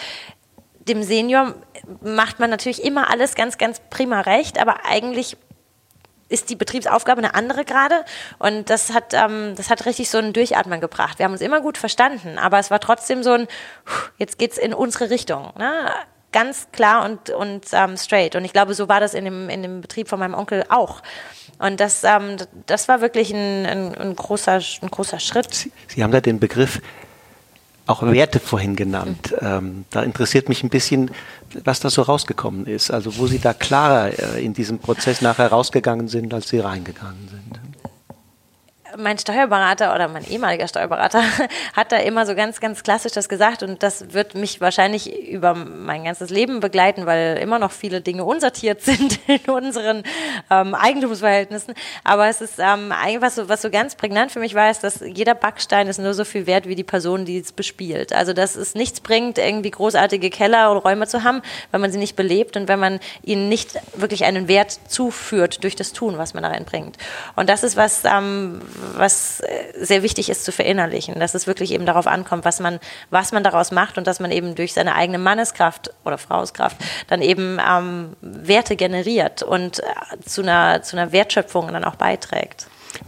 Dem 0.80 1.02
Senior 1.02 1.54
macht 2.00 2.40
man 2.40 2.50
natürlich 2.50 2.82
immer 2.82 3.10
alles 3.10 3.34
ganz, 3.34 3.58
ganz 3.58 3.80
prima 3.90 4.20
recht, 4.22 4.58
aber 4.58 4.84
eigentlich 4.86 5.36
ist 6.32 6.48
die 6.48 6.56
Betriebsaufgabe 6.56 7.18
eine 7.18 7.34
andere 7.34 7.64
gerade. 7.64 8.04
Und 8.38 8.70
das 8.70 8.92
hat, 8.92 9.12
ähm, 9.12 9.54
das 9.54 9.68
hat 9.68 9.84
richtig 9.84 10.08
so 10.08 10.18
ein 10.18 10.32
Durchatmen 10.32 10.80
gebracht. 10.80 11.18
Wir 11.18 11.24
haben 11.24 11.32
uns 11.32 11.42
immer 11.42 11.60
gut 11.60 11.76
verstanden, 11.76 12.38
aber 12.38 12.58
es 12.58 12.70
war 12.70 12.80
trotzdem 12.80 13.22
so 13.22 13.32
ein, 13.32 13.46
jetzt 14.16 14.38
geht's 14.38 14.56
in 14.56 14.72
unsere 14.72 15.10
Richtung. 15.10 15.52
Ne? 15.58 15.92
Ganz 16.32 16.68
klar 16.72 17.04
und, 17.04 17.30
und 17.30 17.66
ähm, 17.72 17.96
straight. 17.96 18.34
Und 18.36 18.44
ich 18.44 18.52
glaube, 18.52 18.74
so 18.74 18.88
war 18.88 19.00
das 19.00 19.14
in 19.14 19.24
dem, 19.24 19.48
in 19.48 19.62
dem 19.62 19.80
Betrieb 19.82 20.08
von 20.08 20.18
meinem 20.18 20.34
Onkel 20.34 20.64
auch. 20.68 21.02
Und 21.58 21.78
das, 21.78 22.02
ähm, 22.04 22.36
das 22.66 22.88
war 22.88 23.00
wirklich 23.00 23.32
ein, 23.32 23.66
ein, 23.66 23.94
ein, 23.94 24.16
großer, 24.16 24.60
ein 24.82 24.90
großer 24.90 25.20
Schritt. 25.20 25.54
Sie, 25.54 25.72
Sie 25.88 26.02
haben 26.02 26.10
da 26.10 26.20
den 26.20 26.40
Begriff 26.40 26.80
auch 27.86 28.02
Werte 28.02 28.40
vorhin 28.40 28.76
genannt. 28.76 29.34
Mhm. 29.40 29.46
Ähm, 29.46 29.84
da 29.90 30.02
interessiert 30.02 30.48
mich 30.48 30.62
ein 30.62 30.70
bisschen, 30.70 31.10
was 31.64 31.80
da 31.80 31.90
so 31.90 32.02
rausgekommen 32.02 32.66
ist. 32.66 32.90
Also 32.90 33.18
wo 33.18 33.26
Sie 33.26 33.38
da 33.38 33.52
klarer 33.52 34.18
äh, 34.36 34.44
in 34.44 34.54
diesem 34.54 34.78
Prozess 34.78 35.20
nachher 35.20 35.48
rausgegangen 35.48 36.08
sind, 36.08 36.32
als 36.32 36.48
Sie 36.48 36.60
reingegangen 36.60 37.28
sind. 37.28 37.51
Mein 38.96 39.18
Steuerberater 39.18 39.94
oder 39.94 40.08
mein 40.08 40.24
ehemaliger 40.28 40.68
Steuerberater 40.68 41.22
hat 41.74 41.92
da 41.92 41.96
immer 41.96 42.26
so 42.26 42.34
ganz, 42.34 42.60
ganz 42.60 42.82
klassisch 42.82 43.12
das 43.12 43.28
gesagt 43.28 43.62
und 43.62 43.82
das 43.82 44.12
wird 44.12 44.34
mich 44.34 44.60
wahrscheinlich 44.60 45.28
über 45.28 45.54
mein 45.54 46.04
ganzes 46.04 46.30
Leben 46.30 46.60
begleiten, 46.60 47.06
weil 47.06 47.38
immer 47.38 47.58
noch 47.58 47.72
viele 47.72 48.00
Dinge 48.00 48.24
unsortiert 48.24 48.80
sind 48.82 49.18
in 49.26 49.40
unseren 49.52 50.02
ähm, 50.50 50.74
Eigentumsverhältnissen. 50.74 51.74
Aber 52.04 52.28
es 52.28 52.40
ist 52.40 52.58
ähm, 52.58 52.92
eigentlich 52.92 53.22
was 53.22 53.36
so, 53.36 53.48
was 53.48 53.62
so 53.62 53.70
ganz 53.70 53.94
prägnant 53.94 54.32
für 54.32 54.40
mich 54.40 54.54
war, 54.54 54.70
ist, 54.70 54.84
dass 54.84 55.00
jeder 55.00 55.34
Backstein 55.34 55.88
ist 55.88 55.98
nur 55.98 56.14
so 56.14 56.24
viel 56.24 56.46
wert 56.46 56.66
wie 56.66 56.74
die 56.74 56.84
Person, 56.84 57.24
die 57.24 57.38
es 57.38 57.52
bespielt. 57.52 58.12
Also 58.12 58.32
dass 58.32 58.56
es 58.56 58.74
nichts 58.74 59.00
bringt, 59.00 59.38
irgendwie 59.38 59.70
großartige 59.70 60.30
Keller 60.30 60.70
und 60.70 60.78
Räume 60.78 61.06
zu 61.06 61.22
haben, 61.24 61.42
wenn 61.70 61.80
man 61.80 61.92
sie 61.92 61.98
nicht 61.98 62.16
belebt 62.16 62.56
und 62.56 62.68
wenn 62.68 62.78
man 62.78 63.00
ihnen 63.22 63.48
nicht 63.48 63.78
wirklich 63.94 64.24
einen 64.24 64.48
Wert 64.48 64.78
zuführt 64.88 65.64
durch 65.64 65.76
das 65.76 65.92
Tun, 65.92 66.18
was 66.18 66.34
man 66.34 66.42
da 66.42 66.50
reinbringt. 66.50 66.96
Und 67.36 67.48
das 67.48 67.62
ist 67.62 67.76
was, 67.76 68.04
ähm, 68.04 68.60
was 68.96 69.40
äh, 69.40 69.72
sehr 69.80 70.02
wichtig 70.02 70.28
ist 70.28 70.44
zu 70.44 70.52
verinnerlichen, 70.52 71.18
dass 71.18 71.34
es 71.34 71.46
wirklich 71.46 71.72
eben 71.72 71.86
darauf 71.86 72.06
ankommt, 72.06 72.44
was 72.44 72.60
man, 72.60 72.80
was 73.10 73.32
man 73.32 73.44
daraus 73.44 73.70
macht 73.70 73.98
und 73.98 74.06
dass 74.06 74.20
man 74.20 74.30
eben 74.30 74.54
durch 74.54 74.72
seine 74.72 74.94
eigene 74.94 75.18
Manneskraft 75.18 75.92
oder 76.04 76.18
Frauskraft 76.18 76.76
dann 77.08 77.22
eben 77.22 77.58
ähm, 77.66 78.16
Werte 78.20 78.76
generiert 78.76 79.42
und 79.42 79.80
äh, 79.80 79.84
zu, 80.24 80.42
einer, 80.42 80.82
zu 80.82 80.96
einer 80.96 81.12
Wertschöpfung 81.12 81.72
dann 81.72 81.84
auch 81.84 81.96
beiträgt. 81.96 82.66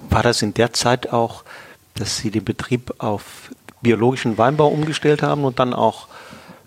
War 0.08 0.22
das 0.22 0.42
in 0.42 0.54
der 0.54 0.72
Zeit 0.72 1.12
auch, 1.12 1.44
dass 1.96 2.16
Sie 2.16 2.30
den 2.30 2.44
Betrieb 2.44 2.94
auf 2.98 3.50
biologischen 3.80 4.38
Weinbau 4.38 4.68
umgestellt 4.68 5.22
haben 5.22 5.44
und 5.44 5.58
dann 5.58 5.74
auch 5.74 6.08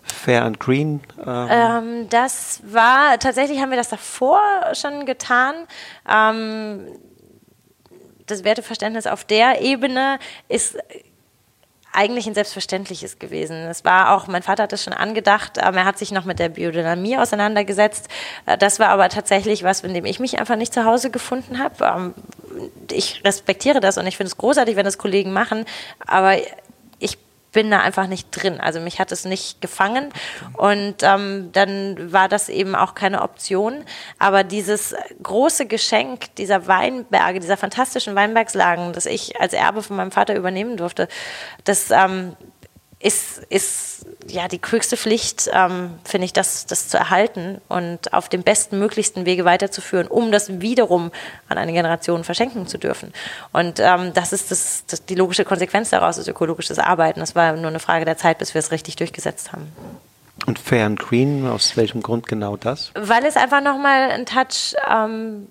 Fair 0.02 0.44
and 0.44 0.58
Green? 0.58 1.00
Ähm? 1.24 1.48
Ähm, 1.50 2.08
das 2.08 2.60
war 2.64 3.18
tatsächlich 3.18 3.60
haben 3.60 3.70
wir 3.70 3.76
das 3.76 3.90
davor 3.90 4.40
schon 4.74 5.04
getan. 5.04 5.54
Ähm, 6.08 6.86
das 8.30 8.44
Werteverständnis 8.44 9.06
auf 9.06 9.24
der 9.24 9.60
Ebene 9.60 10.18
ist 10.48 10.76
eigentlich 11.92 12.26
ein 12.26 12.34
selbstverständliches 12.34 13.18
gewesen. 13.18 13.56
Es 13.66 13.84
war 13.84 14.14
auch, 14.14 14.26
mein 14.26 14.42
Vater 14.42 14.64
hat 14.64 14.72
es 14.72 14.84
schon 14.84 14.92
angedacht, 14.92 15.56
er 15.56 15.84
hat 15.84 15.98
sich 15.98 16.12
noch 16.12 16.24
mit 16.24 16.38
der 16.38 16.50
Biodynamie 16.50 17.16
auseinandergesetzt. 17.16 18.08
Äh, 18.46 18.58
das 18.58 18.78
war 18.78 18.90
aber 18.90 19.08
tatsächlich 19.08 19.64
was, 19.64 19.80
in 19.80 19.94
dem 19.94 20.04
ich 20.04 20.20
mich 20.20 20.38
einfach 20.38 20.56
nicht 20.56 20.72
zu 20.72 20.84
Hause 20.84 21.10
gefunden 21.10 21.58
habe. 21.58 21.84
Ähm, 21.84 22.14
ich 22.92 23.22
respektiere 23.24 23.80
das 23.80 23.98
und 23.98 24.06
ich 24.06 24.16
finde 24.16 24.28
es 24.28 24.36
großartig, 24.36 24.76
wenn 24.76 24.84
das 24.84 24.98
Kollegen 24.98 25.32
machen, 25.32 25.64
aber 26.06 26.36
bin 27.52 27.70
da 27.70 27.80
einfach 27.80 28.06
nicht 28.06 28.28
drin. 28.30 28.60
Also 28.60 28.80
mich 28.80 29.00
hat 29.00 29.12
es 29.12 29.24
nicht 29.24 29.60
gefangen 29.60 30.12
und 30.54 30.96
ähm, 31.02 31.50
dann 31.52 32.12
war 32.12 32.28
das 32.28 32.48
eben 32.48 32.74
auch 32.74 32.94
keine 32.94 33.22
Option. 33.22 33.84
Aber 34.18 34.44
dieses 34.44 34.94
große 35.22 35.66
Geschenk 35.66 36.34
dieser 36.36 36.66
Weinberge, 36.66 37.40
dieser 37.40 37.56
fantastischen 37.56 38.14
Weinbergslagen, 38.14 38.92
das 38.92 39.06
ich 39.06 39.40
als 39.40 39.52
Erbe 39.52 39.82
von 39.82 39.96
meinem 39.96 40.10
Vater 40.10 40.36
übernehmen 40.36 40.76
durfte, 40.76 41.08
das 41.64 41.90
ähm, 41.90 42.36
ist, 43.00 43.38
ist 43.48 44.06
ja 44.26 44.48
die 44.48 44.60
höchste 44.68 44.96
Pflicht, 44.96 45.48
ähm, 45.52 45.98
finde 46.04 46.24
ich, 46.24 46.32
das, 46.32 46.66
das 46.66 46.88
zu 46.88 46.96
erhalten 46.96 47.60
und 47.68 48.12
auf 48.12 48.28
dem 48.28 48.42
besten 48.42 48.78
möglichsten 48.78 49.24
Wege 49.24 49.44
weiterzuführen, 49.44 50.08
um 50.08 50.32
das 50.32 50.60
wiederum 50.60 51.12
an 51.48 51.58
eine 51.58 51.72
Generation 51.72 52.24
verschenken 52.24 52.66
zu 52.66 52.76
dürfen. 52.78 53.12
Und 53.52 53.78
ähm, 53.78 54.12
das 54.14 54.32
ist 54.32 54.50
das, 54.50 54.84
das, 54.86 55.04
die 55.04 55.14
logische 55.14 55.44
Konsequenz 55.44 55.90
daraus, 55.90 56.18
ist 56.18 56.28
ökologisches 56.28 56.78
Arbeiten. 56.78 57.20
Das 57.20 57.36
war 57.36 57.52
nur 57.52 57.68
eine 57.68 57.80
Frage 57.80 58.04
der 58.04 58.16
Zeit, 58.16 58.38
bis 58.38 58.54
wir 58.54 58.58
es 58.58 58.72
richtig 58.72 58.96
durchgesetzt 58.96 59.52
haben. 59.52 59.72
Und 60.46 60.58
Fair 60.58 60.86
and 60.86 60.98
Green, 60.98 61.46
aus 61.46 61.76
welchem 61.76 62.02
Grund 62.02 62.26
genau 62.26 62.56
das? 62.56 62.90
Weil 62.94 63.24
es 63.24 63.36
einfach 63.36 63.60
nochmal 63.60 64.10
ein 64.10 64.26
Touch 64.26 64.74
ähm, 64.88 65.48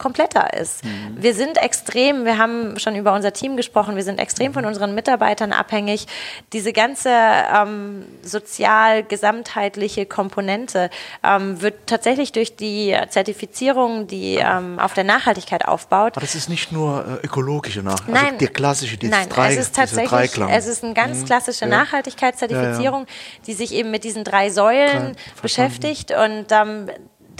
kompletter 0.00 0.54
ist. 0.54 0.82
Mhm. 0.84 1.16
Wir 1.16 1.34
sind 1.34 1.58
extrem, 1.58 2.24
wir 2.24 2.38
haben 2.38 2.78
schon 2.78 2.96
über 2.96 3.12
unser 3.12 3.32
Team 3.32 3.56
gesprochen, 3.56 3.94
wir 3.94 4.02
sind 4.02 4.18
extrem 4.18 4.52
von 4.54 4.64
unseren 4.64 4.94
Mitarbeitern 4.94 5.52
abhängig. 5.52 6.06
Diese 6.52 6.72
ganze 6.72 7.10
ähm, 7.10 8.04
sozial 8.22 9.04
gesamtheitliche 9.04 10.06
Komponente 10.06 10.90
ähm, 11.22 11.60
wird 11.60 11.86
tatsächlich 11.86 12.32
durch 12.32 12.56
die 12.56 12.96
Zertifizierung, 13.10 14.06
die 14.06 14.36
ähm, 14.36 14.78
auf 14.78 14.94
der 14.94 15.04
Nachhaltigkeit 15.04 15.68
aufbaut. 15.68 16.16
Aber 16.16 16.22
das 16.22 16.34
ist 16.34 16.48
nicht 16.48 16.72
nur 16.72 17.20
äh, 17.22 17.26
ökologische 17.26 17.82
Nachhaltigkeit, 17.82 18.16
also 18.16 18.26
nein, 18.30 18.38
die 18.38 18.46
klassische, 18.46 18.96
die 18.96 19.08
nein, 19.08 19.28
drei, 19.28 19.52
es 19.52 19.58
ist 19.58 19.76
tatsächlich, 19.76 20.38
es 20.50 20.66
ist 20.66 20.82
eine 20.82 20.94
ganz 20.94 21.18
mhm. 21.18 21.24
klassische 21.26 21.66
ja. 21.66 21.70
Nachhaltigkeitszertifizierung, 21.70 23.02
ja, 23.02 23.06
ja. 23.06 23.42
die 23.46 23.52
sich 23.52 23.74
eben 23.74 23.90
mit 23.90 24.04
diesen 24.04 24.24
drei 24.24 24.48
Säulen 24.48 25.14
beschäftigt 25.42 26.10
und 26.10 26.46
ähm, 26.50 26.88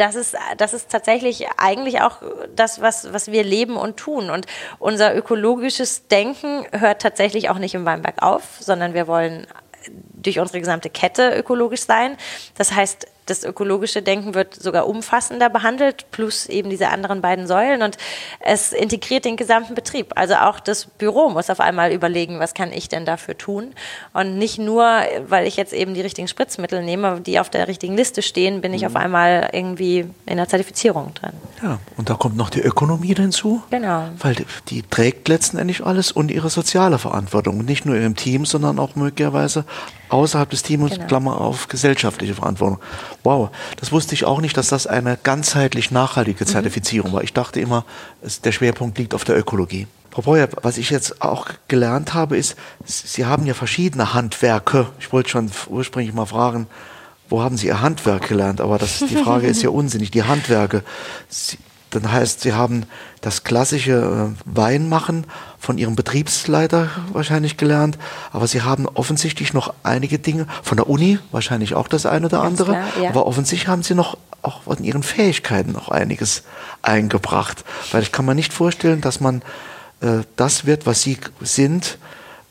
das 0.00 0.14
ist, 0.14 0.36
das 0.56 0.72
ist 0.72 0.90
tatsächlich 0.90 1.46
eigentlich 1.58 2.00
auch 2.00 2.22
das, 2.56 2.80
was, 2.80 3.12
was 3.12 3.30
wir 3.30 3.44
leben 3.44 3.76
und 3.76 3.96
tun. 3.96 4.30
Und 4.30 4.46
unser 4.78 5.14
ökologisches 5.14 6.08
Denken 6.08 6.66
hört 6.72 7.02
tatsächlich 7.02 7.50
auch 7.50 7.58
nicht 7.58 7.74
im 7.74 7.84
Weinberg 7.84 8.22
auf, 8.22 8.42
sondern 8.60 8.94
wir 8.94 9.06
wollen 9.06 9.46
durch 10.22 10.38
unsere 10.38 10.60
gesamte 10.60 10.90
Kette 10.90 11.34
ökologisch 11.36 11.82
sein. 11.82 12.16
Das 12.56 12.72
heißt, 12.72 13.06
das 13.30 13.44
ökologische 13.44 14.02
Denken 14.02 14.34
wird 14.34 14.54
sogar 14.54 14.88
umfassender 14.88 15.48
behandelt, 15.48 16.10
plus 16.10 16.46
eben 16.46 16.68
diese 16.68 16.88
anderen 16.88 17.22
beiden 17.22 17.46
Säulen. 17.46 17.82
Und 17.82 17.96
es 18.40 18.72
integriert 18.72 19.24
den 19.24 19.36
gesamten 19.36 19.74
Betrieb. 19.74 20.12
Also 20.16 20.34
auch 20.34 20.58
das 20.58 20.86
Büro 20.86 21.30
muss 21.30 21.48
auf 21.48 21.60
einmal 21.60 21.92
überlegen, 21.92 22.40
was 22.40 22.54
kann 22.54 22.72
ich 22.72 22.88
denn 22.88 23.04
dafür 23.04 23.38
tun. 23.38 23.72
Und 24.12 24.36
nicht 24.36 24.58
nur, 24.58 24.84
weil 25.28 25.46
ich 25.46 25.56
jetzt 25.56 25.72
eben 25.72 25.94
die 25.94 26.00
richtigen 26.00 26.26
Spritzmittel 26.26 26.82
nehme, 26.82 27.20
die 27.20 27.38
auf 27.38 27.48
der 27.48 27.68
richtigen 27.68 27.96
Liste 27.96 28.22
stehen, 28.22 28.60
bin 28.60 28.74
ich 28.74 28.82
mhm. 28.82 28.88
auf 28.88 28.96
einmal 28.96 29.50
irgendwie 29.52 30.06
in 30.26 30.36
der 30.36 30.48
Zertifizierung 30.48 31.14
drin. 31.14 31.32
Ja, 31.62 31.78
und 31.96 32.10
da 32.10 32.14
kommt 32.14 32.36
noch 32.36 32.50
die 32.50 32.60
Ökonomie 32.60 33.14
hinzu. 33.14 33.62
Genau. 33.70 34.08
Weil 34.18 34.36
die, 34.68 34.82
trägt 34.82 35.28
letztendlich 35.28 35.84
alles 35.84 36.10
und 36.10 36.32
ihre 36.32 36.50
soziale 36.50 36.98
Verantwortung. 36.98 37.64
Nicht 37.64 37.86
nur 37.86 37.96
im 37.96 38.16
Team, 38.16 38.44
sondern 38.44 38.80
auch 38.80 38.96
möglicherweise 38.96 39.64
außerhalb 40.10 40.50
des 40.50 40.62
Teams, 40.62 40.92
genau. 40.92 41.06
Klammer 41.06 41.40
auf, 41.40 41.68
gesellschaftliche 41.68 42.34
Verantwortung. 42.34 42.78
Wow, 43.22 43.50
das 43.76 43.92
wusste 43.92 44.14
ich 44.14 44.24
auch 44.24 44.40
nicht, 44.40 44.56
dass 44.56 44.68
das 44.68 44.86
eine 44.86 45.18
ganzheitlich 45.22 45.90
nachhaltige 45.90 46.44
mhm. 46.44 46.48
Zertifizierung 46.48 47.10
mhm. 47.10 47.14
war. 47.16 47.22
Ich 47.22 47.32
dachte 47.32 47.60
immer, 47.60 47.84
es, 48.22 48.40
der 48.40 48.52
Schwerpunkt 48.52 48.98
liegt 48.98 49.14
auf 49.14 49.24
der 49.24 49.38
Ökologie. 49.38 49.86
Frau 50.10 50.22
Breuer, 50.22 50.48
was 50.62 50.76
ich 50.76 50.90
jetzt 50.90 51.22
auch 51.22 51.46
gelernt 51.68 52.14
habe, 52.14 52.36
ist, 52.36 52.56
Sie 52.84 53.26
haben 53.26 53.46
ja 53.46 53.54
verschiedene 53.54 54.12
Handwerke. 54.12 54.88
Ich 54.98 55.12
wollte 55.12 55.30
schon 55.30 55.50
ursprünglich 55.68 56.12
mal 56.12 56.26
fragen, 56.26 56.66
wo 57.28 57.42
haben 57.42 57.56
Sie 57.56 57.68
Ihr 57.68 57.80
Handwerk 57.80 58.28
gelernt? 58.28 58.60
Aber 58.60 58.76
das, 58.76 58.98
die 58.98 59.16
Frage 59.16 59.46
ist 59.46 59.62
ja 59.62 59.70
unsinnig. 59.70 60.10
Die 60.10 60.24
Handwerke. 60.24 60.82
Sie, 61.28 61.58
dann 61.90 62.10
heißt, 62.10 62.40
Sie 62.40 62.52
haben 62.52 62.84
das 63.20 63.44
klassische 63.44 64.34
äh, 64.36 64.42
Weinmachen 64.44 65.26
von 65.58 65.76
Ihrem 65.76 65.96
Betriebsleiter 65.96 66.88
wahrscheinlich 67.12 67.56
gelernt, 67.56 67.98
aber 68.32 68.46
Sie 68.46 68.62
haben 68.62 68.86
offensichtlich 68.86 69.52
noch 69.52 69.74
einige 69.82 70.18
Dinge 70.18 70.46
von 70.62 70.76
der 70.76 70.88
Uni, 70.88 71.18
wahrscheinlich 71.32 71.74
auch 71.74 71.88
das 71.88 72.06
eine 72.06 72.26
oder 72.26 72.42
andere, 72.42 72.72
klar, 72.72 72.88
ja. 73.02 73.10
aber 73.10 73.26
offensichtlich 73.26 73.68
haben 73.68 73.82
Sie 73.82 73.94
noch 73.94 74.16
auch 74.42 74.62
von 74.62 74.82
Ihren 74.82 75.02
Fähigkeiten 75.02 75.72
noch 75.72 75.88
einiges 75.88 76.44
eingebracht, 76.82 77.64
weil 77.92 78.02
ich 78.02 78.12
kann 78.12 78.24
mir 78.24 78.34
nicht 78.34 78.52
vorstellen, 78.52 79.00
dass 79.00 79.20
man 79.20 79.42
äh, 80.00 80.20
das 80.36 80.66
wird, 80.66 80.86
was 80.86 81.02
Sie 81.02 81.18
sind, 81.40 81.98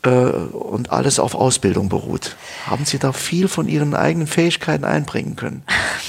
und 0.06 0.90
alles 0.90 1.18
auf 1.18 1.34
Ausbildung 1.34 1.88
beruht. 1.88 2.36
Haben 2.66 2.84
Sie 2.84 2.98
da 2.98 3.12
viel 3.12 3.48
von 3.48 3.68
Ihren 3.68 3.94
eigenen 3.94 4.26
Fähigkeiten 4.26 4.84
einbringen 4.84 5.36
können? 5.36 5.62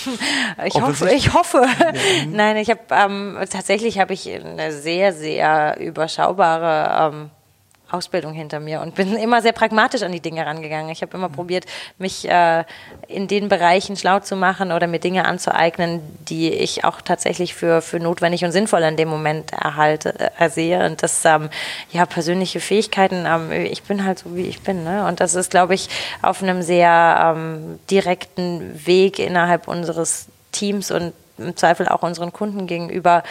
ich 0.65 0.75
hoffe. 0.75 1.09
Ich 1.13 1.33
hoffe. 1.33 1.65
Ja. 1.79 1.91
Nein, 2.31 2.57
ich 2.57 2.69
habe 2.69 2.81
ähm, 2.91 3.37
tatsächlich 3.49 3.99
habe 3.99 4.13
ich 4.13 4.29
eine 4.29 4.71
sehr 4.71 5.13
sehr 5.13 5.77
überschaubare 5.79 7.13
ähm, 7.13 7.29
Ausbildung 7.93 8.33
hinter 8.33 8.59
mir 8.59 8.81
und 8.81 8.95
bin 8.95 9.15
immer 9.15 9.41
sehr 9.41 9.51
pragmatisch 9.51 10.03
an 10.03 10.11
die 10.11 10.19
Dinge 10.19 10.45
rangegangen. 10.45 10.89
Ich 10.89 11.01
habe 11.01 11.15
immer 11.17 11.29
probiert, 11.29 11.65
mich 11.97 12.27
äh, 12.29 12.63
in 13.07 13.27
den 13.27 13.49
Bereichen 13.49 13.95
schlau 13.95 14.19
zu 14.19 14.35
machen 14.35 14.71
oder 14.71 14.87
mir 14.87 14.99
Dinge 14.99 15.25
anzueignen, 15.25 16.01
die 16.27 16.49
ich 16.49 16.83
auch 16.83 17.01
tatsächlich 17.01 17.53
für, 17.53 17.81
für 17.81 17.99
notwendig 17.99 18.43
und 18.45 18.51
sinnvoll 18.51 18.81
in 18.83 18.97
dem 18.97 19.09
Moment 19.09 19.53
erhalte, 19.53 20.19
äh, 20.19 20.29
ersehe. 20.37 20.85
Und 20.85 21.03
das, 21.03 21.23
ähm, 21.25 21.49
ja, 21.91 22.05
persönliche 22.05 22.59
Fähigkeiten, 22.59 23.25
ähm, 23.25 23.51
ich 23.51 23.83
bin 23.83 24.05
halt 24.05 24.19
so, 24.19 24.35
wie 24.35 24.43
ich 24.43 24.61
bin. 24.61 24.83
Ne? 24.83 25.05
Und 25.07 25.19
das 25.19 25.35
ist, 25.35 25.51
glaube 25.51 25.73
ich, 25.73 25.89
auf 26.21 26.41
einem 26.41 26.61
sehr 26.61 27.35
ähm, 27.35 27.79
direkten 27.89 28.85
Weg 28.85 29.19
innerhalb 29.19 29.67
unseres 29.67 30.27
Teams 30.51 30.91
und 30.91 31.13
im 31.43 31.57
Zweifel 31.57 31.87
auch 31.87 32.03
unseren 32.03 32.31
Kunden 32.33 32.67
gegenüber 32.67 33.23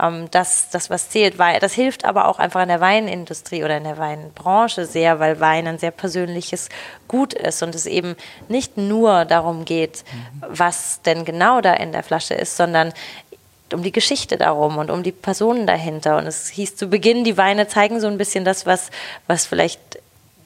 ähm, 0.00 0.28
das, 0.30 0.70
das, 0.70 0.90
was 0.90 1.10
zählt. 1.10 1.38
Weil 1.38 1.60
das 1.60 1.72
hilft 1.72 2.04
aber 2.04 2.28
auch 2.28 2.38
einfach 2.38 2.62
in 2.62 2.68
der 2.68 2.80
Weinindustrie 2.80 3.64
oder 3.64 3.76
in 3.76 3.84
der 3.84 3.98
Weinbranche 3.98 4.86
sehr, 4.86 5.20
weil 5.20 5.40
Wein 5.40 5.66
ein 5.66 5.78
sehr 5.78 5.90
persönliches 5.90 6.68
Gut 7.06 7.34
ist 7.34 7.62
und 7.62 7.74
es 7.74 7.86
eben 7.86 8.16
nicht 8.48 8.76
nur 8.76 9.24
darum 9.24 9.64
geht, 9.64 10.04
mhm. 10.12 10.44
was 10.48 11.02
denn 11.02 11.24
genau 11.24 11.60
da 11.60 11.74
in 11.74 11.92
der 11.92 12.02
Flasche 12.02 12.34
ist, 12.34 12.56
sondern 12.56 12.92
um 13.72 13.82
die 13.82 13.92
Geschichte 13.92 14.36
darum 14.36 14.78
und 14.78 14.90
um 14.90 15.02
die 15.02 15.12
Personen 15.12 15.66
dahinter. 15.66 16.16
Und 16.16 16.26
es 16.26 16.48
hieß 16.48 16.76
zu 16.76 16.88
Beginn, 16.88 17.24
die 17.24 17.36
Weine 17.36 17.68
zeigen 17.68 18.00
so 18.00 18.06
ein 18.06 18.18
bisschen 18.18 18.44
das, 18.44 18.66
was, 18.66 18.90
was 19.26 19.46
vielleicht 19.46 19.98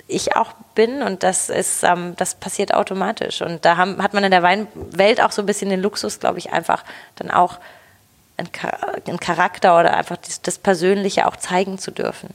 ich 0.08 0.36
auch 0.36 0.52
bin 0.74 1.02
und 1.02 1.22
das 1.22 1.48
ist, 1.48 1.82
ähm, 1.84 2.14
das 2.16 2.34
passiert 2.34 2.74
automatisch. 2.74 3.42
Und 3.42 3.64
da 3.64 3.76
haben, 3.76 4.02
hat 4.02 4.14
man 4.14 4.24
in 4.24 4.30
der 4.30 4.42
Weinwelt 4.42 5.20
auch 5.20 5.32
so 5.32 5.42
ein 5.42 5.46
bisschen 5.46 5.70
den 5.70 5.80
Luxus, 5.80 6.20
glaube 6.20 6.38
ich, 6.38 6.52
einfach 6.52 6.84
dann 7.16 7.30
auch 7.30 7.58
einen 8.36 9.20
Charakter 9.20 9.78
oder 9.78 9.96
einfach 9.96 10.16
das, 10.16 10.42
das 10.42 10.58
Persönliche 10.58 11.26
auch 11.26 11.36
zeigen 11.36 11.78
zu 11.78 11.90
dürfen. 11.90 12.30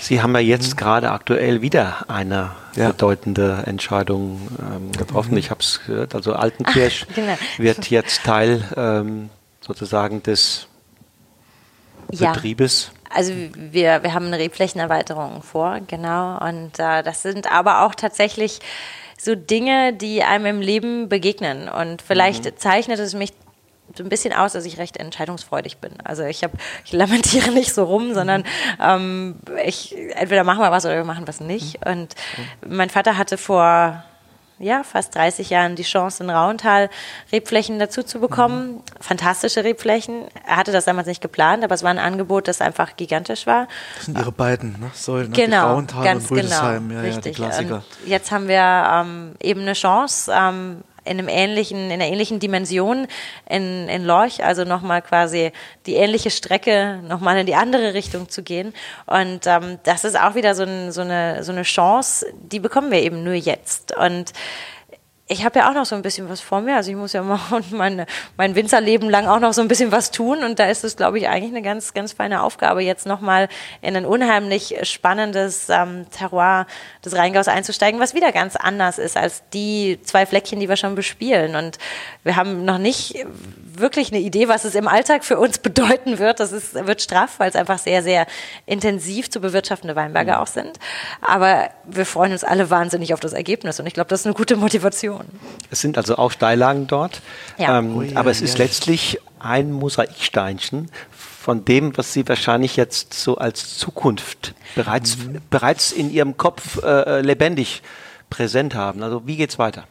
Sie 0.00 0.22
haben 0.22 0.34
ja 0.34 0.40
jetzt 0.40 0.72
mhm. 0.72 0.76
gerade 0.76 1.10
aktuell 1.10 1.60
wieder 1.60 2.08
eine 2.08 2.52
ja. 2.76 2.88
bedeutende 2.88 3.64
Entscheidung 3.66 4.48
ähm, 4.58 4.92
getroffen. 4.92 5.32
Mhm. 5.32 5.38
Ich 5.38 5.50
habe 5.50 5.60
es 5.60 5.80
gehört, 5.84 6.14
also 6.14 6.32
Altenkirch 6.34 7.06
Ach, 7.10 7.14
genau. 7.14 7.34
wird 7.58 7.90
jetzt 7.90 8.24
Teil 8.24 8.62
ähm, 8.76 9.30
sozusagen 9.60 10.22
des 10.22 10.66
ja. 12.10 12.32
Betriebes. 12.32 12.92
Also 13.14 13.32
wir, 13.54 14.02
wir 14.02 14.14
haben 14.14 14.26
eine 14.26 14.38
Rebflächenerweiterung 14.38 15.42
vor, 15.42 15.80
genau. 15.86 16.38
Und 16.38 16.78
äh, 16.78 17.02
das 17.02 17.22
sind 17.22 17.50
aber 17.50 17.84
auch 17.84 17.94
tatsächlich 17.94 18.60
so 19.18 19.34
Dinge, 19.34 19.92
die 19.92 20.22
einem 20.22 20.46
im 20.46 20.60
Leben 20.60 21.08
begegnen. 21.08 21.68
Und 21.68 22.02
vielleicht 22.02 22.44
mhm. 22.44 22.56
zeichnet 22.56 22.98
es 22.98 23.14
mich 23.14 23.32
so 23.96 24.04
ein 24.04 24.08
bisschen 24.08 24.32
aus, 24.32 24.52
dass 24.52 24.64
ich 24.64 24.78
recht 24.78 24.96
entscheidungsfreudig 24.96 25.78
bin. 25.78 25.92
Also 26.04 26.22
ich 26.24 26.44
habe, 26.44 26.56
ich 26.84 26.92
lamentiere 26.92 27.50
nicht 27.54 27.72
so 27.72 27.84
rum, 27.84 28.14
sondern 28.14 28.44
ähm, 28.80 29.36
ich 29.64 29.96
entweder 30.14 30.44
machen 30.44 30.60
wir 30.60 30.70
was 30.70 30.84
oder 30.84 30.96
wir 30.96 31.04
machen 31.04 31.26
was 31.26 31.40
nicht. 31.40 31.84
Mhm. 31.84 31.92
Und 31.92 32.14
mein 32.66 32.90
Vater 32.90 33.16
hatte 33.16 33.38
vor 33.38 34.04
ja, 34.58 34.82
fast 34.82 35.14
30 35.14 35.50
Jahren 35.50 35.76
die 35.76 35.82
Chance, 35.82 36.24
in 36.24 36.30
Rauental 36.30 36.90
Rebflächen 37.32 37.78
dazu 37.78 38.02
zu 38.02 38.20
bekommen. 38.20 38.72
Mhm. 38.72 38.82
Fantastische 39.00 39.64
Rebflächen. 39.64 40.24
Er 40.46 40.56
hatte 40.56 40.72
das 40.72 40.84
damals 40.84 41.06
nicht 41.06 41.20
geplant, 41.20 41.64
aber 41.64 41.74
es 41.74 41.82
war 41.82 41.90
ein 41.90 41.98
Angebot, 41.98 42.48
das 42.48 42.60
einfach 42.60 42.96
gigantisch 42.96 43.46
war. 43.46 43.68
Das 43.96 44.06
sind 44.06 44.18
Ihre 44.18 44.32
beiden 44.32 44.72
ne? 44.80 44.90
Säulen, 44.94 45.30
ne? 45.30 45.36
genau, 45.36 45.72
Rauental 45.72 46.16
und 46.16 46.30
Rüdesheim. 46.30 46.88
Genau, 46.88 47.00
ja, 47.00 47.06
richtig. 47.06 47.38
Ja, 47.38 47.58
und 47.58 47.82
jetzt 48.06 48.30
haben 48.30 48.48
wir 48.48 48.88
ähm, 48.92 49.34
eben 49.40 49.60
eine 49.60 49.74
Chance, 49.74 50.32
ähm, 50.34 50.82
in 51.08 51.18
einem 51.18 51.28
ähnlichen, 51.28 51.86
in 51.86 51.92
einer 51.92 52.06
ähnlichen 52.06 52.38
Dimension 52.38 53.06
in, 53.48 53.88
in 53.88 54.04
Lorch, 54.04 54.44
also 54.44 54.64
nochmal 54.64 55.02
quasi 55.02 55.52
die 55.86 55.94
ähnliche 55.94 56.30
Strecke 56.30 57.00
nochmal 57.02 57.38
in 57.38 57.46
die 57.46 57.54
andere 57.54 57.94
Richtung 57.94 58.28
zu 58.28 58.42
gehen. 58.42 58.74
Und 59.06 59.46
ähm, 59.46 59.78
das 59.84 60.04
ist 60.04 60.18
auch 60.18 60.34
wieder 60.34 60.54
so, 60.54 60.64
ein, 60.64 60.92
so, 60.92 61.00
eine, 61.00 61.42
so 61.42 61.52
eine 61.52 61.62
Chance, 61.62 62.26
die 62.34 62.60
bekommen 62.60 62.90
wir 62.90 63.02
eben 63.02 63.24
nur 63.24 63.34
jetzt. 63.34 63.96
Und 63.96 64.32
ich 65.30 65.44
habe 65.44 65.58
ja 65.58 65.68
auch 65.70 65.74
noch 65.74 65.84
so 65.84 65.94
ein 65.94 66.00
bisschen 66.00 66.28
was 66.30 66.40
vor 66.40 66.62
mir. 66.62 66.76
Also 66.76 66.90
ich 66.90 66.96
muss 66.96 67.12
ja 67.12 67.22
mal 67.22 67.38
mein, 67.70 68.06
mein 68.36 68.54
Winzerleben 68.54 69.10
lang 69.10 69.26
auch 69.26 69.40
noch 69.40 69.52
so 69.52 69.60
ein 69.60 69.68
bisschen 69.68 69.92
was 69.92 70.10
tun. 70.10 70.42
Und 70.42 70.58
da 70.58 70.66
ist 70.66 70.84
es, 70.84 70.96
glaube 70.96 71.18
ich, 71.18 71.28
eigentlich 71.28 71.52
eine 71.52 71.62
ganz, 71.62 71.92
ganz 71.92 72.14
feine 72.14 72.42
Aufgabe, 72.42 72.82
jetzt 72.82 73.06
nochmal 73.06 73.48
in 73.82 73.94
ein 73.94 74.06
unheimlich 74.06 74.76
spannendes 74.82 75.68
ähm, 75.68 76.06
Terroir 76.10 76.66
des 77.04 77.14
Rheingaus 77.14 77.46
einzusteigen, 77.46 78.00
was 78.00 78.14
wieder 78.14 78.32
ganz 78.32 78.56
anders 78.56 78.98
ist 78.98 79.18
als 79.18 79.42
die 79.52 80.00
zwei 80.02 80.24
Fleckchen, 80.24 80.60
die 80.60 80.68
wir 80.68 80.76
schon 80.76 80.94
bespielen. 80.94 81.56
Und 81.56 81.78
wir 82.24 82.36
haben 82.36 82.64
noch 82.64 82.78
nicht 82.78 83.26
wirklich 83.78 84.10
eine 84.10 84.20
Idee, 84.20 84.48
was 84.48 84.64
es 84.64 84.74
im 84.74 84.88
Alltag 84.88 85.24
für 85.24 85.38
uns 85.38 85.58
bedeuten 85.58 86.18
wird. 86.18 86.40
Das 86.40 86.52
ist, 86.52 86.74
wird 86.74 87.02
straff, 87.02 87.38
weil 87.38 87.50
es 87.50 87.56
einfach 87.56 87.78
sehr, 87.78 88.02
sehr 88.02 88.26
intensiv 88.64 89.30
zu 89.30 89.40
bewirtschaftende 89.40 89.94
Weinberge 89.94 90.32
mhm. 90.32 90.38
auch 90.38 90.46
sind. 90.46 90.78
Aber 91.20 91.68
wir 91.84 92.06
freuen 92.06 92.32
uns 92.32 92.44
alle 92.44 92.70
wahnsinnig 92.70 93.12
auf 93.12 93.20
das 93.20 93.34
Ergebnis. 93.34 93.78
Und 93.78 93.86
ich 93.86 93.92
glaube, 93.92 94.08
das 94.08 94.20
ist 94.20 94.26
eine 94.26 94.34
gute 94.34 94.56
Motivation. 94.56 95.17
Region. 95.20 95.40
Es 95.70 95.80
sind 95.80 95.98
also 95.98 96.16
auch 96.16 96.30
Steillagen 96.30 96.86
dort, 96.86 97.20
ja. 97.58 97.78
ähm, 97.78 97.96
oh, 97.96 98.02
ja, 98.02 98.16
aber 98.16 98.30
es 98.30 98.40
ja. 98.40 98.46
ist 98.46 98.58
letztlich 98.58 99.20
ein 99.38 99.72
Mosaiksteinchen 99.72 100.90
von 101.10 101.64
dem, 101.64 101.96
was 101.96 102.12
Sie 102.12 102.28
wahrscheinlich 102.28 102.76
jetzt 102.76 103.14
so 103.14 103.36
als 103.38 103.78
Zukunft 103.78 104.54
bereits, 104.74 105.18
mhm. 105.18 105.40
bereits 105.50 105.92
in 105.92 106.10
Ihrem 106.10 106.36
Kopf 106.36 106.82
äh, 106.82 107.20
lebendig 107.20 107.82
präsent 108.30 108.74
haben. 108.74 109.02
Also 109.02 109.26
wie 109.26 109.36
geht 109.36 109.50
es 109.50 109.58
weiter? 109.58 109.84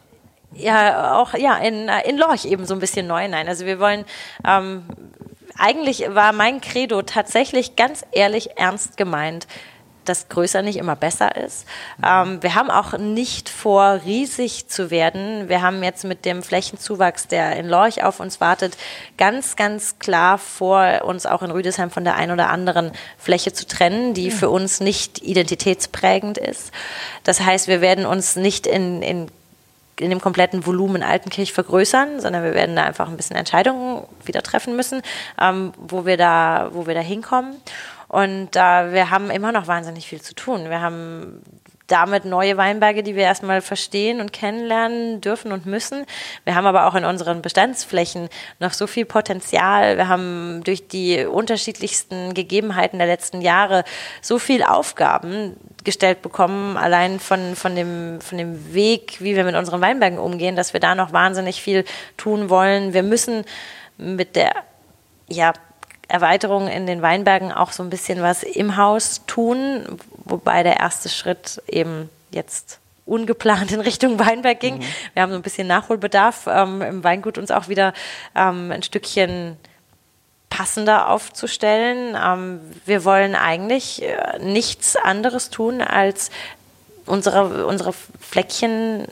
Ja, 0.52 1.18
auch 1.18 1.34
ja 1.34 1.56
in, 1.58 1.88
in 2.06 2.16
Lorch 2.16 2.44
eben 2.46 2.64
so 2.64 2.74
ein 2.74 2.80
bisschen 2.80 3.06
neu. 3.06 3.28
Nein, 3.28 3.48
also 3.48 3.66
wir 3.66 3.78
wollen 3.80 4.04
ähm, 4.46 4.84
eigentlich 5.58 6.04
war 6.08 6.32
mein 6.32 6.60
Credo 6.60 7.02
tatsächlich 7.02 7.76
ganz 7.76 8.04
ehrlich 8.12 8.56
ernst 8.56 8.96
gemeint 8.96 9.46
dass 10.08 10.28
größer 10.28 10.62
nicht 10.62 10.76
immer 10.76 10.96
besser 10.96 11.36
ist. 11.36 11.66
Ähm, 12.04 12.42
wir 12.42 12.54
haben 12.54 12.70
auch 12.70 12.96
nicht 12.98 13.48
vor, 13.48 14.00
riesig 14.04 14.68
zu 14.68 14.90
werden. 14.90 15.48
Wir 15.48 15.62
haben 15.62 15.82
jetzt 15.82 16.04
mit 16.04 16.24
dem 16.24 16.42
Flächenzuwachs, 16.42 17.28
der 17.28 17.56
in 17.56 17.68
Lorch 17.68 18.02
auf 18.02 18.20
uns 18.20 18.40
wartet, 18.40 18.76
ganz, 19.16 19.56
ganz 19.56 19.98
klar 19.98 20.38
vor, 20.38 21.02
uns 21.04 21.26
auch 21.26 21.42
in 21.42 21.50
Rüdesheim 21.50 21.90
von 21.90 22.04
der 22.04 22.16
einen 22.16 22.32
oder 22.32 22.50
anderen 22.50 22.92
Fläche 23.18 23.52
zu 23.52 23.66
trennen, 23.66 24.14
die 24.14 24.30
für 24.30 24.50
uns 24.50 24.80
nicht 24.80 25.22
identitätsprägend 25.22 26.38
ist. 26.38 26.72
Das 27.24 27.40
heißt, 27.40 27.68
wir 27.68 27.80
werden 27.80 28.06
uns 28.06 28.36
nicht 28.36 28.66
in, 28.66 29.02
in 29.02 29.30
in 30.00 30.10
dem 30.10 30.20
kompletten 30.20 30.64
Volumen 30.64 31.02
Altenkirch 31.02 31.52
vergrößern, 31.52 32.20
sondern 32.20 32.42
wir 32.42 32.54
werden 32.54 32.76
da 32.76 32.84
einfach 32.84 33.08
ein 33.08 33.16
bisschen 33.16 33.36
Entscheidungen 33.36 34.02
wieder 34.24 34.42
treffen 34.42 34.76
müssen, 34.76 35.02
ähm, 35.40 35.72
wo 35.76 36.06
wir 36.06 36.16
da, 36.16 36.70
wo 36.72 36.86
wir 36.86 36.94
da 36.94 37.00
hinkommen. 37.00 37.56
Und 38.08 38.56
äh, 38.56 38.92
wir 38.92 39.10
haben 39.10 39.30
immer 39.30 39.52
noch 39.52 39.66
wahnsinnig 39.66 40.06
viel 40.06 40.22
zu 40.22 40.34
tun. 40.34 40.70
Wir 40.70 40.80
haben 40.80 41.42
damit 41.88 42.26
neue 42.26 42.56
Weinberge, 42.56 43.02
die 43.02 43.16
wir 43.16 43.24
erstmal 43.24 43.60
verstehen 43.60 44.20
und 44.20 44.32
kennenlernen 44.32 45.20
dürfen 45.20 45.52
und 45.52 45.66
müssen. 45.66 46.04
Wir 46.44 46.54
haben 46.54 46.66
aber 46.66 46.86
auch 46.86 46.94
in 46.94 47.04
unseren 47.04 47.42
Bestandsflächen 47.42 48.28
noch 48.60 48.72
so 48.72 48.86
viel 48.86 49.06
Potenzial. 49.06 49.96
Wir 49.96 50.08
haben 50.08 50.62
durch 50.64 50.86
die 50.86 51.24
unterschiedlichsten 51.24 52.34
Gegebenheiten 52.34 52.98
der 52.98 53.08
letzten 53.08 53.40
Jahre 53.40 53.84
so 54.20 54.38
viel 54.38 54.62
Aufgaben 54.62 55.56
gestellt 55.82 56.20
bekommen, 56.20 56.76
allein 56.76 57.18
von, 57.20 57.56
von, 57.56 57.74
dem, 57.74 58.20
von 58.20 58.36
dem 58.36 58.74
Weg, 58.74 59.16
wie 59.20 59.34
wir 59.34 59.44
mit 59.44 59.54
unseren 59.54 59.80
Weinbergen 59.80 60.18
umgehen, 60.18 60.56
dass 60.56 60.74
wir 60.74 60.80
da 60.80 60.94
noch 60.94 61.14
wahnsinnig 61.14 61.62
viel 61.62 61.84
tun 62.18 62.50
wollen. 62.50 62.92
Wir 62.92 63.02
müssen 63.02 63.44
mit 63.96 64.36
der 64.36 64.52
ja, 65.30 65.52
Erweiterung 66.08 66.68
in 66.68 66.86
den 66.86 67.02
Weinbergen 67.02 67.52
auch 67.52 67.72
so 67.72 67.82
ein 67.82 67.90
bisschen 67.90 68.22
was 68.22 68.42
im 68.42 68.76
Haus 68.76 69.22
tun, 69.26 69.98
wobei 70.24 70.62
der 70.62 70.78
erste 70.78 71.08
Schritt 71.08 71.62
eben 71.68 72.08
jetzt 72.30 72.80
ungeplant 73.04 73.72
in 73.72 73.80
Richtung 73.80 74.18
Weinberg 74.18 74.60
ging. 74.60 74.78
Mhm. 74.78 74.84
Wir 75.14 75.22
haben 75.22 75.30
so 75.30 75.36
ein 75.36 75.42
bisschen 75.42 75.66
Nachholbedarf 75.66 76.46
ähm, 76.46 76.82
im 76.82 77.04
Weingut 77.04 77.38
uns 77.38 77.50
auch 77.50 77.68
wieder 77.68 77.92
ähm, 78.34 78.70
ein 78.70 78.82
Stückchen 78.82 79.56
passender 80.50 81.10
aufzustellen. 81.10 82.16
Ähm, 82.22 82.60
wir 82.86 83.04
wollen 83.04 83.34
eigentlich 83.34 84.02
äh, 84.02 84.38
nichts 84.40 84.96
anderes 84.96 85.50
tun, 85.50 85.82
als 85.82 86.30
unsere, 87.06 87.66
unsere 87.66 87.92
Fleckchen 88.20 89.06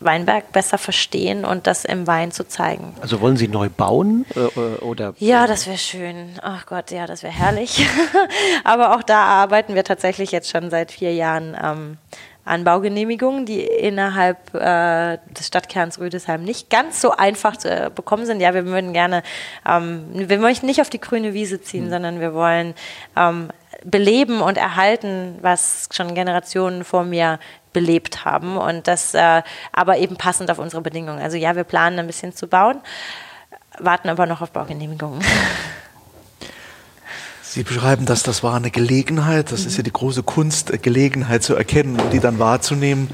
Weinberg 0.00 0.52
besser 0.52 0.78
verstehen 0.78 1.44
und 1.44 1.66
das 1.66 1.84
im 1.84 2.06
Wein 2.06 2.32
zu 2.32 2.46
zeigen. 2.46 2.94
Also 3.00 3.20
wollen 3.20 3.36
Sie 3.36 3.48
neu 3.48 3.68
bauen 3.68 4.26
äh, 4.34 4.40
äh 4.40 4.78
oder? 4.80 5.14
Ja, 5.18 5.46
das 5.46 5.66
wäre 5.66 5.78
schön. 5.78 6.30
Ach 6.42 6.66
Gott, 6.66 6.90
ja, 6.90 7.06
das 7.06 7.22
wäre 7.22 7.32
herrlich. 7.32 7.86
Aber 8.64 8.96
auch 8.96 9.02
da 9.02 9.24
arbeiten 9.24 9.74
wir 9.74 9.84
tatsächlich 9.84 10.32
jetzt 10.32 10.50
schon 10.50 10.70
seit 10.70 10.92
vier 10.92 11.14
Jahren 11.14 11.56
ähm, 11.62 11.98
an 12.44 12.64
Baugenehmigungen, 12.64 13.46
die 13.46 13.62
innerhalb 13.62 14.54
äh, 14.54 15.18
des 15.30 15.46
Stadtkerns 15.46 15.98
Rüdesheim 15.98 16.44
nicht 16.44 16.68
ganz 16.68 17.00
so 17.00 17.12
einfach 17.12 17.56
zu 17.56 17.70
äh, 17.70 17.90
bekommen 17.94 18.26
sind. 18.26 18.40
Ja, 18.40 18.52
wir 18.52 18.66
würden 18.66 18.92
gerne, 18.92 19.22
ähm, 19.66 20.04
wir 20.12 20.38
möchten 20.38 20.66
nicht 20.66 20.80
auf 20.80 20.90
die 20.90 21.00
grüne 21.00 21.32
Wiese 21.32 21.62
ziehen, 21.62 21.86
mhm. 21.86 21.90
sondern 21.90 22.20
wir 22.20 22.34
wollen 22.34 22.74
ähm, 23.16 23.48
beleben 23.84 24.40
und 24.40 24.58
erhalten, 24.58 25.38
was 25.40 25.88
schon 25.92 26.14
Generationen 26.14 26.84
vor 26.84 27.04
mir 27.04 27.38
belebt 27.74 28.24
haben 28.24 28.56
und 28.56 28.88
das 28.88 29.12
äh, 29.12 29.42
aber 29.72 29.98
eben 29.98 30.16
passend 30.16 30.50
auf 30.50 30.58
unsere 30.58 30.80
Bedingungen. 30.80 31.20
Also 31.20 31.36
ja, 31.36 31.54
wir 31.56 31.64
planen 31.64 31.98
ein 31.98 32.06
bisschen 32.06 32.34
zu 32.34 32.46
bauen, 32.46 32.80
warten 33.78 34.08
aber 34.08 34.24
noch 34.24 34.40
auf 34.40 34.50
Baugenehmigungen. 34.52 35.20
Sie 37.42 37.62
beschreiben 37.62 38.06
das, 38.06 38.22
das 38.22 38.42
war 38.42 38.54
eine 38.54 38.70
Gelegenheit, 38.70 39.52
das 39.52 39.60
mhm. 39.60 39.66
ist 39.66 39.76
ja 39.76 39.82
die 39.82 39.92
große 39.92 40.22
Kunst, 40.22 40.82
Gelegenheit 40.82 41.42
zu 41.42 41.54
erkennen 41.54 42.00
und 42.00 42.12
die 42.12 42.20
dann 42.20 42.38
wahrzunehmen 42.38 43.10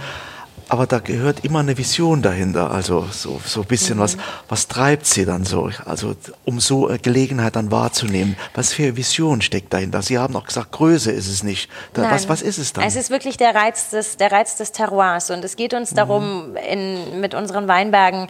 aber 0.70 0.86
da 0.86 1.00
gehört 1.00 1.44
immer 1.44 1.58
eine 1.58 1.76
Vision 1.76 2.22
dahinter, 2.22 2.70
also 2.70 3.04
so, 3.10 3.40
so 3.44 3.62
ein 3.62 3.66
bisschen 3.66 3.96
mhm. 3.96 4.02
was, 4.02 4.16
was 4.48 4.68
treibt 4.68 5.04
sie 5.04 5.24
dann 5.24 5.44
so, 5.44 5.68
also 5.84 6.14
um 6.44 6.60
so 6.60 6.86
eine 6.86 7.00
Gelegenheit 7.00 7.56
dann 7.56 7.72
wahrzunehmen, 7.72 8.36
was 8.54 8.72
für 8.72 8.84
eine 8.84 8.96
Vision 8.96 9.42
steckt 9.42 9.72
dahinter? 9.72 10.00
Sie 10.02 10.16
haben 10.16 10.36
auch 10.36 10.46
gesagt, 10.46 10.70
Größe 10.70 11.10
ist 11.10 11.26
es 11.26 11.42
nicht. 11.42 11.68
Da, 11.92 12.08
was, 12.12 12.28
was 12.28 12.40
ist 12.40 12.58
es 12.58 12.72
dann? 12.72 12.84
Es 12.84 12.94
ist 12.94 13.10
wirklich 13.10 13.36
der 13.36 13.52
Reiz 13.52 13.90
des, 13.90 14.16
der 14.16 14.30
Reiz 14.30 14.56
des 14.56 14.70
Terroirs 14.70 15.30
und 15.30 15.44
es 15.44 15.56
geht 15.56 15.74
uns 15.74 15.92
darum, 15.92 16.50
mhm. 16.50 16.56
in, 16.56 17.20
mit 17.20 17.34
unseren 17.34 17.66
Weinbergen 17.66 18.28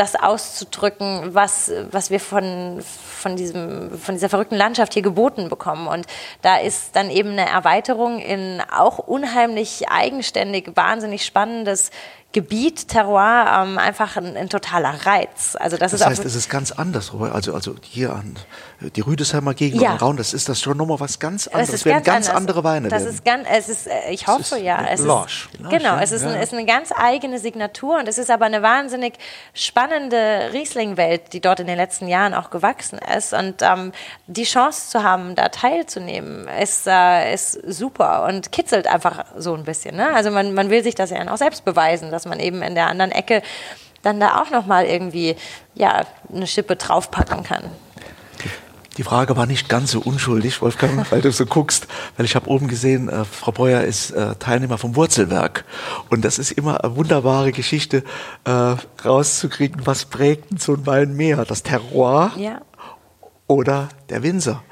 das 0.00 0.16
auszudrücken, 0.16 1.34
was, 1.34 1.70
was 1.90 2.10
wir 2.10 2.20
von, 2.20 2.82
von, 2.82 3.36
diesem, 3.36 3.98
von 3.98 4.14
dieser 4.14 4.30
verrückten 4.30 4.56
Landschaft 4.56 4.94
hier 4.94 5.02
geboten 5.02 5.50
bekommen. 5.50 5.86
Und 5.86 6.06
da 6.40 6.56
ist 6.56 6.96
dann 6.96 7.10
eben 7.10 7.32
eine 7.32 7.46
Erweiterung 7.46 8.18
in 8.18 8.62
auch 8.74 8.98
unheimlich 8.98 9.90
eigenständig, 9.90 10.72
wahnsinnig 10.74 11.26
spannendes 11.26 11.90
Gebiet, 12.32 12.88
Terroir, 12.88 13.60
ähm, 13.60 13.76
einfach 13.76 14.16
ein, 14.16 14.36
ein, 14.36 14.48
totaler 14.48 15.04
Reiz. 15.04 15.56
Also 15.58 15.76
das, 15.76 15.90
das 15.90 16.00
ist 16.00 16.06
heißt, 16.06 16.24
es 16.24 16.34
ist 16.34 16.48
ganz 16.48 16.72
anders. 16.72 17.12
Also, 17.12 17.52
also 17.52 17.74
hier 17.82 18.14
an 18.14 18.36
die 18.80 19.00
Rüdesheimer 19.02 19.52
Gegend 19.54 19.82
Ja. 19.82 19.92
und 19.92 20.02
Raun, 20.02 20.16
das 20.16 20.32
ist 20.32 20.48
das 20.48 20.60
schon 20.60 20.76
nochmal 20.78 21.00
was 21.00 21.18
ganz 21.18 21.46
Es 21.46 21.52
anderes. 21.52 21.74
ist 21.74 21.84
werden 21.84 22.02
ganz 22.02 22.28
anders. 22.28 22.36
andere 22.40 22.64
Weine. 22.64 22.88
Das 22.88 23.02
werden. 23.02 23.14
ist 23.14 23.24
ganz, 23.24 23.46
es 23.50 23.68
ist, 23.68 23.86
äh, 23.86 24.10
ich 24.10 24.26
hoffe 24.26 24.56
ist 24.56 24.62
ja. 24.62 24.86
Es 24.90 25.00
Lange. 25.00 25.26
ist, 25.26 25.60
Lange, 25.60 25.78
genau, 25.78 25.96
es 25.98 26.12
ist, 26.12 26.22
ja. 26.22 26.30
ein, 26.30 26.40
ist 26.40 26.52
eine 26.54 26.64
ganz 26.64 26.90
eigene 26.96 27.38
Signatur 27.38 27.98
und 27.98 28.08
es 28.08 28.16
ist 28.16 28.30
aber 28.30 28.46
eine 28.46 28.62
wahnsinnig 28.62 29.14
spannende 29.52 30.50
Riesling-Welt, 30.52 31.32
die 31.32 31.40
dort 31.40 31.60
in 31.60 31.66
den 31.66 31.76
letzten 31.76 32.08
Jahren 32.08 32.32
auch 32.32 32.50
gewachsen 32.50 32.98
ist 33.16 33.32
und 33.34 33.56
ähm, 33.60 33.92
die 34.26 34.44
Chance 34.44 34.90
zu 34.90 35.02
haben, 35.02 35.34
da 35.34 35.48
teilzunehmen, 35.50 36.48
ist, 36.62 36.86
äh, 36.86 37.34
ist 37.34 37.52
super 37.66 38.24
und 38.24 38.50
kitzelt 38.52 38.86
einfach 38.86 39.26
so 39.36 39.54
ein 39.54 39.64
bisschen. 39.64 39.96
Ne? 39.96 40.08
Also 40.14 40.30
man, 40.30 40.54
man 40.54 40.70
will 40.70 40.82
sich 40.82 40.94
das 40.94 41.10
ja 41.10 41.30
auch 41.30 41.36
selbst 41.36 41.64
beweisen, 41.64 42.10
dass 42.10 42.24
man 42.24 42.40
eben 42.40 42.62
in 42.62 42.74
der 42.74 42.86
anderen 42.88 43.12
Ecke 43.12 43.42
dann 44.02 44.18
da 44.18 44.40
auch 44.40 44.50
nochmal 44.50 44.86
irgendwie 44.86 45.36
ja, 45.74 46.06
eine 46.34 46.46
Schippe 46.46 46.76
draufpacken 46.76 47.42
kann. 47.42 47.64
Die 49.00 49.04
Frage 49.04 49.34
war 49.34 49.46
nicht 49.46 49.70
ganz 49.70 49.92
so 49.92 50.00
unschuldig, 50.00 50.60
Wolfgang, 50.60 51.06
weil 51.10 51.22
du 51.22 51.32
so 51.32 51.46
guckst, 51.46 51.86
weil 52.18 52.26
ich 52.26 52.36
habe 52.36 52.50
oben 52.50 52.68
gesehen, 52.68 53.08
äh, 53.08 53.24
Frau 53.24 53.50
Breuer 53.50 53.80
ist 53.80 54.10
äh, 54.10 54.34
Teilnehmer 54.34 54.76
vom 54.76 54.94
Wurzelwerk. 54.94 55.64
Und 56.10 56.22
das 56.22 56.38
ist 56.38 56.50
immer 56.50 56.84
eine 56.84 56.96
wunderbare 56.96 57.50
Geschichte, 57.50 58.04
äh, 58.44 58.74
rauszukriegen, 59.02 59.86
was 59.86 60.04
prägt 60.04 60.60
so 60.60 60.74
ein 60.74 60.86
Wein 60.86 61.16
mehr? 61.16 61.46
Das 61.46 61.62
Terroir 61.62 62.32
Ja. 62.36 62.60
oder 63.46 63.88
der 64.10 64.22
Winzer? 64.22 64.62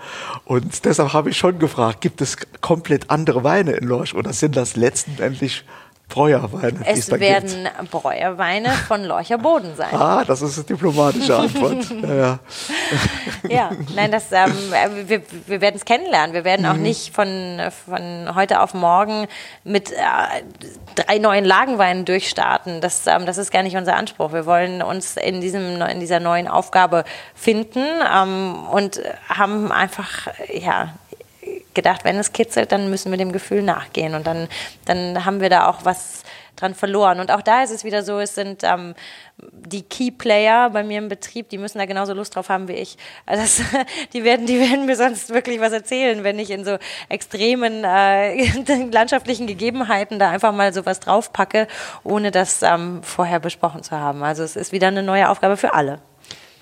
Und 0.45 0.85
deshalb 0.85 1.14
habe 1.14 1.31
ich 1.31 1.39
schon 1.39 1.59
gefragt, 1.59 2.03
gibt 2.03 2.20
es 2.20 2.37
komplett 2.61 3.09
andere 3.09 3.45
Weine 3.45 3.72
in 3.72 3.89
Lorsch 3.89 4.12
oder 4.14 4.35
sind 4.35 4.57
das 4.57 4.76
letztendlich 4.76 5.64
Breuerweine? 6.09 6.80
Es 6.86 7.06
da 7.06 7.20
werden 7.20 7.68
Breuerweine 7.90 8.70
von 8.70 9.04
Lorcher 9.04 9.36
Boden 9.38 9.74
sein. 9.76 9.90
Gibt? 9.90 10.02
Ah, 10.02 10.24
das 10.26 10.40
ist 10.42 10.56
eine 10.56 10.64
diplomatische 10.64 11.36
Antwort. 11.36 11.84
ja, 12.02 12.14
ja. 12.14 12.38
Ja, 13.48 13.70
nein, 13.94 14.11
das, 14.11 14.32
ähm, 14.32 14.52
äh, 14.72 15.09
wir, 15.09 15.22
wir 15.46 15.61
werden 15.61 15.76
es 15.76 15.84
kennenlernen. 15.84 16.32
Wir 16.34 16.44
werden 16.44 16.64
auch 16.66 16.74
Mhm. 16.74 16.82
nicht 16.82 17.14
von, 17.14 17.61
von 17.86 18.34
heute 18.34 18.61
auf 18.61 18.72
morgen 18.74 19.26
mit 19.64 19.92
äh, 19.92 19.96
drei 20.94 21.18
neuen 21.18 21.44
Lagenweinen 21.44 22.04
durchstarten. 22.04 22.80
Das, 22.80 23.06
ähm, 23.06 23.26
das 23.26 23.36
ist 23.38 23.50
gar 23.50 23.62
nicht 23.62 23.76
unser 23.76 23.94
Anspruch. 23.96 24.32
Wir 24.32 24.46
wollen 24.46 24.80
uns 24.82 25.16
in, 25.16 25.40
diesem, 25.40 25.80
in 25.82 26.00
dieser 26.00 26.20
neuen 26.20 26.48
Aufgabe 26.48 27.04
finden 27.34 27.84
ähm, 28.14 28.66
und 28.70 29.00
haben 29.28 29.70
einfach, 29.70 30.28
ja, 30.52 30.94
gedacht, 31.79 32.05
wenn 32.05 32.16
es 32.16 32.33
kitzelt, 32.33 32.72
dann 32.72 32.91
müssen 32.91 33.12
wir 33.12 33.18
dem 33.18 33.31
Gefühl 33.31 33.62
nachgehen 33.62 34.16
und 34.16 34.26
dann, 34.26 34.49
dann 34.85 35.24
haben 35.24 35.41
wir 35.41 35.49
da 35.49 35.68
auch 35.68 35.85
was 35.85 36.24
dran 36.57 36.74
verloren. 36.74 37.20
Und 37.20 37.31
auch 37.31 37.41
da 37.41 37.62
ist 37.62 37.70
es 37.70 37.85
wieder 37.85 38.03
so, 38.03 38.18
es 38.18 38.35
sind 38.35 38.64
ähm, 38.64 38.95
die 39.37 39.83
Key 39.83 40.11
Player 40.11 40.70
bei 40.70 40.83
mir 40.83 40.99
im 40.99 41.09
Betrieb, 41.09 41.49
die 41.51 41.59
müssen 41.59 41.79
da 41.79 41.87
genauso 41.87 42.14
Lust 42.14 42.35
drauf 42.35 42.49
haben 42.49 42.66
wie 42.66 42.72
ich. 42.72 42.99
Also 43.26 43.43
das, 43.43 43.62
die, 44.12 44.24
werden, 44.24 44.47
die 44.47 44.59
werden 44.59 44.87
mir 44.87 44.97
sonst 44.97 45.31
wirklich 45.31 45.61
was 45.61 45.72
erzählen, 45.72 46.24
wenn 46.24 46.39
ich 46.41 46.51
in 46.51 46.64
so 46.64 46.79
extremen 47.09 47.85
äh, 47.85 48.45
landschaftlichen 48.91 49.47
Gegebenheiten 49.47 50.18
da 50.18 50.31
einfach 50.31 50.53
mal 50.53 50.72
sowas 50.72 50.99
draufpacke, 50.99 51.68
ohne 52.03 52.33
das 52.33 52.62
ähm, 52.62 53.05
vorher 53.05 53.39
besprochen 53.39 53.85
zu 53.85 53.93
haben. 53.93 54.24
Also 54.24 54.43
es 54.43 54.57
ist 54.57 54.72
wieder 54.72 54.89
eine 54.89 55.05
neue 55.05 55.29
Aufgabe 55.29 55.57
für 55.57 55.74
alle. 55.74 56.01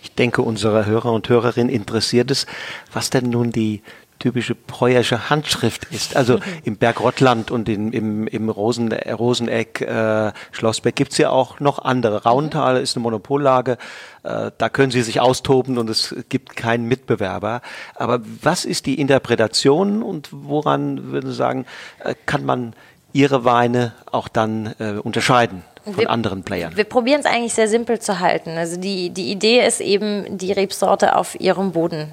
Ich 0.03 0.13
denke, 0.13 0.43
unsere 0.43 0.87
Hörer 0.87 1.13
und 1.13 1.29
Hörerinnen 1.29 1.75
interessiert 1.75 2.31
es, 2.31 2.47
was 2.93 3.11
denn 3.11 3.31
nun 3.31 3.51
die 3.51 3.83
typische 4.19 4.55
Breuersche 4.55 5.31
Handschrift 5.31 5.87
ist. 5.93 6.17
Also 6.17 6.39
im 6.65 6.77
Bergrottland 6.77 7.51
und 7.51 7.69
in, 7.69 7.93
im, 7.93 8.27
im 8.27 8.49
Rosen, 8.49 8.93
Roseneck, 8.93 9.81
äh, 9.83 10.33
Schlossberg 10.53 10.97
gibt's 10.97 11.19
ja 11.19 11.31
auch 11.31 11.61
noch 11.61 11.79
andere. 11.81 12.25
Rauntal 12.25 12.79
ist 12.79 12.97
eine 12.97 13.03
Monopollage, 13.03 13.79
äh, 14.23 14.51
da 14.57 14.69
können 14.69 14.91
Sie 14.91 15.03
sich 15.03 15.21
austoben 15.21 15.79
und 15.79 15.91
es 15.91 16.15
gibt 16.29 16.57
keinen 16.57 16.87
Mitbewerber. 16.87 17.61
Aber 17.95 18.21
was 18.43 18.65
ist 18.65 18.87
die 18.87 18.99
Interpretation 19.01 20.03
und 20.03 20.29
woran, 20.33 21.13
würden 21.13 21.31
Sie 21.31 21.37
sagen, 21.37 21.67
äh, 22.03 22.15
kann 22.27 22.45
man 22.45 22.75
Ihre 23.13 23.45
Weine 23.45 23.93
auch 24.13 24.29
dann 24.29 24.75
äh, 24.79 24.93
unterscheiden 25.03 25.63
von 25.85 25.97
Wir- 25.99 26.11
anderen 26.11 26.43
Playern? 26.43 26.77
Wir 26.77 26.85
probieren 26.85 27.21
es 27.21 27.27
eigentlich 27.27 27.55
sehr 27.55 27.69
simpel 27.69 27.99
zu 27.99 28.21
halten. 28.21 28.51
Also 28.59 28.79
die, 28.79 29.11
die 29.11 29.31
Idee 29.31 29.65
ist 29.67 29.81
eben, 29.81 30.37
die 30.37 30.53
Rebsorte 30.53 31.17
auf 31.17 31.39
ihrem 31.41 31.73
Boden 31.73 32.11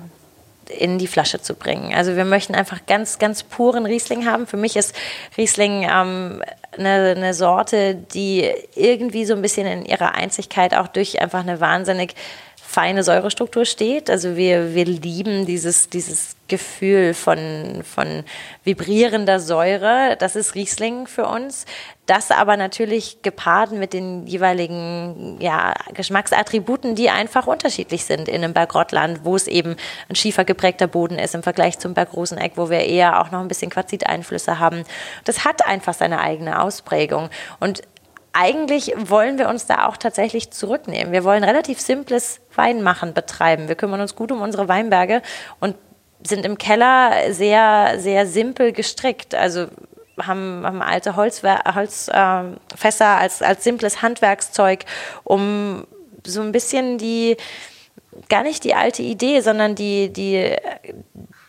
in 0.69 0.97
die 0.97 1.07
Flasche 1.07 1.41
zu 1.41 1.55
bringen. 1.55 1.93
Also 1.93 2.15
wir 2.15 2.25
möchten 2.25 2.55
einfach 2.55 2.85
ganz, 2.85 3.19
ganz 3.19 3.43
puren 3.43 3.85
Riesling 3.85 4.25
haben. 4.25 4.47
Für 4.47 4.57
mich 4.57 4.75
ist 4.75 4.95
Riesling 5.37 5.83
ähm, 5.83 6.43
eine, 6.77 7.13
eine 7.15 7.33
Sorte, 7.33 7.95
die 7.95 8.49
irgendwie 8.75 9.25
so 9.25 9.33
ein 9.33 9.41
bisschen 9.41 9.67
in 9.67 9.85
ihrer 9.85 10.15
Einzigkeit 10.15 10.75
auch 10.75 10.87
durch 10.87 11.21
einfach 11.21 11.41
eine 11.41 11.59
wahnsinnig 11.59 12.15
feine 12.73 13.03
Säurestruktur 13.03 13.65
steht. 13.65 14.09
Also 14.09 14.35
wir, 14.35 14.73
wir 14.73 14.85
lieben 14.85 15.45
dieses, 15.45 15.89
dieses 15.89 16.35
Gefühl 16.47 17.13
von, 17.13 17.83
von 17.83 18.23
vibrierender 18.63 19.39
Säure. 19.39 20.17
Das 20.17 20.35
ist 20.35 20.55
Riesling 20.55 21.05
für 21.05 21.25
uns. 21.25 21.65
Das 22.07 22.31
aber 22.31 22.57
natürlich 22.57 23.21
gepaart 23.21 23.71
mit 23.73 23.93
den 23.93 24.25
jeweiligen 24.25 25.37
ja, 25.39 25.73
Geschmacksattributen, 25.93 26.95
die 26.95 27.11
einfach 27.11 27.45
unterschiedlich 27.45 28.05
sind 28.05 28.27
in 28.27 28.43
einem 28.43 28.53
Bergrottland, 28.53 29.23
wo 29.23 29.35
es 29.35 29.47
eben 29.47 29.75
ein 30.09 30.15
schiefergeprägter 30.15 30.87
Boden 30.87 31.19
ist 31.19 31.35
im 31.35 31.43
Vergleich 31.43 31.77
zum 31.77 31.93
Berg 31.93 32.13
Roseneck, 32.13 32.53
wo 32.55 32.71
wir 32.71 32.79
eher 32.79 33.21
auch 33.21 33.29
noch 33.29 33.39
ein 33.39 33.47
bisschen 33.47 33.69
Quarziteinflüsse 33.69 34.57
haben. 34.57 34.83
Das 35.25 35.45
hat 35.45 35.65
einfach 35.65 35.93
seine 35.93 36.19
eigene 36.19 36.61
Ausprägung. 36.61 37.29
Und 37.59 37.83
eigentlich 38.33 38.93
wollen 38.97 39.37
wir 39.37 39.47
uns 39.47 39.67
da 39.67 39.87
auch 39.87 39.95
tatsächlich 39.95 40.51
zurücknehmen. 40.51 41.13
Wir 41.13 41.23
wollen 41.23 41.43
relativ 41.43 41.79
simples 41.79 42.41
Weinmachen 42.55 43.13
betreiben. 43.13 43.67
Wir 43.67 43.75
kümmern 43.75 44.01
uns 44.01 44.15
gut 44.15 44.31
um 44.31 44.41
unsere 44.41 44.67
Weinberge 44.67 45.21
und 45.59 45.75
sind 46.25 46.45
im 46.45 46.57
Keller 46.57 47.31
sehr, 47.31 47.99
sehr 47.99 48.25
simpel 48.25 48.71
gestrickt. 48.71 49.35
Also 49.35 49.67
haben, 50.19 50.63
haben 50.65 50.81
alte 50.81 51.15
Holzfässer 51.15 51.75
Holz, 51.75 52.09
ähm, 52.13 52.57
als, 52.99 53.41
als 53.41 53.63
simples 53.63 54.01
Handwerkszeug, 54.01 54.85
um 55.23 55.85
so 56.25 56.41
ein 56.41 56.51
bisschen 56.51 56.97
die, 56.97 57.37
gar 58.29 58.43
nicht 58.43 58.63
die 58.63 58.75
alte 58.75 59.01
Idee, 59.01 59.41
sondern 59.41 59.75
die, 59.75 60.11
die, 60.11 60.55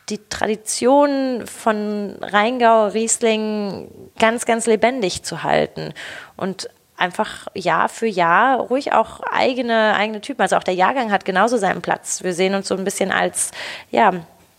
die 0.09 0.21
Tradition 0.29 1.47
von 1.47 2.17
Rheingau, 2.21 2.89
Riesling 2.89 3.89
ganz, 4.19 4.45
ganz 4.45 4.67
lebendig 4.67 5.23
zu 5.23 5.43
halten 5.43 5.95
und 6.37 6.69
einfach 6.97 7.49
Jahr 7.55 7.89
für 7.89 8.07
Jahr 8.07 8.59
ruhig 8.59 8.93
auch 8.93 9.21
eigene, 9.21 9.95
eigene 9.97 10.21
Typen. 10.21 10.43
Also 10.43 10.57
auch 10.57 10.63
der 10.63 10.75
Jahrgang 10.75 11.11
hat 11.11 11.25
genauso 11.25 11.57
seinen 11.57 11.83
Platz. 11.83 12.23
Wir 12.23 12.35
sehen 12.35 12.55
uns 12.55 12.69
so 12.69 12.77
ein 12.77 12.85
bisschen 12.85 13.11
als, 13.11 13.51
ja, 13.91 14.13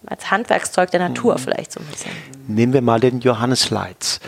als 0.05 0.31
Handwerkszeug 0.31 0.91
der 0.91 0.99
Natur 0.99 1.37
vielleicht 1.37 1.71
so 1.71 1.79
ein 1.79 1.85
bisschen. 1.85 2.11
Nehmen 2.47 2.73
wir 2.73 2.81
mal 2.81 2.99
den 2.99 3.21
Johannes 3.21 3.69
Leitz. 3.69 4.19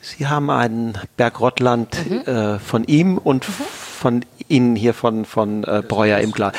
Sie 0.00 0.26
haben 0.26 0.48
einen 0.50 0.98
Bergrottland 1.16 1.94
äh, 2.26 2.58
von 2.58 2.84
ihm 2.84 3.18
und 3.18 3.44
von 3.44 4.24
Ihnen 4.48 4.74
hier 4.74 4.94
von, 4.94 5.26
von 5.26 5.62
äh, 5.64 5.82
Breuer 5.86 6.18
im 6.20 6.32
Glas. 6.32 6.54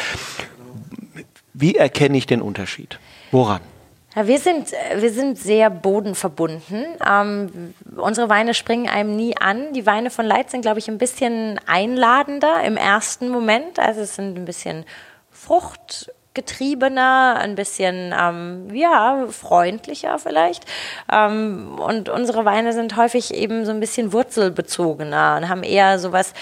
Wie 1.54 1.76
erkenne 1.76 2.18
ich 2.18 2.28
den 2.28 2.42
Unterschied? 2.42 3.00
Woran? 3.32 3.62
Ja, 4.16 4.28
wir 4.28 4.40
sind, 4.40 4.74
wir 4.96 5.12
sind 5.12 5.38
sehr 5.38 5.70
bodenverbunden. 5.70 6.86
Ähm, 7.10 7.74
unsere 7.96 8.28
Weine 8.28 8.54
springen 8.54 8.90
einem 8.90 9.16
nie 9.16 9.38
an. 9.38 9.72
Die 9.72 9.86
Weine 9.86 10.10
von 10.10 10.26
Leitz 10.26 10.52
sind, 10.52 10.64
glaube 10.64 10.80
ich, 10.80 10.90
ein 10.90 10.98
bisschen 10.98 11.62
einladender 11.66 12.62
im 12.66 12.76
ersten 12.76 13.30
Moment. 13.30 13.80
Also 13.80 14.02
es 14.02 14.16
sind 14.16 14.38
ein 14.38 14.44
bisschen 14.44 14.84
fruchtgetriebener, 15.32 17.38
ein 17.40 17.56
bisschen 17.56 18.14
ähm, 18.20 18.68
ja, 18.74 19.28
freundlicher 19.30 20.20
vielleicht. 20.20 20.66
Ähm, 21.10 21.80
und 21.80 22.10
unsere 22.10 22.44
Weine 22.44 22.74
sind 22.74 22.98
häufig 22.98 23.34
eben 23.34 23.64
so 23.64 23.72
ein 23.72 23.80
bisschen 23.80 24.12
wurzelbezogener 24.12 25.38
und 25.38 25.48
haben 25.48 25.64
eher 25.64 26.00
sowas, 26.00 26.34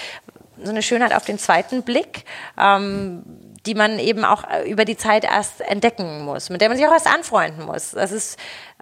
so 0.63 0.71
eine 0.71 0.81
Schönheit 0.81 1.13
auf 1.13 1.25
den 1.25 1.37
zweiten 1.37 1.83
Blick. 1.83 2.25
Ähm, 2.59 3.21
die 3.65 3.75
man 3.75 3.99
eben 3.99 4.25
auch 4.25 4.43
äh, 4.49 4.69
über 4.69 4.85
die 4.85 4.97
Zeit 4.97 5.23
erst 5.23 5.61
entdecken 5.61 6.23
muss, 6.23 6.49
mit 6.49 6.61
der 6.61 6.69
man 6.69 6.77
sich 6.77 6.87
auch 6.87 6.91
erst 6.91 7.07
anfreunden 7.07 7.65
muss. 7.65 7.91
Das 7.91 8.11
ist, 8.11 8.39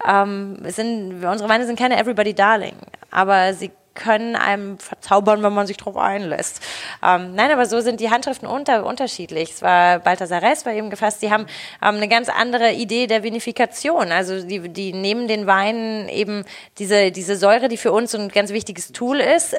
ähm, 0.07 0.57
sind, 0.67 1.23
unsere 1.23 1.49
Weine 1.49 1.65
sind 1.65 1.79
keine 1.79 1.97
Everybody 1.97 2.33
Darling, 2.33 2.75
aber 3.11 3.53
sie 3.53 3.71
können 3.97 4.35
einem 4.35 4.77
verzaubern, 4.77 5.43
wenn 5.43 5.53
man 5.53 5.67
sich 5.67 5.75
darauf 5.75 5.97
einlässt. 5.97 6.61
Ähm, 7.03 7.33
nein, 7.35 7.51
aber 7.51 7.65
so 7.65 7.81
sind 7.81 7.99
die 7.99 8.09
Handschriften 8.09 8.47
unter, 8.47 8.85
unterschiedlich. 8.85 9.51
Es 9.51 9.61
war 9.61 9.99
Balthasar 9.99 10.41
Ress 10.41 10.65
war 10.65 10.73
eben 10.73 10.89
gefasst. 10.89 11.21
Die 11.21 11.31
haben 11.31 11.47
ähm, 11.83 11.95
eine 11.95 12.07
ganz 12.07 12.29
andere 12.29 12.73
Idee 12.73 13.07
der 13.07 13.23
Vinifikation. 13.23 14.11
Also 14.11 14.43
die, 14.43 14.69
die 14.69 14.93
nehmen 14.93 15.27
den 15.27 15.47
Wein 15.47 16.07
eben 16.09 16.45
diese, 16.77 17.11
diese 17.11 17.35
Säure, 17.35 17.67
die 17.67 17.77
für 17.77 17.91
uns 17.91 18.13
ein 18.15 18.29
ganz 18.29 18.51
wichtiges 18.51 18.91
Tool 18.91 19.19
ist, 19.19 19.55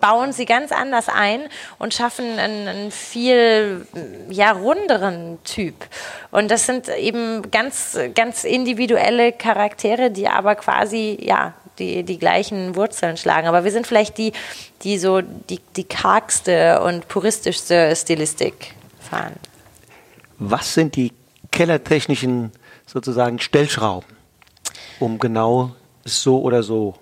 bauen 0.00 0.32
sie 0.32 0.44
ganz 0.44 0.70
anders 0.70 1.08
ein 1.08 1.40
und 1.78 1.94
schaffen 1.94 2.38
einen, 2.38 2.68
einen 2.68 2.90
viel 2.90 3.86
ja, 4.28 4.52
runderen 4.52 5.38
Typ. 5.44 5.74
Und 6.30 6.50
das 6.50 6.66
sind 6.66 6.88
eben 6.88 7.50
ganz, 7.50 7.98
ganz 8.14 8.44
individuelle 8.44 9.32
Charaktere, 9.32 10.10
die 10.10 10.28
aber 10.28 10.54
quasi 10.56 11.18
ja 11.20 11.54
die, 11.78 12.02
die 12.02 12.18
gleichen 12.18 12.76
Wurzeln 12.76 13.16
schlagen. 13.16 13.46
Aber 13.46 13.64
wir 13.64 13.70
sind 13.70 13.86
vielleicht 13.86 14.18
die, 14.18 14.32
die 14.82 14.98
so 14.98 15.20
die, 15.20 15.60
die 15.76 15.84
kargste 15.84 16.80
und 16.82 17.08
puristischste 17.08 17.94
Stilistik 17.94 18.74
fahren. 19.00 19.34
Was 20.38 20.74
sind 20.74 20.96
die 20.96 21.12
kellertechnischen 21.50 22.52
sozusagen 22.86 23.38
Stellschrauben, 23.38 24.08
um 25.00 25.18
genau 25.18 25.74
so 26.04 26.40
oder 26.40 26.62
so 26.62 26.94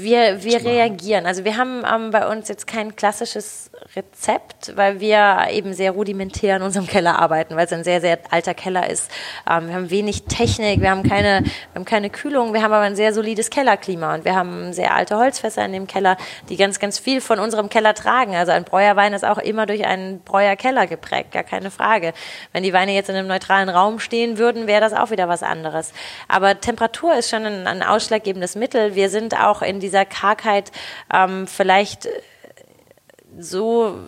wir, 0.00 0.42
wir 0.42 0.64
reagieren. 0.64 1.26
Also 1.26 1.44
wir 1.44 1.56
haben 1.56 1.82
ähm, 1.84 2.10
bei 2.10 2.26
uns 2.28 2.48
jetzt 2.48 2.66
kein 2.66 2.96
klassisches 2.96 3.70
Rezept, 3.96 4.76
weil 4.76 5.00
wir 5.00 5.48
eben 5.50 5.74
sehr 5.74 5.92
rudimentär 5.92 6.56
in 6.56 6.62
unserem 6.62 6.86
Keller 6.86 7.18
arbeiten, 7.18 7.56
weil 7.56 7.66
es 7.66 7.72
ein 7.72 7.84
sehr, 7.84 8.00
sehr 8.00 8.18
alter 8.30 8.54
Keller 8.54 8.88
ist. 8.88 9.10
Ähm, 9.48 9.68
wir 9.68 9.74
haben 9.74 9.90
wenig 9.90 10.24
Technik, 10.24 10.80
wir 10.80 10.90
haben, 10.90 11.02
keine, 11.02 11.44
wir 11.44 11.74
haben 11.74 11.84
keine 11.84 12.10
Kühlung, 12.10 12.54
wir 12.54 12.62
haben 12.62 12.72
aber 12.72 12.84
ein 12.84 12.96
sehr 12.96 13.12
solides 13.12 13.50
Kellerklima 13.50 14.14
und 14.14 14.24
wir 14.24 14.34
haben 14.34 14.72
sehr 14.72 14.94
alte 14.94 15.16
Holzfässer 15.16 15.64
in 15.64 15.72
dem 15.72 15.86
Keller, 15.86 16.16
die 16.48 16.56
ganz, 16.56 16.78
ganz 16.78 16.98
viel 16.98 17.20
von 17.20 17.38
unserem 17.38 17.68
Keller 17.68 17.94
tragen. 17.94 18.34
Also 18.34 18.52
ein 18.52 18.64
Breuerwein 18.64 19.12
ist 19.12 19.24
auch 19.24 19.38
immer 19.38 19.66
durch 19.66 19.84
einen 19.84 20.20
Breuerkeller 20.20 20.86
geprägt, 20.86 21.32
gar 21.32 21.44
keine 21.44 21.70
Frage. 21.70 22.12
Wenn 22.52 22.62
die 22.62 22.72
Weine 22.72 22.94
jetzt 22.94 23.10
in 23.10 23.16
einem 23.16 23.28
neutralen 23.28 23.68
Raum 23.68 23.98
stehen 23.98 24.38
würden, 24.38 24.66
wäre 24.66 24.80
das 24.80 24.92
auch 24.92 25.10
wieder 25.10 25.28
was 25.28 25.42
anderes. 25.42 25.92
Aber 26.28 26.60
Temperatur 26.60 27.14
ist 27.14 27.30
schon 27.30 27.44
ein, 27.44 27.66
ein 27.66 27.82
ausschlaggebendes 27.82 28.54
Mittel. 28.54 28.94
Wir 28.94 29.10
sind 29.10 29.38
auch 29.38 29.60
in 29.62 29.80
dieser 29.82 30.04
Kargheit 30.04 30.72
ähm, 31.12 31.46
vielleicht 31.46 32.08
so 33.38 33.98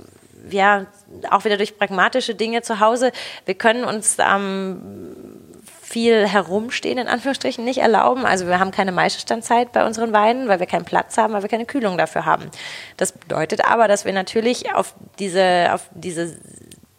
ja, 0.50 0.86
auch 1.30 1.44
wieder 1.44 1.56
durch 1.56 1.78
pragmatische 1.78 2.34
Dinge 2.34 2.62
zu 2.62 2.80
Hause. 2.80 3.12
Wir 3.46 3.54
können 3.54 3.84
uns 3.84 4.16
ähm, 4.18 5.34
viel 5.82 6.26
herumstehen, 6.26 6.98
in 6.98 7.08
Anführungsstrichen, 7.08 7.64
nicht 7.64 7.78
erlauben. 7.78 8.26
Also 8.26 8.46
wir 8.46 8.58
haben 8.58 8.70
keine 8.70 8.92
Maischestandzeit 8.92 9.72
bei 9.72 9.86
unseren 9.86 10.12
Weinen, 10.12 10.48
weil 10.48 10.58
wir 10.58 10.66
keinen 10.66 10.84
Platz 10.84 11.16
haben, 11.16 11.32
weil 11.32 11.42
wir 11.42 11.48
keine 11.48 11.66
Kühlung 11.66 11.96
dafür 11.96 12.26
haben. 12.26 12.50
Das 12.96 13.12
bedeutet 13.12 13.64
aber, 13.64 13.86
dass 13.86 14.04
wir 14.04 14.12
natürlich 14.12 14.74
auf 14.74 14.94
diese, 15.18 15.68
auf 15.72 15.88
diese 15.94 16.36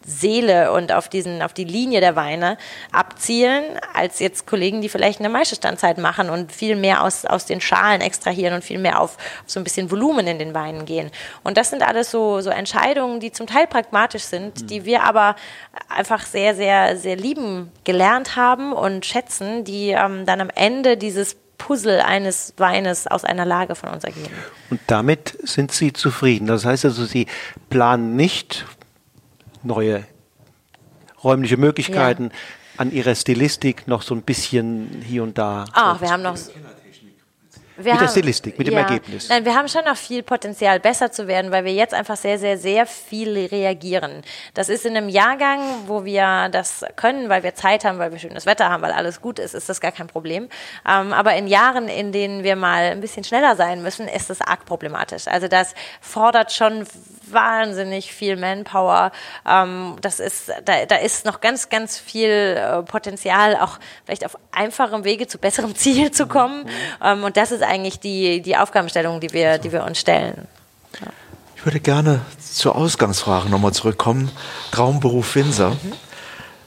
Seele 0.05 0.71
und 0.71 0.91
auf 0.91 1.09
diesen, 1.09 1.41
auf 1.41 1.53
die 1.53 1.63
Linie 1.63 1.99
der 1.99 2.15
Weine 2.15 2.57
abzielen, 2.91 3.63
als 3.93 4.19
jetzt 4.19 4.45
Kollegen, 4.45 4.81
die 4.81 4.89
vielleicht 4.89 5.19
eine 5.19 5.29
Maischestandzeit 5.29 5.97
machen 5.97 6.29
und 6.29 6.51
viel 6.51 6.75
mehr 6.75 7.03
aus, 7.03 7.25
aus 7.25 7.45
den 7.45 7.61
Schalen 7.61 8.01
extrahieren 8.01 8.53
und 8.53 8.63
viel 8.63 8.79
mehr 8.79 9.01
auf, 9.01 9.17
auf 9.17 9.43
so 9.47 9.59
ein 9.59 9.63
bisschen 9.63 9.89
Volumen 9.89 10.27
in 10.27 10.39
den 10.39 10.53
Weinen 10.53 10.85
gehen. 10.85 11.11
Und 11.43 11.57
das 11.57 11.69
sind 11.69 11.81
alles 11.81 12.11
so, 12.11 12.41
so 12.41 12.49
Entscheidungen, 12.49 13.19
die 13.19 13.31
zum 13.31 13.47
Teil 13.47 13.67
pragmatisch 13.67 14.23
sind, 14.23 14.61
mhm. 14.61 14.67
die 14.67 14.85
wir 14.85 15.03
aber 15.03 15.35
einfach 15.89 16.25
sehr, 16.25 16.55
sehr, 16.55 16.97
sehr 16.97 17.15
lieben 17.15 17.71
gelernt 17.83 18.35
haben 18.35 18.73
und 18.73 19.05
schätzen, 19.05 19.63
die 19.63 19.89
ähm, 19.89 20.25
dann 20.25 20.41
am 20.41 20.49
Ende 20.53 20.97
dieses 20.97 21.35
Puzzle 21.57 22.01
eines 22.01 22.53
Weines 22.57 23.07
aus 23.07 23.23
einer 23.23 23.45
Lage 23.45 23.75
von 23.75 23.89
uns 23.89 24.03
ergeben. 24.03 24.33
Und 24.69 24.81
damit 24.87 25.37
sind 25.43 25.71
Sie 25.71 25.93
zufrieden. 25.93 26.47
Das 26.47 26.65
heißt 26.65 26.85
also, 26.85 27.05
Sie 27.05 27.27
planen 27.69 28.15
nicht 28.15 28.65
neue 29.65 30.05
räumliche 31.23 31.57
Möglichkeiten, 31.57 32.25
ja. 32.25 32.29
an 32.77 32.91
ihrer 32.91 33.15
Stilistik 33.15 33.87
noch 33.87 34.01
so 34.01 34.15
ein 34.15 34.21
bisschen 34.21 35.01
hier 35.03 35.23
und 35.23 35.37
da. 35.37 35.65
Ach, 35.73 35.99
wir 36.01 36.11
haben 36.11 36.23
noch 36.23 36.37
wir 37.77 37.83
mit 37.83 37.93
haben, 37.93 37.99
der 37.99 38.07
Stilistik, 38.07 38.57
mit 38.57 38.67
ja, 38.67 38.73
dem 38.73 38.77
Ergebnis. 38.77 39.29
Nein, 39.29 39.45
wir 39.45 39.55
haben 39.55 39.67
schon 39.67 39.83
noch 39.85 39.97
viel 39.97 40.23
Potenzial, 40.23 40.79
besser 40.79 41.11
zu 41.11 41.27
werden, 41.27 41.51
weil 41.51 41.65
wir 41.65 41.73
jetzt 41.73 41.93
einfach 41.93 42.15
sehr, 42.15 42.39
sehr, 42.39 42.57
sehr 42.57 42.85
viel 42.85 43.47
reagieren. 43.47 44.23
Das 44.53 44.69
ist 44.69 44.85
in 44.85 44.95
einem 44.95 45.09
Jahrgang, 45.09 45.59
wo 45.87 46.05
wir 46.05 46.49
das 46.49 46.85
können, 46.95 47.29
weil 47.29 47.43
wir 47.43 47.55
Zeit 47.55 47.85
haben, 47.85 47.99
weil 47.99 48.11
wir 48.11 48.19
schönes 48.19 48.45
Wetter 48.45 48.69
haben, 48.69 48.81
weil 48.81 48.91
alles 48.91 49.21
gut 49.21 49.39
ist, 49.39 49.53
ist 49.53 49.69
das 49.69 49.81
gar 49.81 49.91
kein 49.91 50.07
Problem. 50.07 50.49
Ähm, 50.87 51.13
aber 51.13 51.35
in 51.35 51.47
Jahren, 51.47 51.87
in 51.87 52.11
denen 52.11 52.43
wir 52.43 52.55
mal 52.55 52.91
ein 52.91 53.01
bisschen 53.01 53.23
schneller 53.23 53.55
sein 53.55 53.81
müssen, 53.81 54.07
ist 54.07 54.29
das 54.29 54.41
arg 54.41 54.65
problematisch. 54.65 55.27
Also 55.27 55.47
das 55.47 55.73
fordert 56.01 56.51
schon 56.51 56.85
wahnsinnig 57.31 58.13
viel 58.13 58.37
Manpower. 58.37 59.11
Ähm, 59.47 59.95
das 60.01 60.19
ist, 60.19 60.51
da, 60.63 60.85
da 60.85 60.95
ist 60.95 61.25
noch 61.25 61.41
ganz, 61.41 61.69
ganz 61.69 61.97
viel 61.97 62.29
äh, 62.29 62.83
Potenzial, 62.83 63.57
auch 63.57 63.79
vielleicht 64.05 64.25
auf 64.25 64.37
einfachem 64.51 65.03
Wege 65.03 65.27
zu 65.27 65.37
besserem 65.37 65.75
Ziel 65.75 66.11
zu 66.11 66.27
kommen. 66.27 66.63
Mhm. 66.63 66.69
Ähm, 67.03 67.23
und 67.23 67.37
das 67.37 67.51
ist 67.51 67.63
eigentlich 67.65 67.99
die, 67.99 68.41
die 68.41 68.57
Aufgabenstellung, 68.57 69.19
die 69.19 69.33
wir, 69.33 69.57
die 69.57 69.71
wir 69.71 69.83
uns 69.83 69.99
stellen. 69.99 70.47
Ja. 71.01 71.07
Ich 71.55 71.65
würde 71.65 71.79
gerne 71.79 72.21
zur 72.39 72.75
Ausgangsfrage 72.75 73.49
nochmal 73.49 73.73
zurückkommen. 73.73 74.31
Traumberuf 74.71 75.35
Winzer. 75.35 75.71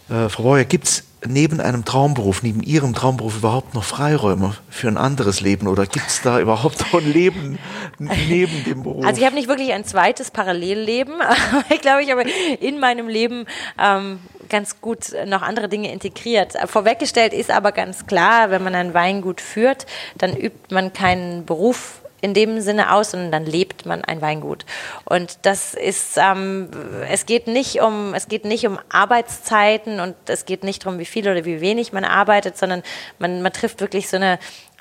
Mhm. 0.08 0.14
Äh, 0.14 0.28
Frau 0.28 0.42
Breuer, 0.42 0.64
gibt 0.64 0.84
es 0.86 1.04
neben 1.26 1.60
einem 1.60 1.84
Traumberuf, 1.84 2.42
neben 2.42 2.62
Ihrem 2.62 2.94
Traumberuf 2.94 3.36
überhaupt 3.36 3.74
noch 3.74 3.84
Freiräume 3.84 4.54
für 4.70 4.88
ein 4.88 4.96
anderes 4.96 5.40
Leben 5.40 5.66
oder 5.66 5.86
gibt 5.86 6.06
es 6.06 6.22
da 6.22 6.40
überhaupt 6.40 6.80
noch 6.80 7.00
ein 7.00 7.12
Leben 7.12 7.58
neben 7.98 8.64
dem 8.64 8.82
Beruf? 8.82 9.04
Also 9.04 9.20
ich 9.20 9.26
habe 9.26 9.34
nicht 9.34 9.48
wirklich 9.48 9.72
ein 9.72 9.84
zweites 9.84 10.30
Parallelleben, 10.30 11.14
ich 11.70 11.80
glaube, 11.80 12.02
ich 12.02 12.10
habe 12.10 12.22
in 12.60 12.78
meinem 12.78 13.08
Leben 13.08 13.46
ähm, 13.78 14.20
ganz 14.48 14.80
gut 14.80 15.14
noch 15.26 15.42
andere 15.42 15.68
Dinge 15.68 15.92
integriert. 15.92 16.54
Vorweggestellt 16.66 17.32
ist 17.32 17.50
aber 17.50 17.72
ganz 17.72 18.06
klar, 18.06 18.50
wenn 18.50 18.62
man 18.62 18.74
ein 18.74 18.94
Weingut 18.94 19.40
führt, 19.40 19.86
dann 20.16 20.36
übt 20.36 20.74
man 20.74 20.92
keinen 20.92 21.44
Beruf 21.44 22.00
in 22.20 22.34
dem 22.34 22.60
Sinne 22.60 22.92
aus, 22.92 23.12
sondern 23.12 23.30
dann 23.30 23.46
lebt 23.46 23.86
man 23.86 24.04
ein 24.04 24.20
Weingut. 24.20 24.64
Und 25.04 25.38
das 25.42 25.74
ist, 25.74 26.16
ähm, 26.16 26.68
es 27.08 27.26
geht 27.26 27.46
nicht 27.46 27.80
um, 27.80 28.14
es 28.14 28.28
geht 28.28 28.44
nicht 28.44 28.66
um 28.66 28.78
Arbeitszeiten 28.88 30.00
und 30.00 30.16
es 30.26 30.44
geht 30.44 30.64
nicht 30.64 30.84
darum, 30.84 30.98
wie 30.98 31.04
viel 31.04 31.28
oder 31.28 31.44
wie 31.44 31.60
wenig 31.60 31.92
man 31.92 32.04
arbeitet, 32.04 32.58
sondern 32.58 32.82
man, 33.18 33.42
man 33.42 33.52
trifft 33.52 33.80
wirklich 33.80 34.08
so 34.08 34.16
eine 34.16 34.38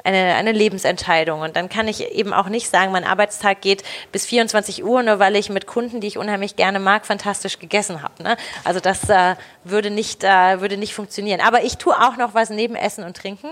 eine, 0.08 0.36
eine 0.36 0.54
Lebensentscheidung. 0.54 1.42
Und 1.42 1.56
dann 1.56 1.70
kann 1.70 1.88
ich 1.88 2.12
eben 2.12 2.34
auch 2.34 2.48
nicht 2.48 2.70
sagen, 2.70 2.92
mein 2.92 3.04
Arbeitstag 3.04 3.62
geht 3.62 3.84
bis 4.12 4.26
24 4.26 4.84
Uhr, 4.84 5.04
nur 5.04 5.20
weil 5.20 5.36
ich 5.36 5.50
mit 5.50 5.68
Kunden, 5.68 6.00
die 6.00 6.08
ich 6.08 6.18
unheimlich 6.18 6.56
gerne 6.56 6.80
mag, 6.80 7.06
fantastisch 7.06 7.60
gegessen 7.60 8.02
habe. 8.02 8.24
Ne? 8.24 8.38
Also 8.64 8.80
das 8.80 9.10
äh, 9.10 9.36
würde, 9.66 9.90
nicht, 9.90 10.24
äh, 10.24 10.62
würde 10.62 10.78
nicht 10.78 10.94
funktionieren. 10.94 11.42
Aber 11.42 11.64
ich 11.64 11.78
tue 11.78 11.94
auch 11.94 12.16
noch 12.16 12.34
was 12.34 12.50
neben 12.50 12.76
Essen 12.76 13.04
und 13.04 13.18
Trinken. 13.18 13.50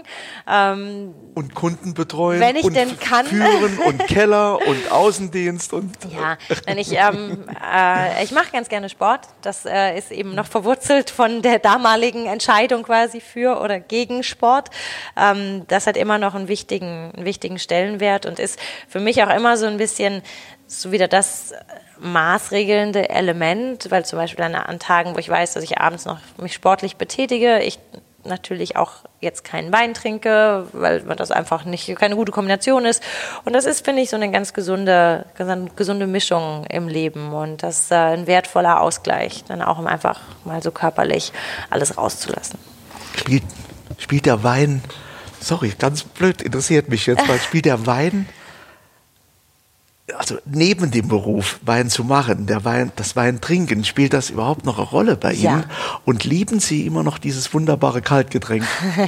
Ähm, 0.49 1.13
und 1.33 1.53
Kunden 1.53 1.93
betreuen. 1.93 2.39
Wenn 2.39 2.55
ich 2.55 2.67
denn 2.69 2.97
kann. 2.99 3.25
Führen 3.25 3.77
und 3.79 3.99
Keller 4.07 4.65
und 4.65 4.91
Außendienst. 4.91 5.73
und 5.73 5.93
Ja, 6.13 6.37
wenn 6.65 6.77
ich, 6.77 6.93
ähm, 6.93 7.43
äh, 7.75 8.23
ich 8.23 8.31
mache 8.31 8.51
ganz 8.53 8.69
gerne 8.69 8.87
Sport. 8.87 9.21
Das 9.41 9.65
äh, 9.65 9.97
ist 9.97 10.11
eben 10.11 10.33
noch 10.33 10.47
verwurzelt 10.47 11.09
von 11.09 11.41
der 11.41 11.59
damaligen 11.59 12.27
Entscheidung 12.27 12.83
quasi 12.83 13.19
für 13.19 13.59
oder 13.59 13.79
gegen 13.79 14.23
Sport. 14.23 14.69
Ähm, 15.17 15.63
das 15.67 15.85
hat 15.85 15.97
immer 15.97 16.17
noch 16.17 16.33
einen 16.33 16.44
wichtigen, 16.47 17.11
einen 17.15 17.25
wichtigen 17.25 17.59
Stellenwert 17.59 18.25
und 18.25 18.39
ist 18.39 18.59
für 18.87 18.99
mich 18.99 19.23
auch 19.23 19.33
immer 19.33 19.57
so 19.57 19.65
ein 19.65 19.77
bisschen 19.77 20.21
so 20.67 20.91
wieder 20.91 21.07
das 21.07 21.53
maßregelnde 21.99 23.09
Element, 23.09 23.89
weil 23.89 24.05
zum 24.05 24.19
Beispiel 24.19 24.43
an, 24.43 24.55
an 24.55 24.79
Tagen, 24.79 25.15
wo 25.15 25.19
ich 25.19 25.29
weiß, 25.29 25.53
dass 25.53 25.63
ich 25.63 25.77
abends 25.79 26.05
noch 26.05 26.19
mich 26.37 26.53
sportlich 26.53 26.97
betätige, 26.97 27.59
ich 27.59 27.79
natürlich 28.25 28.75
auch 28.75 28.91
jetzt 29.21 29.43
keinen 29.43 29.71
Wein 29.71 29.93
trinke, 29.93 30.67
weil 30.73 31.01
das 31.01 31.31
einfach 31.31 31.65
nicht 31.65 31.95
keine 31.95 32.15
gute 32.15 32.31
Kombination 32.31 32.85
ist. 32.85 33.03
Und 33.45 33.53
das 33.53 33.65
ist, 33.65 33.85
finde 33.85 34.01
ich, 34.01 34.09
so 34.09 34.15
eine 34.15 34.31
ganz 34.31 34.53
gesunde, 34.53 35.25
ganz 35.37 35.75
gesunde 35.75 36.07
Mischung 36.07 36.65
im 36.69 36.87
Leben 36.87 37.33
und 37.33 37.63
das 37.63 37.81
ist 37.81 37.91
ein 37.91 38.27
wertvoller 38.27 38.81
Ausgleich, 38.81 39.43
dann 39.47 39.61
auch 39.61 39.79
um 39.79 39.87
einfach 39.87 40.19
mal 40.43 40.61
so 40.61 40.71
körperlich 40.71 41.31
alles 41.69 41.97
rauszulassen. 41.97 42.59
Spielt, 43.15 43.43
spielt 43.97 44.25
der 44.25 44.43
Wein 44.43 44.81
sorry, 45.45 45.73
ganz 45.77 46.03
blöd, 46.03 46.41
interessiert 46.41 46.89
mich 46.89 47.05
jetzt 47.05 47.27
mal, 47.27 47.39
spielt 47.39 47.65
der 47.65 47.85
Wein, 47.85 48.27
also 50.17 50.37
neben 50.45 50.91
dem 50.91 51.07
Beruf 51.07 51.59
Wein 51.63 51.89
zu 51.89 52.03
machen, 52.03 52.45
der 52.45 52.63
Wein, 52.63 52.91
das 52.95 53.15
Wein 53.15 53.41
trinken, 53.41 53.83
spielt 53.83 54.13
das 54.13 54.29
überhaupt 54.29 54.63
noch 54.65 54.77
eine 54.77 54.87
Rolle 54.87 55.15
bei 55.15 55.33
Ihnen? 55.33 55.61
Ja. 55.61 55.63
Und 56.05 56.23
lieben 56.23 56.59
Sie 56.59 56.85
immer 56.85 57.03
noch 57.03 57.17
dieses 57.17 57.53
wunderbare 57.53 58.01
Kaltgetränk, 58.01 58.63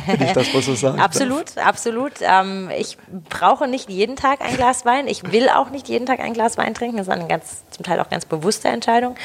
wenn 0.07 0.21
ich 0.21 0.33
das 0.33 0.53
mal 0.53 0.63
so 0.63 0.73
sagen 0.73 0.99
Absolut, 0.99 1.55
darf? 1.55 1.67
absolut. 1.67 2.13
Ähm, 2.21 2.69
ich 2.75 2.97
brauche 3.29 3.67
nicht 3.67 3.89
jeden 3.89 4.15
Tag 4.15 4.41
ein 4.41 4.55
Glas 4.55 4.85
Wein. 4.85 5.07
Ich 5.07 5.31
will 5.31 5.49
auch 5.49 5.69
nicht 5.69 5.87
jeden 5.87 6.07
Tag 6.07 6.19
ein 6.19 6.33
Glas 6.33 6.57
Wein 6.57 6.73
trinken. 6.73 6.97
Das 6.97 7.07
ist 7.07 7.13
eine 7.13 7.27
ganz, 7.27 7.63
zum 7.69 7.85
Teil 7.85 7.99
auch 7.99 8.09
ganz 8.09 8.25
bewusste 8.25 8.67
Entscheidung. 8.69 9.15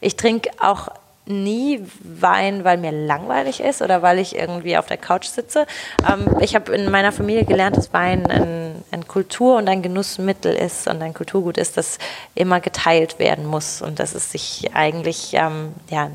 Ich 0.00 0.16
trinke 0.16 0.50
auch 0.60 0.88
nie 1.30 1.84
Wein, 2.02 2.64
weil 2.64 2.76
mir 2.76 2.92
langweilig 2.92 3.60
ist 3.60 3.82
oder 3.82 4.02
weil 4.02 4.18
ich 4.18 4.36
irgendwie 4.36 4.76
auf 4.76 4.86
der 4.86 4.96
Couch 4.96 5.26
sitze. 5.26 5.66
Ähm, 6.08 6.36
ich 6.40 6.54
habe 6.54 6.72
in 6.74 6.90
meiner 6.90 7.12
Familie 7.12 7.44
gelernt, 7.44 7.76
dass 7.76 7.92
Wein 7.92 8.26
ein, 8.26 8.84
ein, 8.90 9.08
Kultur- 9.08 9.56
und 9.56 9.68
ein 9.68 9.82
Genussmittel 9.82 10.52
ist 10.54 10.88
und 10.88 11.00
ein 11.02 11.14
Kulturgut 11.14 11.56
ist, 11.56 11.76
das 11.76 11.98
immer 12.34 12.60
geteilt 12.60 13.18
werden 13.18 13.46
muss 13.46 13.80
und 13.80 13.98
dass 13.98 14.14
es 14.14 14.32
sich 14.32 14.70
eigentlich 14.74 15.34
ähm, 15.34 15.72
ja, 15.88 16.10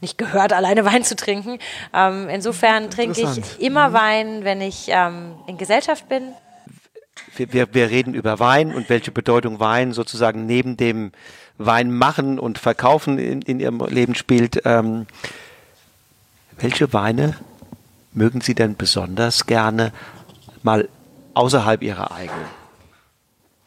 nicht 0.00 0.18
gehört, 0.18 0.52
alleine 0.58 0.84
Wein 0.84 1.04
zu 1.04 1.16
trinken. 1.16 1.58
Ähm, 1.94 2.28
insofern 2.28 2.90
trinke 2.90 3.20
ich 3.20 3.60
immer 3.60 3.90
mhm. 3.90 3.92
Wein, 3.94 4.44
wenn 4.44 4.60
ich 4.60 4.86
ähm, 4.88 5.34
in 5.46 5.58
Gesellschaft 5.58 6.08
bin. 6.08 6.32
Wir, 7.36 7.52
wir, 7.52 7.74
wir 7.74 7.90
reden 7.90 8.14
über 8.14 8.38
Wein 8.38 8.74
und 8.74 8.88
welche 8.88 9.10
Bedeutung 9.10 9.60
Wein 9.60 9.92
sozusagen 9.92 10.46
neben 10.46 10.76
dem 10.76 11.12
Wein 11.58 11.90
machen 11.90 12.38
und 12.38 12.58
verkaufen 12.58 13.18
in, 13.18 13.42
in 13.42 13.60
ihrem 13.60 13.80
Leben 13.86 14.14
spielt. 14.14 14.62
Ähm, 14.64 15.06
welche 16.58 16.92
Weine 16.92 17.36
mögen 18.12 18.40
Sie 18.40 18.54
denn 18.54 18.76
besonders 18.76 19.46
gerne 19.46 19.92
mal 20.62 20.88
außerhalb 21.34 21.82
ihrer 21.82 22.12
eigenen? 22.12 22.46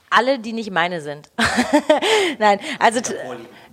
Alle, 0.10 0.40
die 0.40 0.52
nicht 0.52 0.72
meine 0.72 1.00
sind. 1.00 1.30
Nein, 2.40 2.60
also 2.80 3.00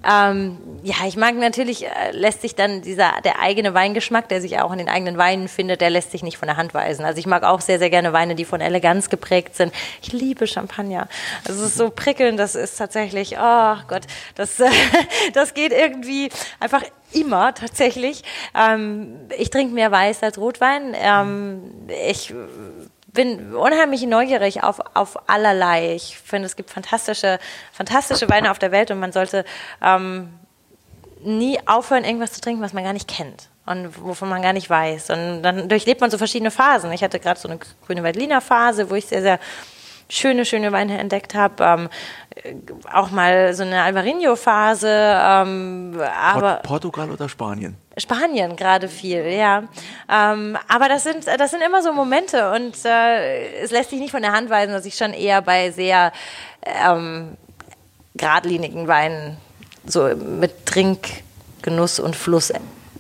ähm, 0.05 0.59
ja, 0.83 0.95
ich 1.07 1.17
mag 1.17 1.35
natürlich, 1.37 1.85
äh, 1.87 2.13
lässt 2.13 2.43
sich 2.43 2.55
dann 2.55 2.83
dieser, 2.83 3.21
der 3.25 3.41
eigene 3.41 3.75
Weingeschmack, 3.75 4.29
der 4.29 4.41
sich 4.41 4.61
auch 4.61 4.71
in 4.71 4.79
den 4.79 4.89
eigenen 4.89 5.19
Weinen 5.19 5.49
findet, 5.49 5.81
der 5.81 5.91
lässt 5.91 6.13
sich 6.13 6.23
nicht 6.23 6.39
von 6.39 6.47
der 6.47 6.57
Hand 6.57 6.73
weisen. 6.73 7.05
Also 7.05 7.19
ich 7.19 7.27
mag 7.27 7.43
auch 7.43 7.61
sehr, 7.61 7.79
sehr 7.79 7.91
gerne 7.91 8.13
Weine, 8.13 8.35
die 8.37 8.45
von 8.45 8.61
Eleganz 8.61 9.11
geprägt 9.11 9.57
sind. 9.57 9.73
Ich 10.01 10.13
liebe 10.13 10.47
Champagner. 10.47 11.09
Also 11.47 11.63
es 11.63 11.71
ist 11.71 11.79
so 11.79 11.91
prickelnd, 11.91 12.39
das 12.39 12.55
ist 12.55 12.77
tatsächlich, 12.77 13.37
oh 13.41 13.77
Gott, 13.89 14.03
das, 14.37 14.61
äh, 14.61 14.71
das 15.35 15.55
geht 15.55 15.73
irgendwie 15.73 16.31
einfach 16.61 16.85
immer 17.13 17.55
tatsächlich. 17.55 18.23
Ähm, 18.55 19.17
ich 19.37 19.51
trinke 19.51 19.75
mehr 19.75 19.91
Weiß 19.91 20.23
als 20.23 20.39
Rotwein. 20.39 20.95
Ähm, 20.95 21.73
ich 22.09 22.33
bin 23.19 23.53
unheimlich 23.53 24.03
neugierig 24.03 24.63
auf, 24.63 24.79
auf 24.95 25.29
allerlei. 25.29 25.97
Ich 25.97 26.17
finde, 26.17 26.47
es 26.47 26.55
gibt 26.55 26.71
fantastische, 26.71 27.41
fantastische 27.73 28.29
Weine 28.31 28.53
auf 28.53 28.61
der 28.61 28.71
Welt 28.71 28.93
und 28.93 29.01
man 29.01 29.11
sollte 29.11 29.45
ähm, 29.83 30.33
nie 31.25 31.59
aufhören, 31.67 32.05
irgendwas 32.05 32.33
zu 32.33 32.41
trinken, 32.41 32.63
was 32.63 32.75
man 32.75 32.85
gar 32.85 32.93
nicht 32.93 33.09
kennt 33.09 33.49
und 33.67 34.01
wovon 34.05 34.29
man 34.29 34.41
gar 34.41 34.53
nicht 34.53 34.71
weiß. 34.71 35.11
Und 35.11 35.43
dann 35.43 35.69
durchlebt 35.69 36.01
man 36.01 36.13
so 36.13 36.17
verschiedene 36.17 36.53
Phasen. 36.53 36.93
Ich 36.93 37.03
hatte 37.03 37.19
gerade 37.19 37.41
so 37.41 37.49
eine 37.49 37.59
grüne 37.85 38.05
Veltliner 38.05 38.41
Phase, 38.41 38.89
wo 38.89 38.95
ich 38.95 39.07
sehr, 39.07 39.23
sehr 39.23 39.41
schöne, 40.11 40.45
schöne 40.45 40.73
Weine 40.73 40.99
entdeckt 40.99 41.35
habe. 41.35 41.65
Ähm, 41.65 41.89
auch 42.93 43.11
mal 43.11 43.55
so 43.55 43.63
eine 43.63 43.83
Alvarinho-Phase. 43.83 44.89
Ähm, 44.91 46.01
aber 46.21 46.57
Portugal 46.63 47.11
oder 47.11 47.29
Spanien? 47.29 47.77
Spanien 47.97 48.57
gerade 48.57 48.89
viel, 48.89 49.27
ja. 49.27 49.65
Ähm, 50.09 50.57
aber 50.69 50.89
das 50.89 51.05
sind, 51.05 51.27
das 51.27 51.51
sind 51.51 51.63
immer 51.63 51.83
so 51.83 51.93
Momente 51.93 52.53
und 52.53 52.77
äh, 52.85 53.61
es 53.61 53.71
lässt 53.71 53.91
sich 53.91 53.99
nicht 54.01 54.13
von 54.13 54.23
der 54.23 54.33
Hand 54.33 54.51
weisen, 54.51 54.73
dass 54.73 54.87
ich 54.87 54.97
schon 54.97 55.13
eher 55.13 55.43
bei 55.43 55.71
sehr 55.71 56.13
ähm, 56.63 57.37
geradlinigen 58.15 58.87
Weinen 58.87 59.37
so 59.85 60.09
mit 60.15 60.67
Trinkgenuss 60.67 61.99
und 61.99 62.15
Fluss 62.15 62.53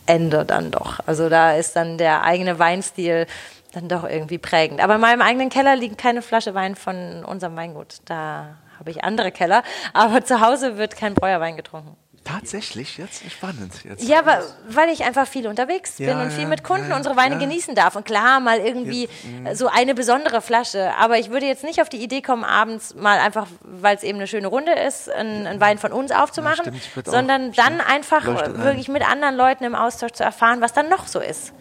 ende 0.06 0.44
dann 0.44 0.70
doch. 0.70 1.00
Also 1.06 1.28
da 1.28 1.52
ist 1.52 1.76
dann 1.76 1.98
der 1.98 2.22
eigene 2.22 2.58
Weinstil 2.58 3.26
dann 3.72 3.88
doch 3.88 4.04
irgendwie 4.04 4.38
prägend. 4.38 4.80
Aber 4.80 4.96
in 4.96 5.00
meinem 5.00 5.22
eigenen 5.22 5.50
Keller 5.50 5.76
liegt 5.76 5.98
keine 5.98 6.22
Flasche 6.22 6.54
Wein 6.54 6.74
von 6.74 7.24
unserem 7.24 7.56
Weingut. 7.56 7.98
Da 8.06 8.56
habe 8.78 8.90
ich 8.90 9.04
andere 9.04 9.32
Keller. 9.32 9.62
Aber 9.92 10.24
zu 10.24 10.40
Hause 10.40 10.78
wird 10.78 10.96
kein 10.96 11.14
Breuerwein 11.14 11.56
getrunken. 11.56 11.96
Tatsächlich, 12.24 12.98
jetzt 12.98 13.22
spannend. 13.30 13.72
Jetzt 13.84 14.06
ja, 14.06 14.18
aber, 14.18 14.42
weil 14.68 14.90
ich 14.90 15.04
einfach 15.04 15.26
viel 15.26 15.46
unterwegs 15.46 15.96
bin 15.96 16.08
Ja, 16.08 16.22
und 16.22 16.30
viel 16.30 16.46
mit 16.46 16.62
Kunden 16.62 16.90
ja, 16.90 16.96
unsere 16.96 17.16
Weine 17.16 17.36
ja. 17.36 17.40
genießen 17.40 17.74
darf. 17.74 17.96
Und 17.96 18.04
klar, 18.04 18.38
mal 18.40 18.58
irgendwie 18.58 19.02
Jetzt, 19.02 19.24
mhm. 19.24 19.54
so 19.54 19.68
eine 19.68 19.94
besondere 19.94 20.42
Flasche. 20.42 20.92
Aber 20.98 21.18
ich 21.18 21.30
würde 21.30 21.46
jetzt 21.46 21.64
nicht 21.64 21.80
auf 21.80 21.88
die 21.88 21.96
Idee 21.96 22.20
kommen, 22.20 22.44
abends 22.44 22.94
mal 22.94 23.18
einfach, 23.18 23.46
weil 23.62 23.96
es 23.96 24.02
eben 24.02 24.18
eine 24.18 24.26
schöne 24.26 24.48
Runde 24.48 24.72
ist, 24.72 25.10
einen, 25.10 25.46
einen 25.46 25.60
Wein 25.60 25.78
von 25.78 25.90
uns 25.90 26.12
aufzumachen, 26.12 26.74
stimmt, 26.74 27.06
sondern 27.06 27.52
dann 27.52 27.76
stimmt. 27.76 27.90
einfach 27.90 28.24
Leuchtet 28.24 28.56
ein. 28.56 28.64
wirklich 28.64 28.88
mit 28.88 29.08
anderen 29.08 29.34
Leuten 29.34 29.64
im 29.64 29.74
Austausch 29.74 30.12
zu 30.12 30.22
erfahren, 30.22 30.60
was 30.60 30.74
dann 30.74 30.90
noch 30.90 31.06
so 31.06 31.20
ist. 31.20 31.54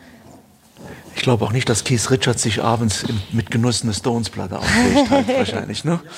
Ich 1.16 1.22
glaube 1.24 1.44
auch 1.46 1.52
nicht, 1.52 1.68
dass 1.68 1.84
Keith 1.84 2.10
Richards 2.12 2.44
sich 2.44 2.64
abends 2.64 3.04
im, 3.04 3.20
mit 3.32 3.52
Genuss 3.52 3.84
eine 3.84 3.94
Stones-Platte 3.94 4.60
auflegt, 4.60 5.10
halt 5.10 5.28
wahrscheinlich, 5.38 5.84
ne? 5.84 6.00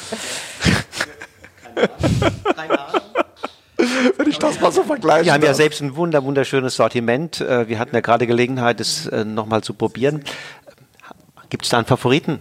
Wenn 4.18 4.30
ich 4.30 4.38
das 4.38 4.60
mal 4.60 4.72
so 4.72 4.84
vergleiche. 4.84 5.26
Wir 5.26 5.34
haben 5.34 5.44
ja 5.44 5.54
selbst 5.54 5.82
ein 5.82 5.96
wunder, 5.96 6.24
wunderschönes 6.24 6.76
Sortiment. 6.76 7.42
Äh, 7.42 7.68
Wir 7.70 7.80
hatten 7.80 7.96
ja 7.96 8.02
gerade 8.02 8.28
Gelegenheit, 8.28 8.80
es 8.80 9.08
äh, 9.08 9.24
nochmal 9.24 9.64
zu 9.64 9.74
probieren. 9.74 10.24
Gibt 11.50 11.64
es 11.64 11.70
da 11.70 11.78
einen 11.78 11.86
Favoriten? 11.88 12.40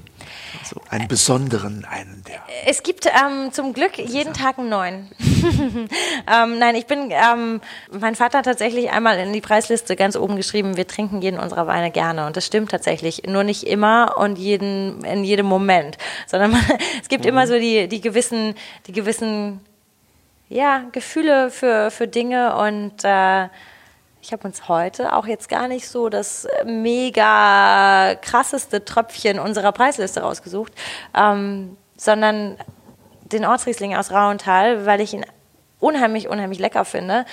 So 0.68 0.80
einen 0.90 1.08
besonderen, 1.08 1.84
einen 1.84 2.22
der. 2.26 2.42
Es 2.66 2.82
gibt 2.82 3.06
ähm, 3.06 3.52
zum 3.52 3.72
Glück 3.72 3.98
jeden 3.98 4.34
Tag 4.34 4.58
einen 4.58 4.68
neuen. 4.68 5.08
ähm, 6.30 6.58
nein, 6.58 6.74
ich 6.74 6.86
bin, 6.86 7.10
ähm, 7.10 7.60
mein 7.90 8.14
Vater 8.14 8.38
hat 8.38 8.44
tatsächlich 8.44 8.90
einmal 8.90 9.18
in 9.18 9.32
die 9.32 9.40
Preisliste 9.40 9.96
ganz 9.96 10.16
oben 10.16 10.36
geschrieben, 10.36 10.76
wir 10.76 10.86
trinken 10.86 11.22
jeden 11.22 11.40
unserer 11.40 11.66
Weine 11.66 11.90
gerne. 11.90 12.26
Und 12.26 12.36
das 12.36 12.44
stimmt 12.44 12.70
tatsächlich. 12.70 13.22
Nur 13.26 13.44
nicht 13.44 13.64
immer 13.64 14.16
und 14.18 14.38
jeden, 14.38 15.04
in 15.04 15.24
jedem 15.24 15.46
Moment. 15.46 15.96
Sondern 16.26 16.50
man, 16.52 16.60
es 17.02 17.08
gibt 17.08 17.24
immer 17.24 17.46
so 17.46 17.58
die, 17.58 17.88
die 17.88 18.00
gewissen, 18.00 18.54
die 18.86 18.92
gewissen, 18.92 19.60
ja, 20.48 20.84
Gefühle 20.92 21.50
für, 21.50 21.90
für 21.90 22.08
Dinge 22.08 22.56
und, 22.56 23.04
äh, 23.04 23.48
ich 24.28 24.32
habe 24.34 24.46
uns 24.46 24.68
heute 24.68 25.14
auch 25.14 25.26
jetzt 25.26 25.48
gar 25.48 25.68
nicht 25.68 25.88
so 25.88 26.10
das 26.10 26.46
mega 26.66 28.14
krasseste 28.20 28.84
Tröpfchen 28.84 29.38
unserer 29.38 29.72
Preisliste 29.72 30.20
rausgesucht, 30.20 30.74
ähm, 31.16 31.78
sondern 31.96 32.58
den 33.22 33.46
Ortsriesling 33.46 33.96
aus 33.96 34.10
Rauental, 34.10 34.84
weil 34.84 35.00
ich 35.00 35.14
ihn 35.14 35.24
unheimlich, 35.80 36.28
unheimlich 36.28 36.58
lecker 36.58 36.84
finde 36.84 37.24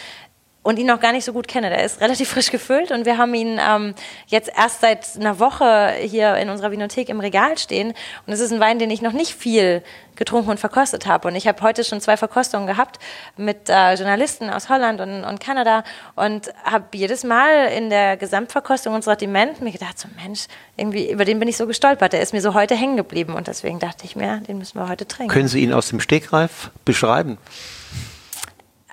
und 0.66 0.80
ihn 0.80 0.88
noch 0.88 0.99
gar 0.99 1.11
nicht 1.11 1.24
so 1.24 1.32
gut 1.32 1.47
kenne. 1.47 1.70
Der 1.70 1.84
ist 1.84 2.01
relativ 2.01 2.28
frisch 2.32 2.49
gefüllt 2.49 2.89
und 2.89 3.05
wir 3.05 3.20
haben 3.20 3.36
ihn 3.36 3.59
ähm, 3.61 3.93
jetzt 4.26 4.49
erst 4.57 4.82
seit 4.82 5.05
einer 5.16 5.39
Woche 5.39 5.93
hier 6.01 6.36
in 6.38 6.49
unserer 6.49 6.72
Vinothek 6.72 7.07
im 7.09 7.20
Regal 7.20 7.55
stehen. 7.59 7.93
Und 8.26 8.34
es 8.34 8.39
ist 8.39 8.51
ein 8.51 8.59
Wein, 8.59 8.80
den 8.80 8.89
ich 8.89 9.03
noch 9.03 9.11
nicht 9.11 9.36
viel 9.36 9.84
getrunken 10.16 10.49
und 10.49 10.59
verkostet 10.59 11.05
habe. 11.05 11.28
Und 11.28 11.36
ich 11.36 11.47
habe 11.47 11.61
heute 11.61 11.84
schon 11.84 12.01
zwei 12.01 12.18
Verkostungen 12.18 12.66
gehabt 12.66 12.97
mit 13.38 13.70
äh, 13.70 13.93
Journalisten 13.93 14.49
aus 14.49 14.68
Holland 14.68 15.01
und, 15.01 15.24
und 15.24 15.39
Kanada 15.39 15.84
und 16.16 16.51
habe 16.63 16.86
jedes 16.95 17.24
Mal 17.24 17.68
in 17.68 17.91
der 17.91 18.18
Gesamtverkostung 18.18 18.95
unseres 18.95 19.20
Sortiment 19.20 19.61
mir 19.61 19.72
gedacht, 19.72 19.99
so 19.99 20.07
Mensch, 20.20 20.47
irgendwie 20.78 21.11
über 21.11 21.26
den 21.26 21.38
bin 21.38 21.47
ich 21.47 21.57
so 21.57 21.68
gestolpert. 21.68 22.13
Der 22.13 22.22
ist 22.22 22.34
mir 22.34 22.41
so 22.41 22.55
heute 22.55 22.76
hängen 22.76 22.97
geblieben 22.97 23.36
und 23.36 23.47
deswegen 23.47 23.78
dachte 23.78 24.05
ich 24.05 24.16
mir, 24.16 24.41
den 24.47 24.57
müssen 24.57 24.80
wir 24.80 24.89
heute 24.89 25.07
trinken. 25.07 25.32
Können 25.32 25.47
Sie 25.47 25.59
ihn 25.59 25.74
aus 25.74 25.89
dem 25.89 25.99
Stegreif 25.99 26.72
beschreiben? 26.86 27.38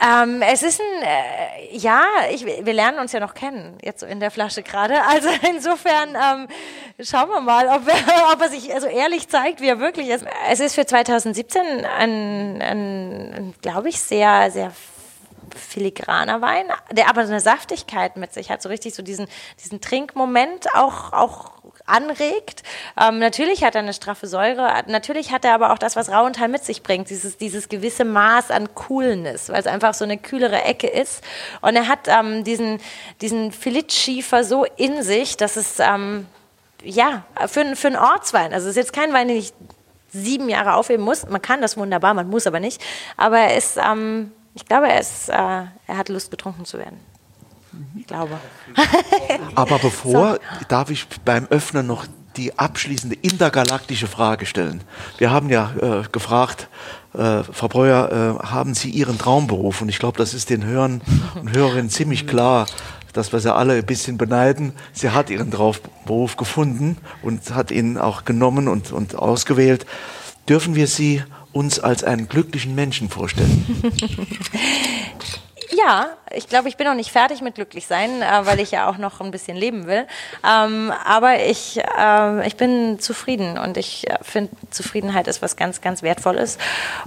Ähm, 0.05 0.43
es 0.43 0.63
ist 0.65 0.81
ein, 0.81 1.03
äh, 1.03 1.77
ja, 1.77 2.03
ich, 2.31 2.45
wir 2.45 2.73
lernen 2.73 2.99
uns 2.99 3.13
ja 3.13 3.21
noch 3.21 3.35
kennen, 3.35 3.79
jetzt 3.83 4.01
so 4.01 4.07
in 4.07 4.19
der 4.19 4.31
Flasche 4.33 4.63
gerade. 4.63 5.01
Also 5.05 5.29
insofern 5.49 6.17
ähm, 6.17 6.49
schauen 7.01 7.29
wir 7.29 7.41
mal, 7.41 7.69
ob, 7.69 7.87
er- 7.87 8.33
ob 8.33 8.41
er 8.41 8.49
sich 8.49 8.75
also 8.75 8.89
ehrlich 8.89 9.29
zeigt, 9.29 9.61
wie 9.61 9.69
er 9.69 9.79
wirklich 9.79 10.09
ist. 10.09 10.25
Es 10.51 10.59
ist 10.61 10.75
für 10.75 10.87
2017 10.87 11.63
ein, 11.85 12.61
ein, 12.63 13.33
ein 13.33 13.55
glaube 13.63 13.91
ich, 13.91 14.01
sehr, 14.01 14.51
sehr 14.51 14.73
filigraner 15.55 16.41
Wein, 16.41 16.67
der 16.91 17.09
aber 17.09 17.27
so 17.27 17.33
eine 17.33 17.41
Saftigkeit 17.41 18.17
mit 18.17 18.33
sich 18.33 18.51
hat, 18.51 18.63
so 18.63 18.69
richtig 18.71 18.95
so 18.95 19.03
diesen, 19.03 19.27
diesen 19.63 19.81
Trinkmoment 19.81 20.75
auch, 20.75 21.13
auch 21.13 21.53
anregt. 21.87 22.63
Ähm, 23.01 23.19
natürlich 23.19 23.65
hat 23.65 23.75
er 23.75 23.83
eine 23.83 23.93
straffe 23.93 24.27
Säure, 24.27 24.83
natürlich 24.87 25.33
hat 25.33 25.45
er 25.45 25.55
aber 25.55 25.73
auch 25.73 25.79
das, 25.79 25.97
was 25.97 26.11
Rauenthal 26.11 26.49
mit 26.49 26.65
sich 26.65 26.83
bringt, 26.83 27.11
dieses, 27.11 27.37
dieses 27.37 27.69
gewisse 27.69 28.05
Maß 28.05 28.51
an 28.51 28.75
Coolness, 28.75 29.49
weil 29.49 29.61
es 29.61 29.67
einfach 29.67 29.95
so 29.95 30.05
eine 30.05 30.19
kühlere 30.19 30.63
Ecke 30.63 30.87
ist. 30.87 31.23
Und 31.61 31.77
er 31.77 31.89
hat 31.89 32.09
ähm, 32.09 32.45
diesen, 32.45 32.81
diesen 33.21 33.53
Filit-Schiefer 33.53 34.45
so 34.45 34.65
in 34.77 35.03
sich, 35.03 35.37
dass 35.37 35.57
es, 35.57 35.79
ähm, 35.79 36.27
ja, 36.83 37.25
für, 37.47 37.77
für 37.77 37.89
einen 37.89 37.97
Ortswein, 37.97 38.53
also 38.53 38.67
es 38.67 38.77
ist 38.77 38.77
jetzt 38.77 38.93
kein 38.93 39.13
Wein, 39.13 39.29
den 39.29 39.37
ich 39.37 39.53
sieben 40.13 40.49
Jahre 40.49 40.75
aufheben 40.75 41.05
muss. 41.05 41.27
Man 41.29 41.43
kann 41.43 41.63
das 41.63 41.77
wunderbar, 41.77 42.15
man 42.15 42.29
muss 42.29 42.47
aber 42.47 42.61
nicht. 42.61 42.83
Aber 43.17 43.39
er 43.39 43.57
ist, 43.57 43.79
ähm, 43.79 44.33
ich 44.55 44.67
glaube, 44.67 44.89
er, 44.89 45.01
ist, 45.01 45.29
äh, 45.29 45.33
er 45.33 45.97
hat 45.97 46.09
Lust, 46.09 46.31
getrunken 46.31 46.65
zu 46.65 46.79
werden. 46.79 47.01
Ich 47.97 48.07
glaube. 48.07 48.39
Aber 49.55 49.79
bevor 49.79 50.39
darf 50.69 50.91
ich 50.91 51.07
beim 51.25 51.47
Öffnen 51.47 51.87
noch 51.87 52.07
die 52.37 52.59
abschließende 52.59 53.17
intergalaktische 53.21 54.07
Frage 54.07 54.47
stellen. 54.47 54.83
Wir 55.19 55.31
haben 55.31 55.51
ja 55.51 55.73
äh, 55.81 56.03
gefragt, 56.11 56.69
äh, 57.15 57.43
Frau 57.43 57.69
Breuer, 57.69 58.39
äh, 58.43 58.47
haben 58.47 58.75
Sie 58.75 58.91
Ihren 58.91 59.19
Traumberuf? 59.19 59.83
Und 59.83 59.89
ich 59.89 59.99
glaube, 59.99 60.17
das 60.17 60.33
ist 60.33 60.49
den 60.49 60.65
Hörern 60.65 61.03
und 61.35 61.55
Hörerinnen 61.55 61.91
ziemlich 61.91 62.27
klar, 62.27 62.67
dass 63.13 63.33
wir 63.33 63.41
sie 63.41 63.55
alle 63.55 63.75
ein 63.75 63.87
bisschen 63.87 64.17
beneiden. 64.17 64.73
Sie 64.93 65.11
hat 65.11 65.29
ihren 65.31 65.51
Traumberuf 65.51 66.37
gefunden 66.37 66.97
und 67.23 67.55
hat 67.55 67.71
ihn 67.71 67.99
auch 67.99 68.25
genommen 68.25 68.69
und, 68.69 68.91
und 68.91 69.15
ausgewählt. 69.15 69.85
Dürfen 70.49 70.75
wir 70.75 70.87
Sie 70.87 71.23
uns 71.53 71.79
als 71.79 72.05
einen 72.05 72.29
glücklichen 72.29 72.75
Menschen 72.75 73.11
vorstellen? 73.11 73.67
Ja, 75.75 76.11
ich 76.35 76.49
glaube, 76.49 76.69
ich 76.69 76.77
bin 76.77 76.87
noch 76.87 76.95
nicht 76.95 77.11
fertig 77.11 77.41
mit 77.41 77.55
glücklich 77.55 77.87
sein, 77.87 78.23
äh, 78.23 78.47
weil 78.47 78.61
ich 78.61 78.71
ja 78.71 78.89
auch 78.89 78.99
noch 78.99 79.21
ein 79.21 79.31
bisschen 79.31 79.57
leben 79.57 79.87
will. 79.87 80.07
Ähm, 80.49 80.93
aber 81.05 81.45
ich, 81.45 81.81
äh, 81.99 82.47
ich 82.47 82.57
bin 82.57 82.99
zufrieden 83.01 83.59
und 83.59 83.77
ich 83.77 84.09
äh, 84.09 84.19
finde, 84.23 84.51
Zufriedenheit 84.71 85.29
ist 85.29 85.43
was 85.43 85.57
ganz, 85.57 85.81
ganz 85.81 86.03
Wertvolles 86.03 86.59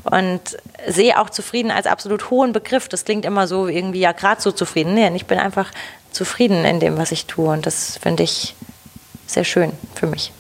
und 0.04 0.42
sehe 0.88 1.20
auch 1.20 1.30
zufrieden 1.30 1.72
als 1.72 1.88
absolut 1.88 2.30
hohen 2.30 2.54
Begriff. 2.54 2.88
Das 2.90 3.06
klingt 3.06 3.26
immer 3.26 3.48
so 3.48 3.68
irgendwie, 3.68 4.00
ja, 4.00 4.12
gerade 4.12 4.42
so 4.42 4.52
zufrieden. 4.52 4.94
Nee, 4.94 5.10
ich 5.16 5.26
bin 5.26 5.40
einfach 5.40 5.72
zufrieden 6.12 6.66
in 6.66 6.80
dem, 6.80 6.98
was 6.98 7.12
ich 7.12 7.26
tue 7.26 7.50
und 7.50 7.66
das 7.66 7.98
finde 7.98 8.24
ich 8.24 8.56
sehr 9.28 9.44
schön 9.44 9.72
für 9.96 10.08
mich. 10.08 10.32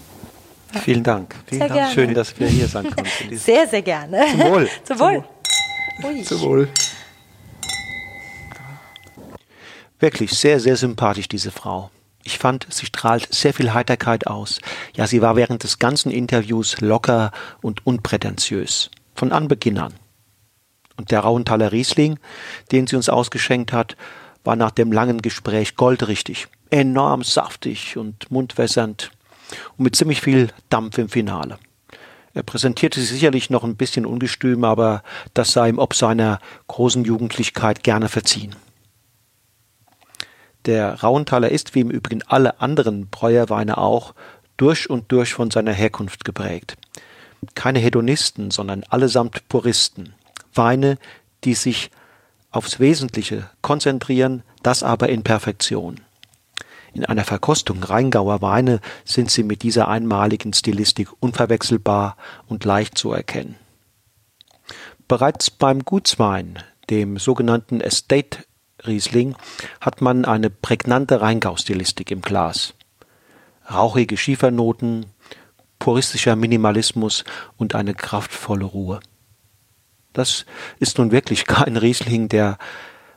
Vielen 0.83 1.03
Dank. 1.03 1.35
Sehr 1.49 1.59
Dank. 1.59 1.73
gerne. 1.73 1.93
Schön, 1.93 2.13
dass 2.13 2.37
wir 2.39 2.47
hier 2.47 2.67
sein 2.67 2.89
konnten. 2.91 3.37
Sehr, 3.37 3.67
sehr 3.67 3.81
gerne. 3.81 4.25
Zum 4.31 4.39
Wohl. 4.41 4.69
Zum 4.83 4.99
Wohl. 4.99 5.23
Ui. 6.03 6.23
Zum 6.23 6.41
Wohl. 6.41 6.69
Wirklich 9.99 10.31
sehr, 10.31 10.59
sehr 10.59 10.75
sympathisch, 10.75 11.29
diese 11.29 11.51
Frau. 11.51 11.89
Ich 12.23 12.39
fand, 12.39 12.65
sie 12.69 12.87
strahlt 12.87 13.33
sehr 13.33 13.53
viel 13.53 13.73
Heiterkeit 13.73 14.27
aus. 14.27 14.59
Ja, 14.95 15.05
sie 15.05 15.21
war 15.21 15.35
während 15.35 15.63
des 15.63 15.79
ganzen 15.79 16.11
Interviews 16.11 16.81
locker 16.81 17.31
und 17.61 17.85
unprätentiös. 17.85 18.89
Von 19.13 19.31
Anbeginn 19.31 19.77
an. 19.77 19.93
Und 20.97 21.11
der 21.11 21.19
Rauenthaler 21.21 21.71
Riesling, 21.71 22.19
den 22.71 22.87
sie 22.87 22.95
uns 22.95 23.09
ausgeschenkt 23.09 23.73
hat, 23.73 23.95
war 24.43 24.55
nach 24.55 24.71
dem 24.71 24.91
langen 24.91 25.21
Gespräch 25.21 25.75
goldrichtig. 25.75 26.47
Enorm 26.71 27.23
saftig 27.23 27.95
und 27.95 28.31
mundwässernd. 28.31 29.11
Und 29.77 29.83
mit 29.83 29.95
ziemlich 29.95 30.21
viel 30.21 30.49
Dampf 30.69 30.97
im 30.97 31.09
Finale. 31.09 31.59
Er 32.33 32.43
präsentierte 32.43 32.99
sich 32.99 33.09
sicherlich 33.09 33.49
noch 33.49 33.63
ein 33.63 33.77
bisschen 33.77 34.05
ungestüm, 34.05 34.63
aber 34.63 35.03
das 35.33 35.53
sei 35.53 35.69
ihm 35.69 35.79
ob 35.79 35.93
seiner 35.93 36.39
großen 36.67 37.05
Jugendlichkeit 37.05 37.83
gerne 37.83 38.09
verziehen. 38.09 38.55
Der 40.65 41.01
Rauenthaler 41.01 41.49
ist, 41.49 41.75
wie 41.75 41.81
im 41.81 41.91
Übrigen 41.91 42.23
alle 42.23 42.59
anderen 42.59 43.07
Breuerweine 43.07 43.77
auch, 43.77 44.13
durch 44.57 44.89
und 44.89 45.11
durch 45.11 45.33
von 45.33 45.51
seiner 45.51 45.73
Herkunft 45.73 46.25
geprägt. 46.25 46.77
Keine 47.53 47.79
Hedonisten, 47.79 48.51
sondern 48.51 48.83
allesamt 48.89 49.47
Puristen. 49.49 50.13
Weine, 50.53 50.97
die 51.43 51.53
sich 51.53 51.91
aufs 52.49 52.79
Wesentliche 52.79 53.49
konzentrieren, 53.61 54.43
das 54.63 54.81
aber 54.81 55.09
in 55.09 55.23
Perfektion. 55.23 55.99
In 56.93 57.05
einer 57.05 57.25
Verkostung 57.25 57.83
Rheingauer 57.83 58.41
Weine 58.41 58.79
sind 59.03 59.29
sie 59.29 59.43
mit 59.43 59.63
dieser 59.63 59.89
einmaligen 59.89 60.53
Stilistik 60.53 61.09
unverwechselbar 61.19 62.15
und 62.47 62.63
leicht 62.63 62.97
zu 62.97 63.11
erkennen. 63.11 63.55
Bereits 65.07 65.51
beim 65.51 65.83
Gutswein, 65.83 66.57
dem 66.89 67.17
sogenannten 67.17 67.81
Estate 67.81 68.45
Riesling 68.87 69.35
hat 69.81 70.01
man 70.01 70.25
eine 70.25 70.49
prägnante 70.49 71.21
Rheingau-Stilistik 71.21 72.11
im 72.11 72.21
Glas. 72.21 72.73
Rauchige 73.71 74.17
Schiefernoten, 74.17 75.07
puristischer 75.79 76.35
Minimalismus 76.35 77.23
und 77.57 77.75
eine 77.75 77.93
kraftvolle 77.93 78.65
Ruhe. 78.65 78.99
Das 80.13 80.45
ist 80.79 80.97
nun 80.97 81.11
wirklich 81.11 81.45
kein 81.47 81.77
Riesling, 81.77 82.29
der 82.29 82.57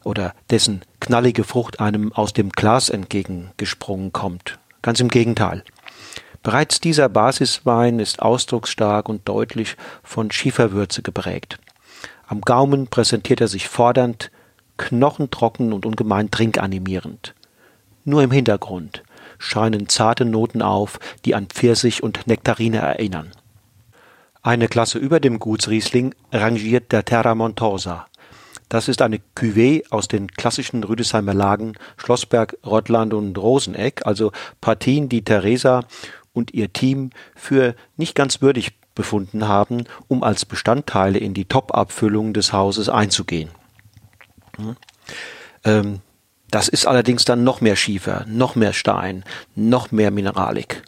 oder 0.05 0.35
dessen 0.51 0.83
knallige 1.01 1.45
Frucht 1.45 1.81
einem 1.81 2.13
aus 2.13 2.33
dem 2.33 2.51
Glas 2.51 2.89
entgegengesprungen 2.89 4.13
kommt. 4.13 4.59
Ganz 4.83 5.01
im 5.01 5.09
Gegenteil. 5.09 5.65
Bereits 6.43 6.81
dieser 6.81 7.09
Basiswein 7.09 7.99
ist 7.99 8.23
ausdrucksstark 8.23 9.09
und 9.09 9.29
deutlich 9.29 9.77
von 10.03 10.31
Schieferwürze 10.31 11.03
geprägt. 11.03 11.59
Am 12.27 12.41
Gaumen 12.43 12.87
präsentiert 12.87 13.41
er 13.41 13.49
sich 13.49 13.69
fordernd, 13.69 14.31
knochentrocken 14.79 15.73
und 15.73 15.85
ungemein 15.85 16.31
trinkanimierend. 16.31 17.35
Nur 18.05 18.23
im 18.23 18.31
Hintergrund 18.31 19.03
scheinen 19.39 19.89
zarte 19.89 20.25
Noten 20.25 20.63
auf, 20.63 20.99
die 21.25 21.35
an 21.35 21.47
Pfirsich 21.47 22.03
und 22.03 22.27
Nektarine 22.27 22.79
erinnern. 22.79 23.31
Eine 24.43 24.69
Klasse 24.69 24.99
über 24.99 25.21
dem 25.21 25.39
Gutsriesling 25.39 26.15
rangiert 26.33 26.93
der 26.93 27.05
Terra 27.05 27.35
Montosa. 27.35 28.07
Das 28.69 28.89
ist 28.89 29.03
eine 29.03 29.21
Cuvée 29.37 29.83
aus 29.91 30.09
den 30.09 30.29
klassischen 30.29 30.85
Rüdesheimer 30.85 31.35
Lagen 31.35 31.75
Schlossberg, 31.97 32.57
Rottland 32.65 33.15
und 33.15 33.37
Roseneck, 33.37 34.07
also 34.07 34.33
Partien, 34.61 35.09
die 35.09 35.23
Theresa 35.23 35.85
und 36.33 36.55
ihr 36.55 36.73
Team 36.73 37.11
für 37.35 37.75
nicht 37.97 38.15
ganz 38.15 38.43
würdig 38.43 38.73
befunden 38.95 39.49
haben, 39.49 39.85
um 40.09 40.23
als 40.23 40.45
Bestandteile 40.45 41.19
in 41.19 41.33
die 41.33 41.47
Top-Abfüllung 41.47 42.33
des 42.33 42.53
Hauses 42.53 42.89
einzugehen. 42.89 43.51
Hm? 44.59 44.77
Ähm, 45.65 46.01
das 46.51 46.69
ist 46.69 46.87
allerdings 46.87 47.25
dann 47.25 47.45
noch 47.45 47.61
mehr 47.61 47.77
Schiefer, 47.77 48.25
noch 48.27 48.55
mehr 48.55 48.73
Stein, 48.73 49.25
noch 49.55 49.91
mehr 49.91 50.11
Mineralik. 50.11 50.83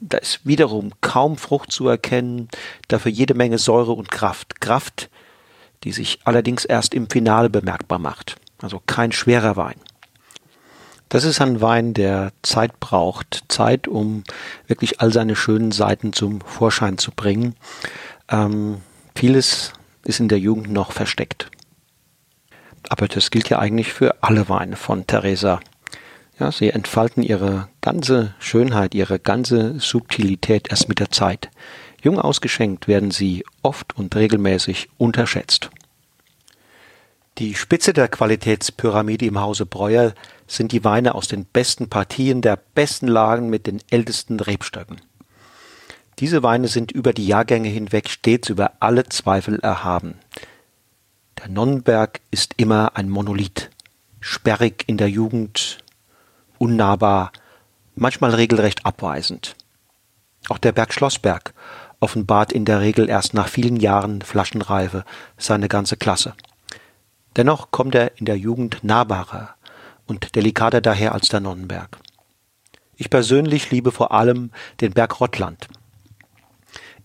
Da 0.00 0.18
ist 0.18 0.40
wiederum 0.44 0.92
kaum 1.00 1.36
Frucht 1.36 1.72
zu 1.72 1.88
erkennen, 1.88 2.48
dafür 2.86 3.10
jede 3.10 3.34
Menge 3.34 3.58
Säure 3.58 3.92
und 3.92 4.10
Kraft. 4.10 4.60
Kraft, 4.60 5.10
die 5.84 5.92
sich 5.92 6.20
allerdings 6.24 6.64
erst 6.64 6.94
im 6.94 7.10
Finale 7.10 7.50
bemerkbar 7.50 7.98
macht. 7.98 8.36
Also 8.62 8.80
kein 8.86 9.12
schwerer 9.12 9.56
Wein. 9.56 9.76
Das 11.08 11.24
ist 11.24 11.40
ein 11.40 11.60
Wein, 11.60 11.94
der 11.94 12.32
Zeit 12.42 12.80
braucht. 12.80 13.44
Zeit, 13.48 13.88
um 13.88 14.24
wirklich 14.66 15.00
all 15.00 15.12
seine 15.12 15.36
schönen 15.36 15.72
Seiten 15.72 16.12
zum 16.12 16.40
Vorschein 16.42 16.98
zu 16.98 17.12
bringen. 17.12 17.56
Ähm, 18.28 18.82
vieles 19.14 19.72
ist 20.04 20.20
in 20.20 20.28
der 20.28 20.38
Jugend 20.38 20.70
noch 20.70 20.92
versteckt. 20.92 21.50
Aber 22.88 23.08
das 23.08 23.30
gilt 23.30 23.48
ja 23.50 23.58
eigentlich 23.58 23.92
für 23.92 24.22
alle 24.22 24.48
Weine 24.48 24.76
von 24.76 25.06
Theresa. 25.06 25.60
Ja, 26.38 26.52
sie 26.52 26.70
entfalten 26.70 27.22
ihre 27.22 27.68
ganze 27.80 28.34
Schönheit, 28.38 28.94
ihre 28.94 29.18
ganze 29.18 29.78
Subtilität 29.80 30.70
erst 30.70 30.88
mit 30.88 31.00
der 31.00 31.10
Zeit. 31.10 31.50
Jung 32.00 32.18
ausgeschenkt 32.18 32.86
werden 32.86 33.10
sie 33.10 33.44
oft 33.62 33.96
und 33.96 34.14
regelmäßig 34.14 34.88
unterschätzt. 34.98 35.70
Die 37.38 37.54
Spitze 37.54 37.92
der 37.92 38.08
Qualitätspyramide 38.08 39.26
im 39.26 39.40
Hause 39.40 39.66
Breuer 39.66 40.12
sind 40.46 40.72
die 40.72 40.84
Weine 40.84 41.14
aus 41.14 41.28
den 41.28 41.44
besten 41.44 41.88
Partien 41.88 42.40
der 42.40 42.56
besten 42.56 43.06
Lagen 43.06 43.48
mit 43.50 43.66
den 43.66 43.80
ältesten 43.90 44.40
Rebstöcken. 44.40 45.00
Diese 46.18 46.42
Weine 46.42 46.66
sind 46.66 46.90
über 46.90 47.12
die 47.12 47.26
Jahrgänge 47.26 47.68
hinweg 47.68 48.08
stets 48.08 48.48
über 48.48 48.72
alle 48.80 49.04
Zweifel 49.04 49.60
erhaben. 49.60 50.14
Der 51.38 51.48
Nonnenberg 51.48 52.20
ist 52.32 52.54
immer 52.56 52.96
ein 52.96 53.08
Monolith, 53.08 53.70
sperrig 54.18 54.82
in 54.88 54.96
der 54.96 55.08
Jugend, 55.08 55.78
unnahbar, 56.58 57.30
manchmal 57.94 58.34
regelrecht 58.34 58.84
abweisend. 58.84 59.54
Auch 60.48 60.58
der 60.58 60.72
Berg 60.72 60.92
Schlossberg 60.92 61.54
offenbart 62.00 62.52
in 62.52 62.64
der 62.64 62.80
Regel 62.80 63.08
erst 63.08 63.34
nach 63.34 63.46
vielen 63.46 63.76
Jahren 63.76 64.20
Flaschenreife 64.22 65.04
seine 65.36 65.68
ganze 65.68 65.96
Klasse. 65.96 66.34
Dennoch 67.36 67.70
kommt 67.70 67.94
er 67.94 68.18
in 68.18 68.26
der 68.26 68.36
Jugend 68.36 68.82
nahbarer 68.82 69.54
und 70.06 70.34
delikater 70.34 70.80
daher 70.80 71.12
als 71.12 71.28
der 71.28 71.40
Nonnenberg. 71.40 71.98
Ich 72.96 73.10
persönlich 73.10 73.70
liebe 73.70 73.92
vor 73.92 74.10
allem 74.10 74.50
den 74.80 74.92
Berg 74.92 75.20
Rottland, 75.20 75.68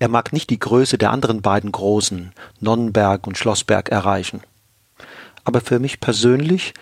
er 0.04 0.10
mag 0.10 0.34
nicht 0.34 0.50
die 0.50 0.60
Größe 0.60 0.98
der 0.98 1.12
anderen 1.12 1.42
beiden 1.42 1.72
großen, 1.72 2.34
Nonnenberg 2.60 3.26
und 3.26 3.38
Schlossberg, 3.38 3.88
erreichen. 3.88 4.42
Aber 5.46 5.62
für 5.62 5.80
mich 5.80 6.02
persönlich 6.02 6.74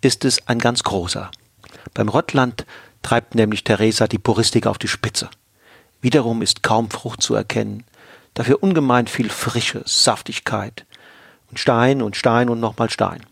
ist 0.00 0.24
es 0.24 0.48
ein 0.48 0.58
ganz 0.58 0.82
großer. 0.82 1.30
Beim 1.94 2.08
Rottland 2.08 2.66
treibt 3.02 3.36
nämlich 3.36 3.62
Theresa 3.62 4.08
die 4.08 4.18
Puristik 4.18 4.66
auf 4.66 4.78
die 4.78 4.88
Spitze. 4.88 5.30
Wiederum 6.00 6.42
ist 6.42 6.64
kaum 6.64 6.90
Frucht 6.90 7.22
zu 7.22 7.36
erkennen, 7.36 7.84
dafür 8.34 8.60
ungemein 8.64 9.06
viel 9.06 9.30
Frische, 9.30 9.84
Saftigkeit. 9.86 10.86
Und 11.48 11.60
Stein 11.60 12.02
und 12.02 12.16
Stein 12.16 12.48
und 12.48 12.58
nochmal 12.58 12.90
Stein. 12.90 13.24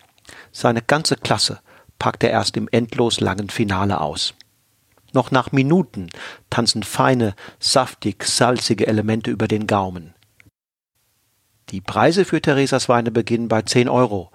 Seine 0.53 0.81
ganze 0.81 1.17
Klasse 1.17 1.59
packt 1.99 2.23
er 2.23 2.31
erst 2.31 2.57
im 2.57 2.69
endlos 2.71 3.19
langen 3.19 3.51
Finale 3.51 4.01
aus. 4.01 4.35
Noch 5.15 5.31
nach 5.31 5.53
Minuten 5.53 6.09
tanzen 6.51 6.83
feine, 6.83 7.35
saftig, 7.61 8.25
salzige 8.25 8.89
Elemente 8.89 9.31
über 9.31 9.47
den 9.47 9.69
Gaumen. 9.69 10.13
Die 11.71 11.81
Preise 11.81 12.25
für 12.25 12.43
Theresas 12.43 12.89
Weine 12.89 13.13
beginnen 13.13 13.49
bei 13.49 13.63
10 13.63 13.89
Euro 13.89 14.33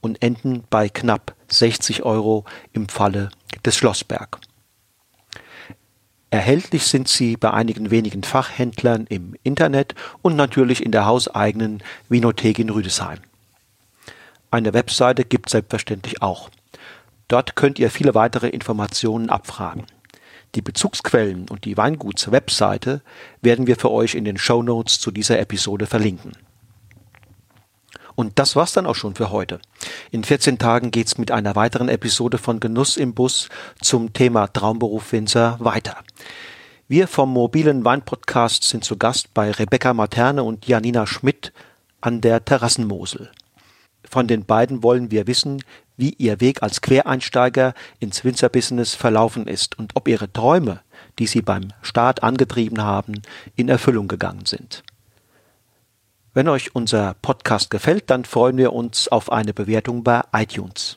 und 0.00 0.22
enden 0.22 0.64
bei 0.70 0.88
knapp 0.88 1.36
60 1.48 2.02
Euro 2.02 2.46
im 2.72 2.88
Falle 2.88 3.28
des 3.64 3.76
Schlossberg. 3.76 4.40
Erhältlich 6.30 6.86
sind 6.86 7.08
sie 7.08 7.36
bei 7.36 7.50
einigen 7.50 7.90
wenigen 7.90 8.22
Fachhändlern 8.22 9.06
im 9.08 9.36
Internet 9.42 9.94
und 10.22 10.34
natürlich 10.34 10.82
in 10.82 10.92
der 10.92 11.04
hauseigenen 11.04 11.82
Vinothek 12.08 12.58
in 12.58 12.70
Rüdesheim. 12.70 13.18
Eine 14.50 14.72
Webseite 14.72 15.26
gibt 15.26 15.48
es 15.48 15.52
selbstverständlich 15.52 16.22
auch. 16.22 16.48
Dort 17.28 17.54
könnt 17.54 17.78
ihr 17.78 17.90
viele 17.90 18.14
weitere 18.14 18.48
Informationen 18.48 19.28
abfragen. 19.28 19.84
Die 20.54 20.62
Bezugsquellen 20.62 21.48
und 21.48 21.64
die 21.64 21.76
Weinguts-Webseite 21.76 23.00
werden 23.40 23.66
wir 23.66 23.76
für 23.76 23.90
euch 23.90 24.14
in 24.14 24.24
den 24.24 24.36
Show 24.36 24.62
Notes 24.62 25.00
zu 25.00 25.10
dieser 25.10 25.38
Episode 25.38 25.86
verlinken. 25.86 26.32
Und 28.14 28.38
das 28.38 28.56
war's 28.56 28.74
dann 28.74 28.86
auch 28.86 28.94
schon 28.94 29.14
für 29.14 29.30
heute. 29.30 29.60
In 30.10 30.24
14 30.24 30.58
Tagen 30.58 30.90
geht's 30.90 31.16
mit 31.16 31.30
einer 31.30 31.56
weiteren 31.56 31.88
Episode 31.88 32.36
von 32.36 32.60
Genuss 32.60 32.98
im 32.98 33.14
Bus 33.14 33.48
zum 33.80 34.12
Thema 34.12 34.48
Traumberuf 34.48 35.12
Winzer 35.12 35.56
weiter. 35.60 35.96
Wir 36.88 37.08
vom 37.08 37.30
mobilen 37.30 37.86
Weinpodcast 37.86 38.64
sind 38.64 38.84
zu 38.84 38.98
Gast 38.98 39.32
bei 39.32 39.50
Rebecca 39.50 39.94
Materne 39.94 40.42
und 40.42 40.66
Janina 40.66 41.06
Schmidt 41.06 41.54
an 42.02 42.20
der 42.20 42.44
Terrassenmosel. 42.44 43.30
Von 44.04 44.26
den 44.26 44.44
beiden 44.44 44.82
wollen 44.82 45.10
wir 45.10 45.26
wissen, 45.26 45.62
wie 46.02 46.14
ihr 46.18 46.40
Weg 46.40 46.64
als 46.64 46.80
Quereinsteiger 46.80 47.74
ins 48.00 48.24
Winzerbusiness 48.24 48.96
verlaufen 48.96 49.46
ist 49.46 49.78
und 49.78 49.92
ob 49.94 50.08
ihre 50.08 50.32
Träume, 50.32 50.80
die 51.20 51.28
sie 51.28 51.42
beim 51.42 51.68
Start 51.80 52.24
angetrieben 52.24 52.82
haben, 52.82 53.22
in 53.54 53.68
Erfüllung 53.68 54.08
gegangen 54.08 54.44
sind. 54.44 54.82
Wenn 56.34 56.48
euch 56.48 56.74
unser 56.74 57.14
Podcast 57.22 57.70
gefällt, 57.70 58.10
dann 58.10 58.24
freuen 58.24 58.56
wir 58.56 58.72
uns 58.72 59.06
auf 59.06 59.30
eine 59.30 59.54
Bewertung 59.54 60.02
bei 60.02 60.22
iTunes. 60.32 60.96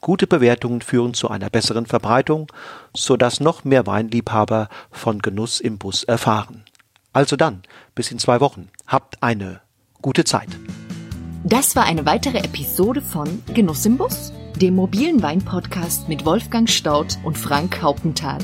Gute 0.00 0.26
Bewertungen 0.26 0.80
führen 0.80 1.14
zu 1.14 1.30
einer 1.30 1.48
besseren 1.48 1.86
Verbreitung, 1.86 2.50
sodass 2.96 3.38
noch 3.38 3.62
mehr 3.62 3.86
Weinliebhaber 3.86 4.68
von 4.90 5.22
Genuss 5.22 5.60
im 5.60 5.78
Bus 5.78 6.02
erfahren. 6.02 6.64
Also 7.12 7.36
dann, 7.36 7.62
bis 7.94 8.10
in 8.10 8.18
zwei 8.18 8.40
Wochen. 8.40 8.70
Habt 8.88 9.22
eine 9.22 9.60
gute 10.00 10.24
Zeit. 10.24 10.48
Das 11.44 11.74
war 11.74 11.84
eine 11.84 12.06
weitere 12.06 12.38
Episode 12.38 13.02
von 13.02 13.42
Genuss 13.52 13.84
im 13.84 13.96
Bus, 13.96 14.32
dem 14.60 14.76
mobilen 14.76 15.22
Wein-Podcast 15.22 16.08
mit 16.08 16.24
Wolfgang 16.24 16.70
Staudt 16.70 17.18
und 17.24 17.36
Frank 17.36 17.82
Hauptenthal. 17.82 18.38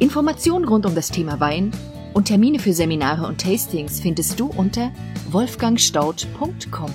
Informationen 0.00 0.64
rund 0.64 0.84
um 0.84 0.96
das 0.96 1.10
Thema 1.10 1.38
Wein 1.38 1.70
und 2.14 2.24
Termine 2.24 2.58
für 2.58 2.72
Seminare 2.72 3.24
und 3.26 3.40
Tastings 3.40 4.00
findest 4.00 4.40
du 4.40 4.46
unter 4.46 4.90
wolfgangstaudt.com. 5.30 6.92